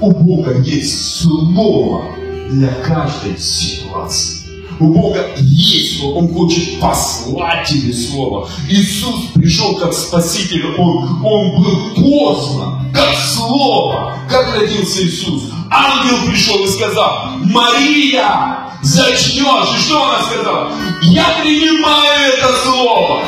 У 0.00 0.10
Бога 0.10 0.58
есть 0.60 1.20
слово 1.20 2.04
для 2.50 2.72
каждой 2.86 3.36
ситуации. 3.38 4.43
У 4.80 4.86
Бога 4.86 5.26
есть 5.38 6.00
Слово, 6.00 6.18
Он 6.18 6.34
хочет 6.34 6.80
послать 6.80 7.68
тебе 7.68 7.92
Слово. 7.92 8.48
Иисус 8.68 9.32
пришел 9.34 9.76
как 9.76 9.92
Спаситель, 9.92 10.66
Он, 10.76 11.24
он 11.24 11.62
был 11.62 11.94
послан 11.94 12.84
как 12.94 13.14
Слово. 13.16 14.16
Как 14.28 14.54
родился 14.54 15.02
Иисус? 15.02 15.50
Ангел 15.70 16.30
пришел 16.30 16.64
и 16.64 16.68
сказал, 16.68 17.30
Мария, 17.44 18.70
зачнешь. 18.82 19.76
И 19.76 19.80
что 19.80 20.04
она 20.04 20.22
сказала? 20.22 20.72
Я 21.02 21.24
принимаю 21.42 22.32
это 22.32 22.48
Слово. 22.62 23.20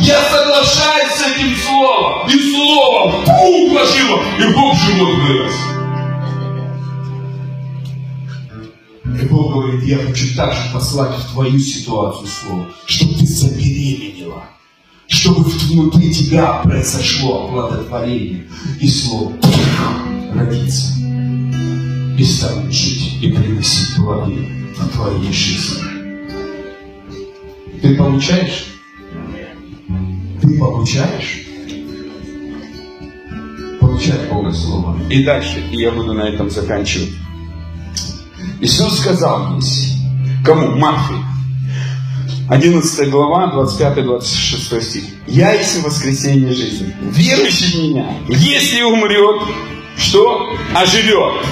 Я 0.00 0.22
соглашаюсь 0.30 1.12
с 1.12 1.26
этим 1.26 1.56
Словом. 1.56 2.28
И 2.28 2.52
Слово 2.52 3.24
пум 3.24 3.70
вложило, 3.70 4.20
и 4.38 4.54
Бог 4.54 4.74
живот 4.76 5.14
вырос. 5.16 5.54
И 9.20 9.24
Бог 9.26 9.52
говорит, 9.52 9.82
я 9.84 9.98
хочу 9.98 10.34
также 10.36 10.60
послать 10.72 11.16
в 11.18 11.32
твою 11.32 11.58
ситуацию 11.58 12.28
слово, 12.28 12.66
чтобы 12.86 13.14
ты 13.14 13.26
забеременела, 13.26 14.44
чтобы 15.08 15.42
внутри 15.42 16.12
тебя 16.14 16.60
произошло 16.62 17.46
оплодотворение, 17.46 18.46
и 18.80 18.88
слово 18.88 19.32
родится, 20.34 20.94
и 22.16 22.24
станет 22.24 22.72
жить, 22.72 23.18
и 23.20 23.32
приносить 23.32 23.96
плоды 23.96 24.48
в 24.76 24.88
твоей 24.90 25.32
жизни. 25.32 25.82
Ты 27.82 27.96
получаешь? 27.96 28.66
Ты 30.40 30.58
получаешь? 30.58 31.44
Получай 33.80 34.28
Бога 34.30 34.52
Слово. 34.52 34.96
И 35.10 35.24
дальше, 35.24 35.60
и 35.72 35.76
я 35.78 35.90
буду 35.90 36.12
на 36.12 36.28
этом 36.28 36.50
заканчивать. 36.50 37.10
Иисус 38.60 38.98
сказал 38.98 39.60
здесь, 39.60 39.94
кому? 40.44 40.76
Марфе. 40.76 41.14
11 42.48 43.10
глава, 43.10 43.52
25-26 43.54 44.80
стих. 44.82 45.04
«Я 45.26 45.52
есть 45.52 45.82
воскресенье 45.84 46.52
жизни. 46.54 46.94
Верующий 47.02 47.72
в 47.72 47.82
меня, 47.82 48.06
если 48.28 48.82
умрет, 48.82 49.42
что? 49.98 50.48
Оживет. 50.74 51.44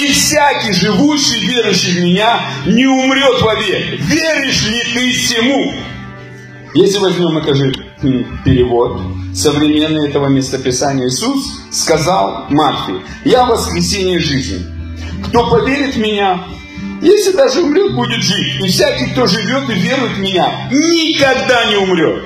И 0.00 0.10
всякий 0.10 0.72
живущий, 0.72 1.46
верующий 1.46 1.92
в 1.92 2.04
меня, 2.04 2.40
не 2.66 2.86
умрет 2.86 3.42
вовек. 3.42 4.00
Веришь 4.00 4.66
ли 4.66 4.82
ты 4.94 5.12
всему? 5.12 5.74
Если 6.74 6.98
возьмем, 6.98 7.36
окажи 7.36 7.72
перевод, 8.44 9.02
современный 9.34 10.08
этого 10.08 10.28
местописания, 10.28 11.06
Иисус 11.06 11.44
сказал 11.70 12.46
Марфе, 12.48 12.94
я 13.26 13.44
воскресенье 13.44 14.18
жизни. 14.18 14.71
Кто 15.26 15.50
поверит 15.50 15.94
в 15.94 15.98
меня, 15.98 16.44
если 17.02 17.32
даже 17.32 17.62
умрет, 17.62 17.94
будет 17.94 18.22
жить. 18.22 18.60
И 18.60 18.68
всякий, 18.68 19.06
кто 19.06 19.26
живет 19.26 19.68
и 19.68 19.74
верует 19.74 20.12
в 20.12 20.20
меня, 20.20 20.68
никогда 20.70 21.64
не 21.66 21.76
умрет. 21.76 22.22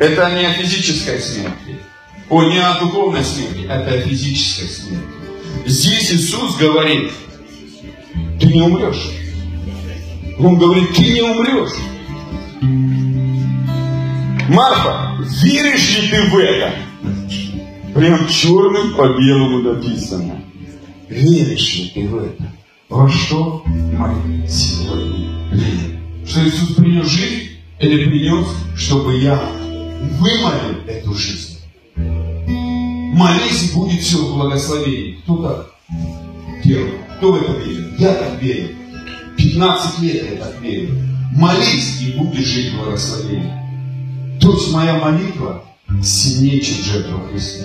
Это 0.00 0.30
не 0.30 0.46
о 0.46 0.52
физической 0.52 1.20
смерти. 1.20 1.78
О, 2.30 2.42
не 2.44 2.58
о 2.58 2.78
духовной 2.80 3.24
смерти, 3.24 3.66
это 3.68 3.94
о 3.94 4.00
физической 4.00 4.68
смерти. 4.68 5.06
Здесь 5.66 6.12
Иисус 6.12 6.56
говорит, 6.56 7.10
ты 8.40 8.46
не 8.46 8.62
умрешь. 8.62 9.10
Он 10.38 10.56
говорит, 10.56 10.94
ты 10.94 11.02
не 11.02 11.22
умрешь. 11.22 11.72
Марфа, 14.48 15.16
веришь 15.42 15.98
ли 15.98 16.08
ты 16.08 16.22
в 16.30 16.38
это? 16.38 16.74
Прям 17.94 18.28
черным 18.28 18.94
по 18.94 19.08
белому 19.08 19.74
написано. 19.74 20.42
Веришь 21.08 21.76
ли 21.76 21.90
ты 21.94 22.08
в 22.08 22.18
это? 22.18 22.52
Во 22.90 23.08
что 23.08 23.62
мы 23.66 24.46
сегодня 24.46 25.26
верим? 25.52 26.26
Что 26.26 26.46
Иисус 26.46 26.74
принес 26.74 27.08
жизнь 27.08 27.48
или 27.80 28.04
принес, 28.04 28.46
чтобы 28.76 29.18
я 29.18 29.40
вымолил 30.18 30.84
эту 30.86 31.14
жизнь? 31.14 31.60
Молись, 31.96 33.70
и 33.70 33.74
будет 33.74 34.00
все 34.02 34.18
в 34.18 34.34
благословении. 34.34 35.18
Кто 35.22 35.36
так 35.36 35.74
делает? 36.62 37.00
Кто 37.16 37.32
в 37.32 37.42
это 37.42 37.52
верит? 37.52 37.98
Я 37.98 38.12
так 38.12 38.42
верю. 38.42 38.68
15 39.38 40.00
лет 40.00 40.30
я 40.30 40.36
так 40.44 40.60
верю. 40.60 40.90
Молись, 41.34 42.02
и 42.02 42.18
будет 42.18 42.46
жить 42.46 42.74
в 42.74 42.82
благословении. 42.82 44.38
То 44.40 44.52
есть 44.52 44.72
моя 44.72 44.98
молитва 44.98 45.64
сильнее, 46.02 46.60
чем 46.60 46.84
жертва 46.84 47.26
Христа 47.28 47.64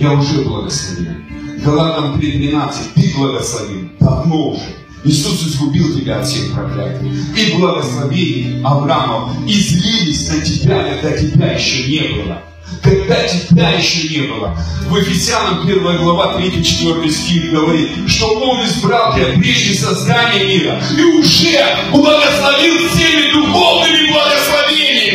я 0.00 0.12
уже 0.12 0.42
благословен. 0.42 1.24
Галатам 1.64 2.20
3.12, 2.20 2.72
ты 2.94 3.14
благословен 3.16 3.90
давно 3.98 4.50
уже. 4.50 4.76
Иисус 5.04 5.42
изгубил 5.42 5.98
тебя 5.98 6.20
от 6.20 6.26
всех 6.26 6.52
проклятий. 6.52 7.10
И 7.36 7.56
благословений 7.56 8.62
Авраамов 8.64 9.32
излились 9.46 10.28
на 10.28 10.40
тебя, 10.40 10.84
когда 10.84 11.16
тебя 11.16 11.52
еще 11.52 11.90
не 11.90 12.00
было. 12.14 12.42
Когда 12.82 13.24
тебя 13.26 13.70
еще 13.70 14.08
не 14.08 14.26
было. 14.28 14.56
В 14.88 14.96
Ефесянам 14.96 15.62
1 15.62 15.82
глава 15.98 16.38
3-4 16.40 17.10
стих 17.10 17.50
говорит, 17.50 17.90
что 18.06 18.38
Он 18.38 18.64
избрал 18.66 19.14
тебя 19.14 19.32
прежде 19.36 19.74
создания 19.74 20.44
мира 20.44 20.80
и 20.96 21.02
уже 21.02 21.58
благословил 21.90 22.88
всеми 22.88 23.32
духовными 23.32 24.12
благословениями. 24.12 25.07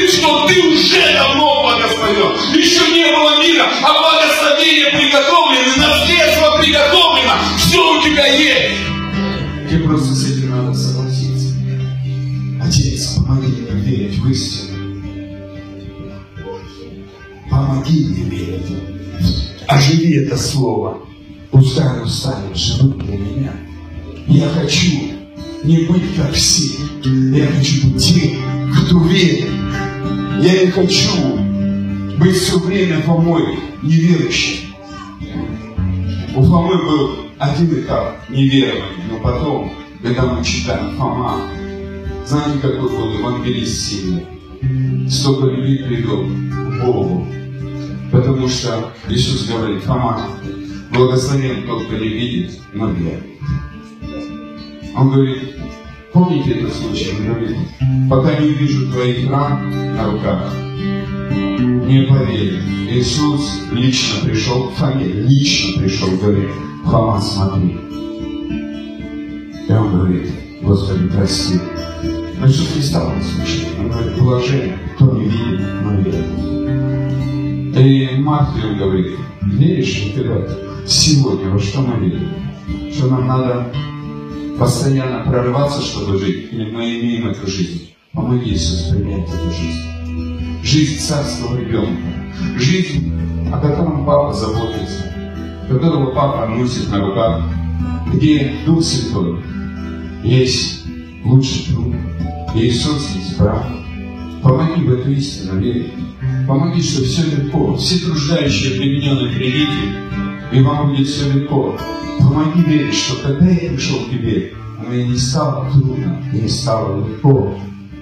Ты, 0.00 0.08
что 0.08 0.48
ты 0.48 0.58
уже 0.66 1.12
давно 1.12 1.62
благословен? 1.62 2.32
Еще 2.58 2.80
не 2.90 3.04
было 3.14 3.42
мира, 3.42 3.66
а 3.82 3.92
благословение 4.00 4.86
приготовлено, 4.92 5.76
наследство 5.76 6.58
приготовлено, 6.58 7.34
все 7.58 7.98
у 7.98 8.02
тебя 8.02 8.26
есть. 8.28 8.80
Тебе 9.68 9.84
просто 9.84 10.14
с 10.14 10.24
этим 10.24 10.52
надо 10.52 10.72
согласиться. 10.72 11.54
Отец, 12.64 13.08
помоги 13.14 13.48
мне 13.48 13.82
верить 13.82 14.18
в 14.20 14.30
истину. 14.30 15.02
Помоги 17.50 18.06
мне 18.06 18.24
верить. 18.24 18.66
Оживи 19.68 20.24
это 20.24 20.38
слово. 20.38 20.98
Пускай 21.50 21.86
оно 21.86 22.06
станет 22.06 22.56
живым 22.56 22.98
для 23.00 23.18
меня. 23.18 23.52
Я 24.28 24.48
хочу 24.48 24.92
не 25.62 25.80
быть 25.84 26.16
как 26.16 26.32
все. 26.32 26.70
Я 27.04 27.48
хочу 27.48 27.86
быть 27.86 28.02
тем, 28.02 28.72
кто 28.72 28.98
верит. 29.00 29.69
Я 30.42 30.64
не 30.64 30.70
хочу 30.70 31.36
быть 32.16 32.34
все 32.34 32.58
время 32.58 33.02
Фомой 33.02 33.58
неверующим. 33.82 34.74
У 36.34 36.42
Фомы 36.42 36.78
был 36.82 37.10
один 37.38 37.74
этап 37.74 38.16
неверования, 38.30 39.04
но 39.10 39.18
потом, 39.18 39.70
когда 40.02 40.32
мы 40.32 40.42
читаем 40.42 40.96
Фома, 40.96 41.42
знаете, 42.24 42.58
какой 42.58 42.88
был 42.88 43.18
евангелист 43.18 43.82
сильный? 43.82 44.26
Столько 45.10 45.48
любви 45.48 45.84
привел 45.84 46.24
к 46.24 46.84
Богу. 46.86 47.26
Потому 48.10 48.48
что 48.48 48.94
Иисус 49.10 49.46
говорит, 49.46 49.82
Фома, 49.82 50.26
благословен 50.90 51.66
тот, 51.66 51.84
кто 51.84 51.96
не 51.98 52.08
видит, 52.08 52.58
но 52.72 52.90
верит. 52.92 53.26
Он 54.96 55.10
говорит, 55.10 55.54
помните 56.12 56.50
этот 56.52 56.74
случай, 56.74 57.10
он 57.18 57.26
говорит, 57.26 57.56
пока 58.08 58.38
не 58.38 58.50
увижу 58.50 58.90
твоих 58.90 59.30
ран 59.30 59.94
на 59.96 60.10
руках, 60.10 60.52
не 61.60 62.06
поверю. 62.08 62.58
Иисус 62.90 63.62
лично 63.72 64.24
пришел 64.24 64.68
к 64.68 64.72
Фоме, 64.74 65.04
лично 65.04 65.82
пришел, 65.82 66.08
говорит, 66.20 66.50
Фома, 66.84 67.20
смотри. 67.20 67.78
И 69.68 69.72
он 69.72 69.92
говорит, 69.92 70.30
Господи, 70.62 71.08
прости. 71.14 71.60
Но 72.38 72.46
Иисус 72.46 72.74
не 72.76 72.82
стал 72.82 73.12
это 73.12 73.24
слушать. 73.24 73.68
Он 73.78 73.90
говорит, 73.90 74.18
блажен, 74.18 74.72
кто 74.94 75.12
не 75.16 75.24
видит, 75.24 75.60
но 75.82 75.92
верит. 76.00 76.26
И 77.76 78.16
Матфею 78.18 78.76
говорит, 78.76 79.12
веришь 79.42 80.04
ли 80.04 80.12
ты 80.12 80.22
в 80.24 80.30
это? 80.32 80.58
Сегодня, 80.86 81.50
во 81.50 81.58
что 81.58 81.82
мы 81.82 82.04
верим? 82.04 82.28
Что 82.92 83.06
нам 83.06 83.26
надо 83.26 83.72
постоянно 84.60 85.24
прорываться, 85.24 85.80
чтобы 85.80 86.18
жить, 86.18 86.52
или 86.52 86.70
мы 86.70 86.82
имеем 86.82 87.28
эту 87.28 87.50
жизнь? 87.50 87.94
Помоги 88.12 88.52
Иисус 88.52 88.90
принять 88.90 89.26
эту 89.26 89.50
жизнь. 89.50 90.60
Жизнь 90.62 91.00
царского 91.00 91.58
ребенка. 91.58 92.02
Жизнь, 92.58 93.10
о 93.50 93.58
котором 93.58 94.04
папа 94.04 94.34
заботится, 94.34 95.14
которого 95.66 96.10
папа 96.14 96.46
носит 96.46 96.90
на 96.90 97.00
руках, 97.00 97.42
где 98.12 98.54
Дух 98.66 98.82
Святой 98.82 99.42
есть 100.22 100.84
лучший 101.24 101.72
друг. 101.72 101.94
Иисус 102.54 103.14
есть 103.16 103.38
брат. 103.38 103.66
Помоги 104.42 104.82
в 104.82 104.92
эту 104.92 105.10
истину 105.10 105.58
верить. 105.58 105.92
Помоги, 106.46 106.82
что 106.82 107.02
все 107.02 107.22
легко. 107.22 107.76
Все 107.76 108.04
труждающие 108.04 108.74
обремененные 108.74 109.34
придите, 109.34 110.09
и 110.52 110.60
вам 110.62 110.90
будет 110.90 111.06
все 111.06 111.32
легко. 111.32 111.76
Помоги 112.18 112.62
верить, 112.62 112.94
что 112.94 113.22
когда 113.22 113.46
я 113.46 113.70
пришел 113.70 114.00
к 114.00 114.10
тебе, 114.10 114.52
мне 114.86 115.08
не 115.08 115.16
стало 115.16 115.70
трудно, 115.70 116.22
не 116.32 116.48
стало 116.48 117.06
легко. 117.06 117.54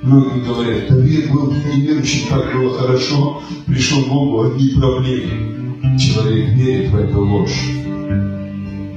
Многие 0.03 0.45
говорят, 0.45 0.89
да 0.89 0.97
век 0.97 1.31
был 1.33 1.53
неверующий, 1.53 2.29
как 2.29 2.53
было 2.55 2.79
хорошо, 2.79 3.43
пришел 3.67 4.01
Богу, 4.07 4.45
одни 4.45 4.69
проблемы. 4.71 5.99
Человек 5.99 6.51
верит 6.51 6.91
в 6.91 6.97
эту 6.97 7.21
ложь. 7.21 7.71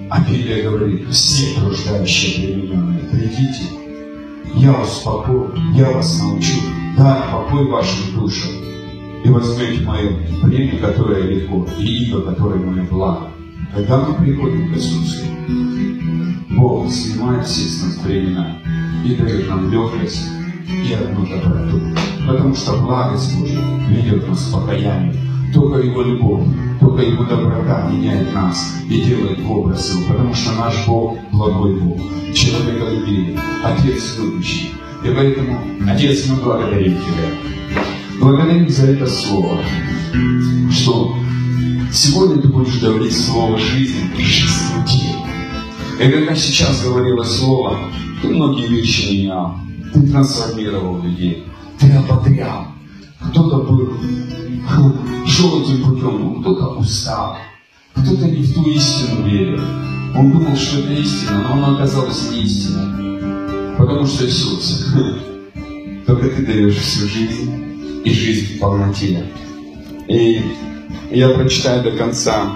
А 0.10 0.20
Библия 0.30 0.70
говорит, 0.70 1.08
все 1.10 1.60
труждающие 1.60 2.54
обремененные, 2.54 3.00
придите, 3.12 3.64
я 4.56 4.74
вас 4.74 4.98
успокою, 4.98 5.54
я 5.74 5.90
вас 5.90 6.20
научу, 6.20 6.54
дай 6.98 7.22
покой 7.32 7.66
вашим 7.68 8.20
душам. 8.20 8.52
И 9.24 9.30
возьмете 9.30 9.84
мое 9.84 10.18
время, 10.44 10.78
которое 10.80 11.24
легко, 11.24 11.66
и 11.80 11.86
иго, 12.06 12.22
которое 12.22 12.60
мое 12.60 12.84
благо. 12.84 13.31
Когда 13.74 14.06
мы 14.06 14.16
приходим 14.16 14.72
к 14.72 14.76
Иисусу, 14.76 15.26
Бог 16.50 16.92
снимает 16.92 17.48
все 17.48 17.62
с 17.62 17.84
нас 17.84 17.98
времена 18.04 18.58
и 19.06 19.16
дает 19.16 19.50
нам 19.50 19.72
легкость 19.72 20.30
и 20.68 20.94
одну 20.94 21.26
доброту. 21.26 21.80
Потому 22.28 22.54
что 22.54 22.78
благость 22.78 23.40
Божья 23.40 23.62
ведет 23.88 24.28
нас 24.28 24.48
к 24.48 24.54
покаянию. 24.54 25.16
Только 25.54 25.80
Его 25.80 26.02
любовь, 26.02 26.46
только 26.80 27.02
Его 27.04 27.24
доброта 27.24 27.90
меняет 27.90 28.34
нас 28.34 28.78
и 28.90 29.02
делает 29.02 29.40
в 29.40 29.52
образ 29.52 29.94
Его. 29.94 30.14
Потому 30.14 30.34
что 30.34 30.52
наш 30.54 30.86
Бог 30.88 31.18
благой 31.32 31.80
Бог, 31.80 32.00
человеколюбивый, 32.34 33.38
Отец 33.64 34.18
любящий. 34.20 34.72
И 35.04 35.10
поэтому, 35.16 35.60
Отец, 35.90 36.28
мы 36.30 36.36
благодарим 36.44 36.94
Тебя. 36.94 37.52
Благодарим 38.20 38.70
за 38.70 38.88
это 38.92 39.08
Слово, 39.08 39.58
что 40.72 41.16
сегодня 41.92 42.42
Ты 42.42 42.48
будешь 42.48 42.80
говорить 42.80 43.18
Слово 43.18 43.58
жизни 43.58 44.10
и 44.18 44.24
жизни 44.24 44.80
людей. 44.80 45.16
И 46.00 46.12
когда 46.12 46.36
сейчас 46.36 46.84
говорила 46.84 47.24
Слово, 47.24 47.78
Ты 48.22 48.30
многие 48.30 48.68
вещи 48.68 49.12
менял, 49.12 49.56
Ты 49.94 50.02
трансформировал 50.08 51.02
людей, 51.02 51.44
Ты 51.80 51.92
ободрял. 51.92 52.68
Кто-то 53.30 53.58
был, 53.58 53.98
шел 55.28 55.62
этим 55.62 55.84
путем, 55.84 56.42
кто-то 56.42 56.80
устал, 56.80 57.38
кто-то 57.94 58.26
не 58.26 58.44
в 58.44 58.54
ту 58.54 58.70
истину 58.70 59.26
верил. 59.26 59.62
Он 60.16 60.32
думал, 60.32 60.56
что 60.56 60.80
это 60.80 60.94
истина, 60.94 61.44
но 61.48 61.54
она 61.54 61.76
оказалась 61.76 62.32
не 62.32 62.44
истиной. 62.44 63.78
Потому 63.78 64.06
что 64.06 64.26
Иисус, 64.26 64.88
только 66.06 66.30
Ты 66.30 66.46
даешь 66.46 66.76
всю 66.76 67.08
жизнь 67.08 68.02
и 68.04 68.12
жизнь 68.12 68.56
в 68.56 68.60
полноте. 68.60 69.26
И 70.08 70.42
я 71.12 71.30
прочитаю 71.30 71.84
до 71.84 71.92
конца 71.92 72.52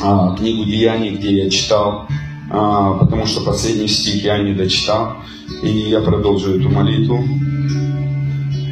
а, 0.00 0.34
книгу 0.36 0.64
Деяний, 0.64 1.10
где 1.10 1.44
я 1.44 1.50
читал, 1.50 2.08
а, 2.50 2.94
потому 2.94 3.26
что 3.26 3.42
последний 3.42 3.88
стих 3.88 4.24
я 4.24 4.38
не 4.38 4.54
дочитал, 4.54 5.18
и 5.62 5.68
я 5.68 6.00
продолжу 6.00 6.58
эту 6.58 6.70
молитву. 6.70 7.22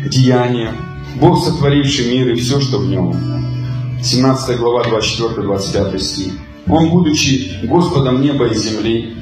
Деяния. 0.08 0.72
Бог, 1.20 1.44
сотворивший 1.44 2.10
мир 2.10 2.30
и 2.30 2.34
все, 2.34 2.60
что 2.60 2.78
в 2.78 2.86
нем. 2.86 3.14
17 4.02 4.58
глава, 4.58 4.82
24-25 4.84 5.98
стих. 5.98 6.32
Он, 6.66 6.88
будучи 6.88 7.60
Господом 7.64 8.22
неба 8.22 8.46
и 8.46 8.54
земли, 8.54 9.14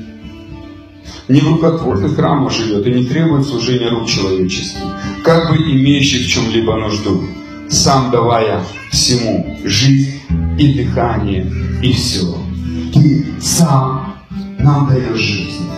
не 1.26 1.40
в 1.40 1.48
рукотворных 1.48 2.14
храмах 2.14 2.52
живет 2.52 2.86
и 2.86 2.92
не 2.92 3.04
требует 3.04 3.46
служения 3.46 3.90
рук 3.90 4.08
человеческих, 4.08 4.80
как 5.24 5.50
бы 5.50 5.56
имеющий 5.56 6.24
в 6.24 6.28
чем-либо 6.28 6.76
нужду, 6.76 7.24
сам 7.68 8.10
давая 8.10 8.62
всему 8.90 9.58
жизнь 9.64 10.20
и 10.58 10.74
дыхание 10.74 11.50
и 11.82 11.92
все. 11.92 12.36
Ты 12.92 13.26
сам 13.40 14.14
нам 14.58 14.88
даешь 14.88 15.20
жизнь. 15.20 15.68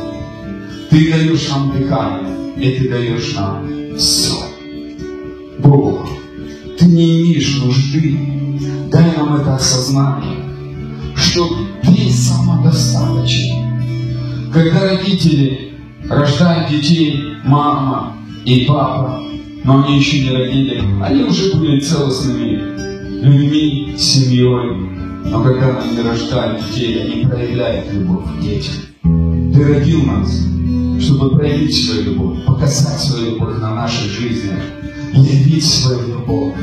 Ты 0.90 1.12
даешь 1.12 1.48
нам 1.48 1.72
дыхание, 1.76 2.54
и 2.56 2.78
ты 2.78 2.88
даешь 2.88 3.34
нам 3.34 3.68
все. 3.96 4.34
Бог, 5.58 6.08
ты 6.78 6.86
не 6.86 7.22
имеешь 7.22 7.58
нужды. 7.58 8.18
Дай 8.90 9.16
нам 9.16 9.36
это 9.36 9.54
осознание, 9.54 10.38
что 11.14 11.48
ты 11.82 12.10
самодостаточен. 12.10 14.50
Когда 14.52 14.80
родители 14.80 15.74
рождают 16.08 16.70
детей, 16.70 17.34
мама 17.44 18.16
и 18.44 18.64
папа, 18.64 19.22
но 19.62 19.84
они 19.84 19.98
еще 19.98 20.24
не 20.24 20.30
родили, 20.30 20.82
они 21.02 21.22
уже 21.22 21.54
были 21.54 21.78
целостными 21.78 22.89
людьми, 23.20 23.94
семьей. 23.98 24.90
Но 25.26 25.42
когда 25.42 25.78
они 25.80 26.00
рождают 26.00 26.64
детей, 26.66 27.02
они 27.02 27.26
проявляют 27.26 27.92
любовь 27.92 28.24
к 28.24 28.40
детям. 28.40 28.74
Ты 29.52 29.64
родил 29.64 30.02
нас, 30.04 30.46
чтобы 31.00 31.36
проявить 31.36 31.74
свою 31.74 32.02
любовь, 32.12 32.44
показать 32.46 32.98
свою 33.00 33.32
любовь 33.32 33.58
на 33.58 33.74
нашей 33.74 34.08
жизни, 34.08 34.52
явить 35.12 35.64
свою 35.64 36.08
любовь. 36.08 36.54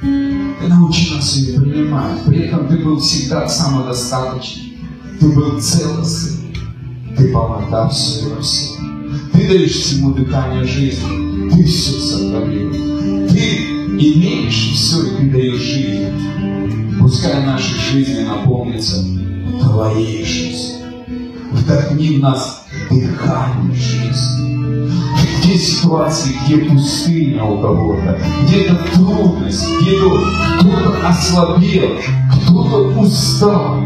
Ты 0.00 0.68
научи 0.68 1.14
нас 1.14 1.36
ее 1.36 1.60
принимать. 1.60 2.22
При 2.26 2.40
этом 2.40 2.68
ты 2.68 2.76
был 2.78 2.98
всегда 2.98 3.48
самодостаточный. 3.48 4.74
Ты 5.20 5.28
был 5.28 5.60
целостный. 5.60 6.56
Ты 7.16 7.32
полнота 7.32 7.88
всего 7.88 8.40
всего. 8.40 8.76
Ты 9.32 9.48
даешь 9.48 9.72
всему 9.72 10.12
дыхание 10.12 10.64
жизни. 10.64 11.50
Ты 11.50 11.64
все 11.64 11.92
сотворил. 11.92 12.79
Имеешь 14.02 14.72
все, 14.72 15.02
и 15.02 15.10
ты 15.10 15.30
даешь 15.30 15.60
жизнь. 15.60 16.98
Пускай 16.98 17.44
наши 17.44 17.78
жизни 17.92 18.24
наполнятся 18.24 19.04
Твоей 19.60 20.24
жизнью. 20.24 20.86
Вдохни 21.52 22.16
в 22.16 22.20
нас 22.20 22.64
дыхание 22.88 23.74
жизни. 23.74 24.90
Где 25.38 25.58
ситуации, 25.58 26.30
где 26.46 26.64
пустыня 26.64 27.44
у 27.44 27.60
кого-то, 27.60 28.18
где-то 28.44 28.76
трудность, 28.94 29.66
где-то 29.82 30.18
кто-то 30.60 31.06
ослабел, 31.06 31.98
кто-то 32.32 32.98
устал. 33.00 33.82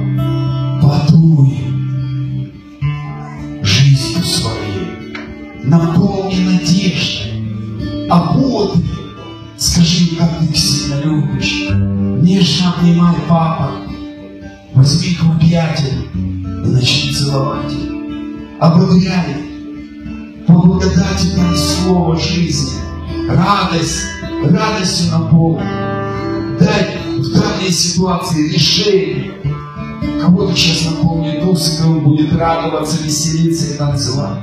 Подуй 0.81 1.59
жизнью 3.65 4.23
своей, 4.23 5.17
наполни 5.65 6.39
надеждой, 6.39 8.09
ободрь. 8.09 9.04
Скажи, 9.65 10.17
как 10.17 10.29
ты 10.41 10.55
сильно 10.55 11.01
любишь. 11.01 11.71
Нежно 11.71 12.75
обнимай 12.75 13.15
папа. 13.27 13.71
Возьми 14.75 15.13
их 15.13 15.23
в 15.23 15.31
объятия 15.31 16.03
и 16.15 16.69
начни 16.69 17.15
целовать. 17.15 17.73
Ободряй 18.61 19.37
по 20.47 20.53
благодати 20.53 21.29
дай 21.35 21.57
слово 21.57 22.15
жизни, 22.19 22.75
радость, 23.27 24.03
радостью 24.45 25.13
наполни. 25.13 25.67
Дай 26.61 26.99
в 27.17 27.33
данной 27.33 27.73
ситуации 27.73 28.53
решение. 28.53 29.33
Кого-то 30.21 30.55
сейчас 30.55 30.93
наполнит 30.93 31.43
Дух 31.43 31.59
Святой, 31.59 32.01
будет 32.01 32.37
радоваться, 32.37 33.03
веселиться 33.03 33.73
и 33.73 33.79
танцевать. 33.79 34.41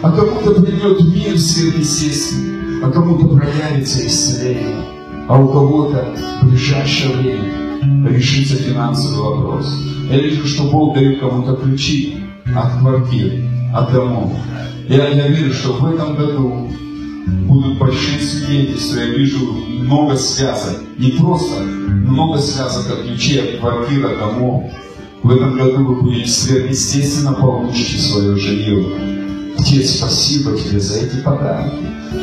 А 0.00 0.12
кому-то 0.12 0.62
придет 0.62 1.00
мир 1.12 1.36
сверхъестественный, 1.36 2.69
а 2.82 2.90
кому-то 2.90 3.36
проявится 3.36 4.06
исцеление. 4.06 4.84
А 5.28 5.40
у 5.40 5.48
кого-то 5.48 6.14
в 6.42 6.48
ближайшее 6.48 7.16
время 7.16 8.08
решится 8.08 8.56
финансовый 8.56 9.22
вопрос. 9.22 9.66
Я 10.10 10.18
вижу, 10.18 10.46
что 10.46 10.64
Бог 10.64 10.94
дает 10.94 11.20
кому-то 11.20 11.54
ключи 11.56 12.16
от 12.54 12.80
квартир, 12.80 13.44
от 13.74 13.92
домов. 13.92 14.32
Я, 14.88 15.08
я 15.08 15.28
верю, 15.28 15.52
что 15.52 15.74
в 15.74 15.94
этом 15.94 16.16
году 16.16 16.68
будут 17.46 17.78
большие 17.78 18.18
свидетельства. 18.20 18.98
Я 18.98 19.06
вижу 19.06 19.52
много 19.78 20.16
связок. 20.16 20.80
Не 20.98 21.12
просто 21.12 21.62
много 21.62 22.38
связок 22.38 22.90
от 22.90 23.06
ключей, 23.06 23.54
от 23.54 23.60
квартир, 23.60 24.06
от 24.06 24.18
домов. 24.18 24.64
В 25.22 25.30
этом 25.30 25.56
году 25.56 25.84
вы 25.84 26.02
будете 26.02 26.28
сверхъестественно 26.28 27.34
получите 27.34 27.98
свое 27.98 28.36
жилье. 28.36 29.19
Отец, 29.60 29.96
спасибо 29.96 30.56
тебе 30.56 30.80
за 30.80 31.00
эти 31.00 31.16
подарки. 31.16 31.76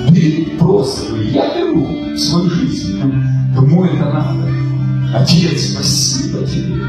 Бери 0.09 0.57
просто, 0.57 1.15
я 1.18 1.55
беру 1.55 2.18
свою 2.18 2.49
жизнь. 2.49 2.99
Кому 3.55 3.85
это 3.85 4.05
надо? 4.05 4.49
Отец, 5.14 5.73
спасибо 5.73 6.39
тебе. 6.47 6.81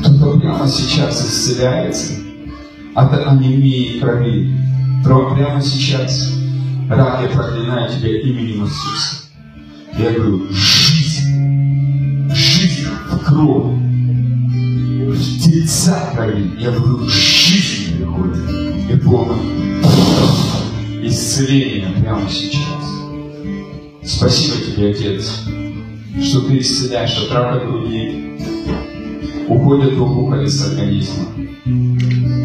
Кто-то 0.00 0.38
прямо 0.38 0.68
сейчас 0.68 1.24
исцеляется 1.24 2.12
от 2.94 3.14
анемии 3.26 3.98
крови. 3.98 4.54
Прямо 5.02 5.62
сейчас. 5.62 6.34
Рак, 6.90 7.22
я 7.22 7.28
проклинаю 7.28 7.90
тебя 7.90 8.20
именем 8.20 8.64
Иисуса. 8.64 9.24
Я 9.98 10.12
говорю, 10.12 10.48
жизнь, 10.52 12.30
жизнь 12.30 12.88
в 13.10 13.24
кровь, 13.24 13.74
в 15.16 15.42
тельца 15.42 16.12
крови. 16.14 16.50
Я 16.58 16.72
говорю, 16.72 17.08
жизнь 17.08 17.96
приходит. 17.96 18.55
Полно 19.06 19.38
исцеление 21.00 21.90
прямо 22.00 22.28
сейчас. 22.28 22.60
Спасибо 24.02 24.56
тебе, 24.56 24.90
Отец, 24.90 25.42
что 26.20 26.40
ты 26.40 26.58
исцеляешь 26.58 27.16
от 27.16 27.30
рака 27.30 27.66
груди, 27.66 28.36
уходят 29.46 29.96
опухоли 29.96 30.46
с 30.46 30.66
организма. 30.66 31.26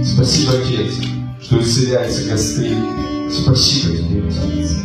Спасибо, 0.03 0.53
Отец, 0.53 1.01
что 1.41 1.59
исцеляется 1.59 2.29
гастрит. 2.29 2.77
Спасибо 3.31 3.97
тебе, 3.97 4.23
Отец. 4.27 4.75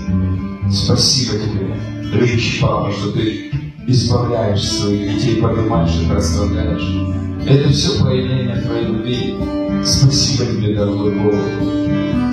Спасибо 0.73 1.35
тебе, 1.35 1.77
любящий 2.11 2.59
Папа, 2.63 2.91
что 2.91 3.13
ты 3.13 3.51
избавляешь 3.87 4.63
своих 4.63 5.15
детей, 5.15 5.41
поднимаешь 5.41 5.95
их, 6.01 6.11
расслабляешь. 6.11 7.07
Это 7.47 7.69
все 7.69 8.03
проявление 8.03 8.61
Твоей 8.61 8.87
любви. 8.87 9.37
Спасибо 9.85 10.47
тебе, 10.47 10.75
дорогой 10.75 11.15
Бог. 11.15 11.35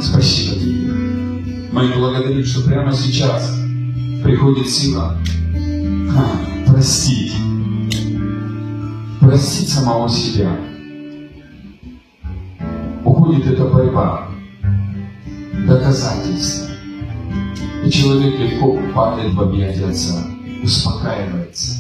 Спасибо 0.02 0.56
тебе. 0.56 0.92
Мы 1.72 1.94
благодарим, 1.96 2.44
что 2.44 2.68
прямо 2.68 2.92
сейчас 2.92 3.60
приходит 4.24 4.68
сила 4.68 5.18
а, 6.16 6.72
простить. 6.72 7.34
Простить 9.20 9.70
самого 9.70 10.10
себя. 10.10 10.58
Уходит 13.06 13.48
эта 13.48 13.66
борьба. 13.66 14.28
Доказательство. 15.68 16.70
И 17.86 17.90
человек 17.92 18.40
легко 18.40 18.80
падает 18.96 19.34
в 19.34 19.42
объятия 19.42 19.86
Отца, 19.86 20.24
успокаивается. 20.64 21.80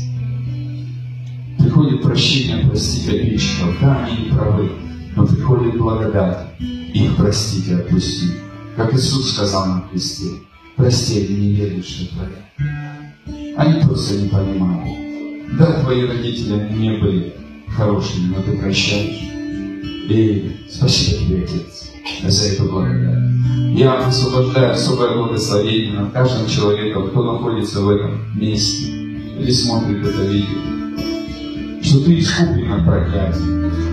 Приходит 1.58 2.02
прощение 2.04 2.68
простить 2.68 3.10
обидчиков. 3.10 3.78
Да, 3.82 4.06
они 4.06 4.26
не 4.26 4.30
правы, 4.30 4.72
но 5.16 5.26
приходит 5.26 5.78
благодать. 5.78 6.48
Их 6.60 7.16
простить 7.16 7.68
и 7.68 7.74
отпустить. 7.74 8.34
Как 8.76 8.94
Иисус 8.94 9.32
сказал 9.32 9.66
на 9.68 9.82
кресте, 9.90 10.32
прости, 10.76 11.26
они 11.26 11.36
не 11.36 11.54
верят, 11.54 11.86
что 11.86 12.08
творят. 12.14 13.58
Они 13.58 13.82
просто 13.84 14.18
не 14.18 14.30
понимают. 14.30 15.58
Да, 15.58 15.82
твои 15.82 16.06
родители 16.06 16.68
не 16.74 16.98
были 16.98 17.34
хорошими, 17.68 18.36
но 18.36 18.42
ты 18.42 18.58
прощаешь. 18.58 19.22
И 20.10 20.68
спасибо 20.70 21.18
тебе, 21.18 21.44
Отец, 21.44 21.92
за 22.24 22.48
эту 22.50 22.66
благодать. 22.66 23.33
Я 23.76 23.96
освобождаю 23.96 24.74
особое 24.74 25.18
благословение 25.18 26.00
над 26.00 26.14
каждым 26.14 26.48
человеком, 26.48 27.08
кто 27.08 27.24
находится 27.24 27.82
в 27.82 27.90
этом 27.90 28.20
месте 28.36 28.92
или 28.92 29.50
смотрит 29.50 30.06
это 30.06 30.22
видео. 30.26 31.82
Что 31.82 32.06
ты 32.06 32.20
искуплен 32.20 32.72
от 32.72 32.86
проклятия. 32.86 33.42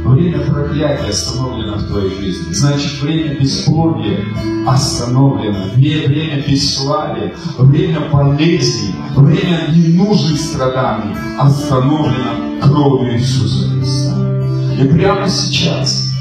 Время 0.05 0.41
проклятия 0.41 1.09
остановлено 1.09 1.79
в 1.79 1.87
твоей 1.87 2.11
жизни. 2.11 2.53
Значит, 2.53 3.01
время 3.01 3.41
бесплодия 3.41 4.23
остановлено. 4.67 5.71
Время 5.75 6.45
бесславия, 6.47 7.35
время 7.59 8.01
болезней, 8.13 8.95
время 9.17 9.73
ненужных 9.75 10.39
страданий 10.39 11.17
остановлено 11.39 12.61
кровью 12.61 13.15
Иисуса 13.15 13.71
Христа. 13.71 14.75
И 14.79 14.89
прямо 14.89 15.27
сейчас 15.27 16.13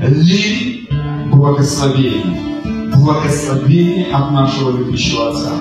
ливень 0.00 0.88
благословения 1.30 2.52
благословение 2.96 4.06
от 4.12 4.32
нашего 4.32 4.76
любящего 4.76 5.30
Отца 5.30 5.52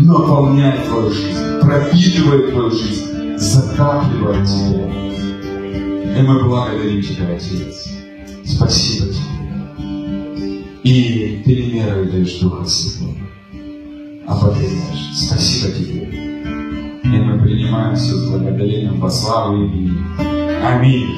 наполняет 0.00 0.86
твою 0.86 1.10
жизнь, 1.10 1.60
пропитывает 1.60 2.50
твою 2.50 2.70
жизнь, 2.70 3.36
затапливает 3.36 4.46
тебя. 4.46 4.90
И 6.18 6.22
мы 6.22 6.44
благодарим 6.44 7.02
Тебя, 7.02 7.34
Отец. 7.34 7.88
Спасибо 8.44 9.06
Тебе. 9.06 9.20
И 10.82 11.42
Ты 11.44 11.56
не 11.56 11.72
мерой 11.74 12.10
даешь 12.10 12.38
Духа 12.40 12.64
Святого, 12.66 13.14
а 14.26 14.36
потеряешь. 14.36 15.14
Спасибо 15.14 15.72
Тебе. 15.72 16.00
И 17.04 17.08
мы 17.08 17.40
принимаем 17.40 17.96
все 17.96 18.14
с 18.14 18.28
благодарением 18.28 19.00
по 19.00 19.08
славу 19.08 19.56
имени. 19.56 19.96
Аминь. 20.62 21.16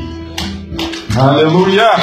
Аллилуйя! 1.15 1.97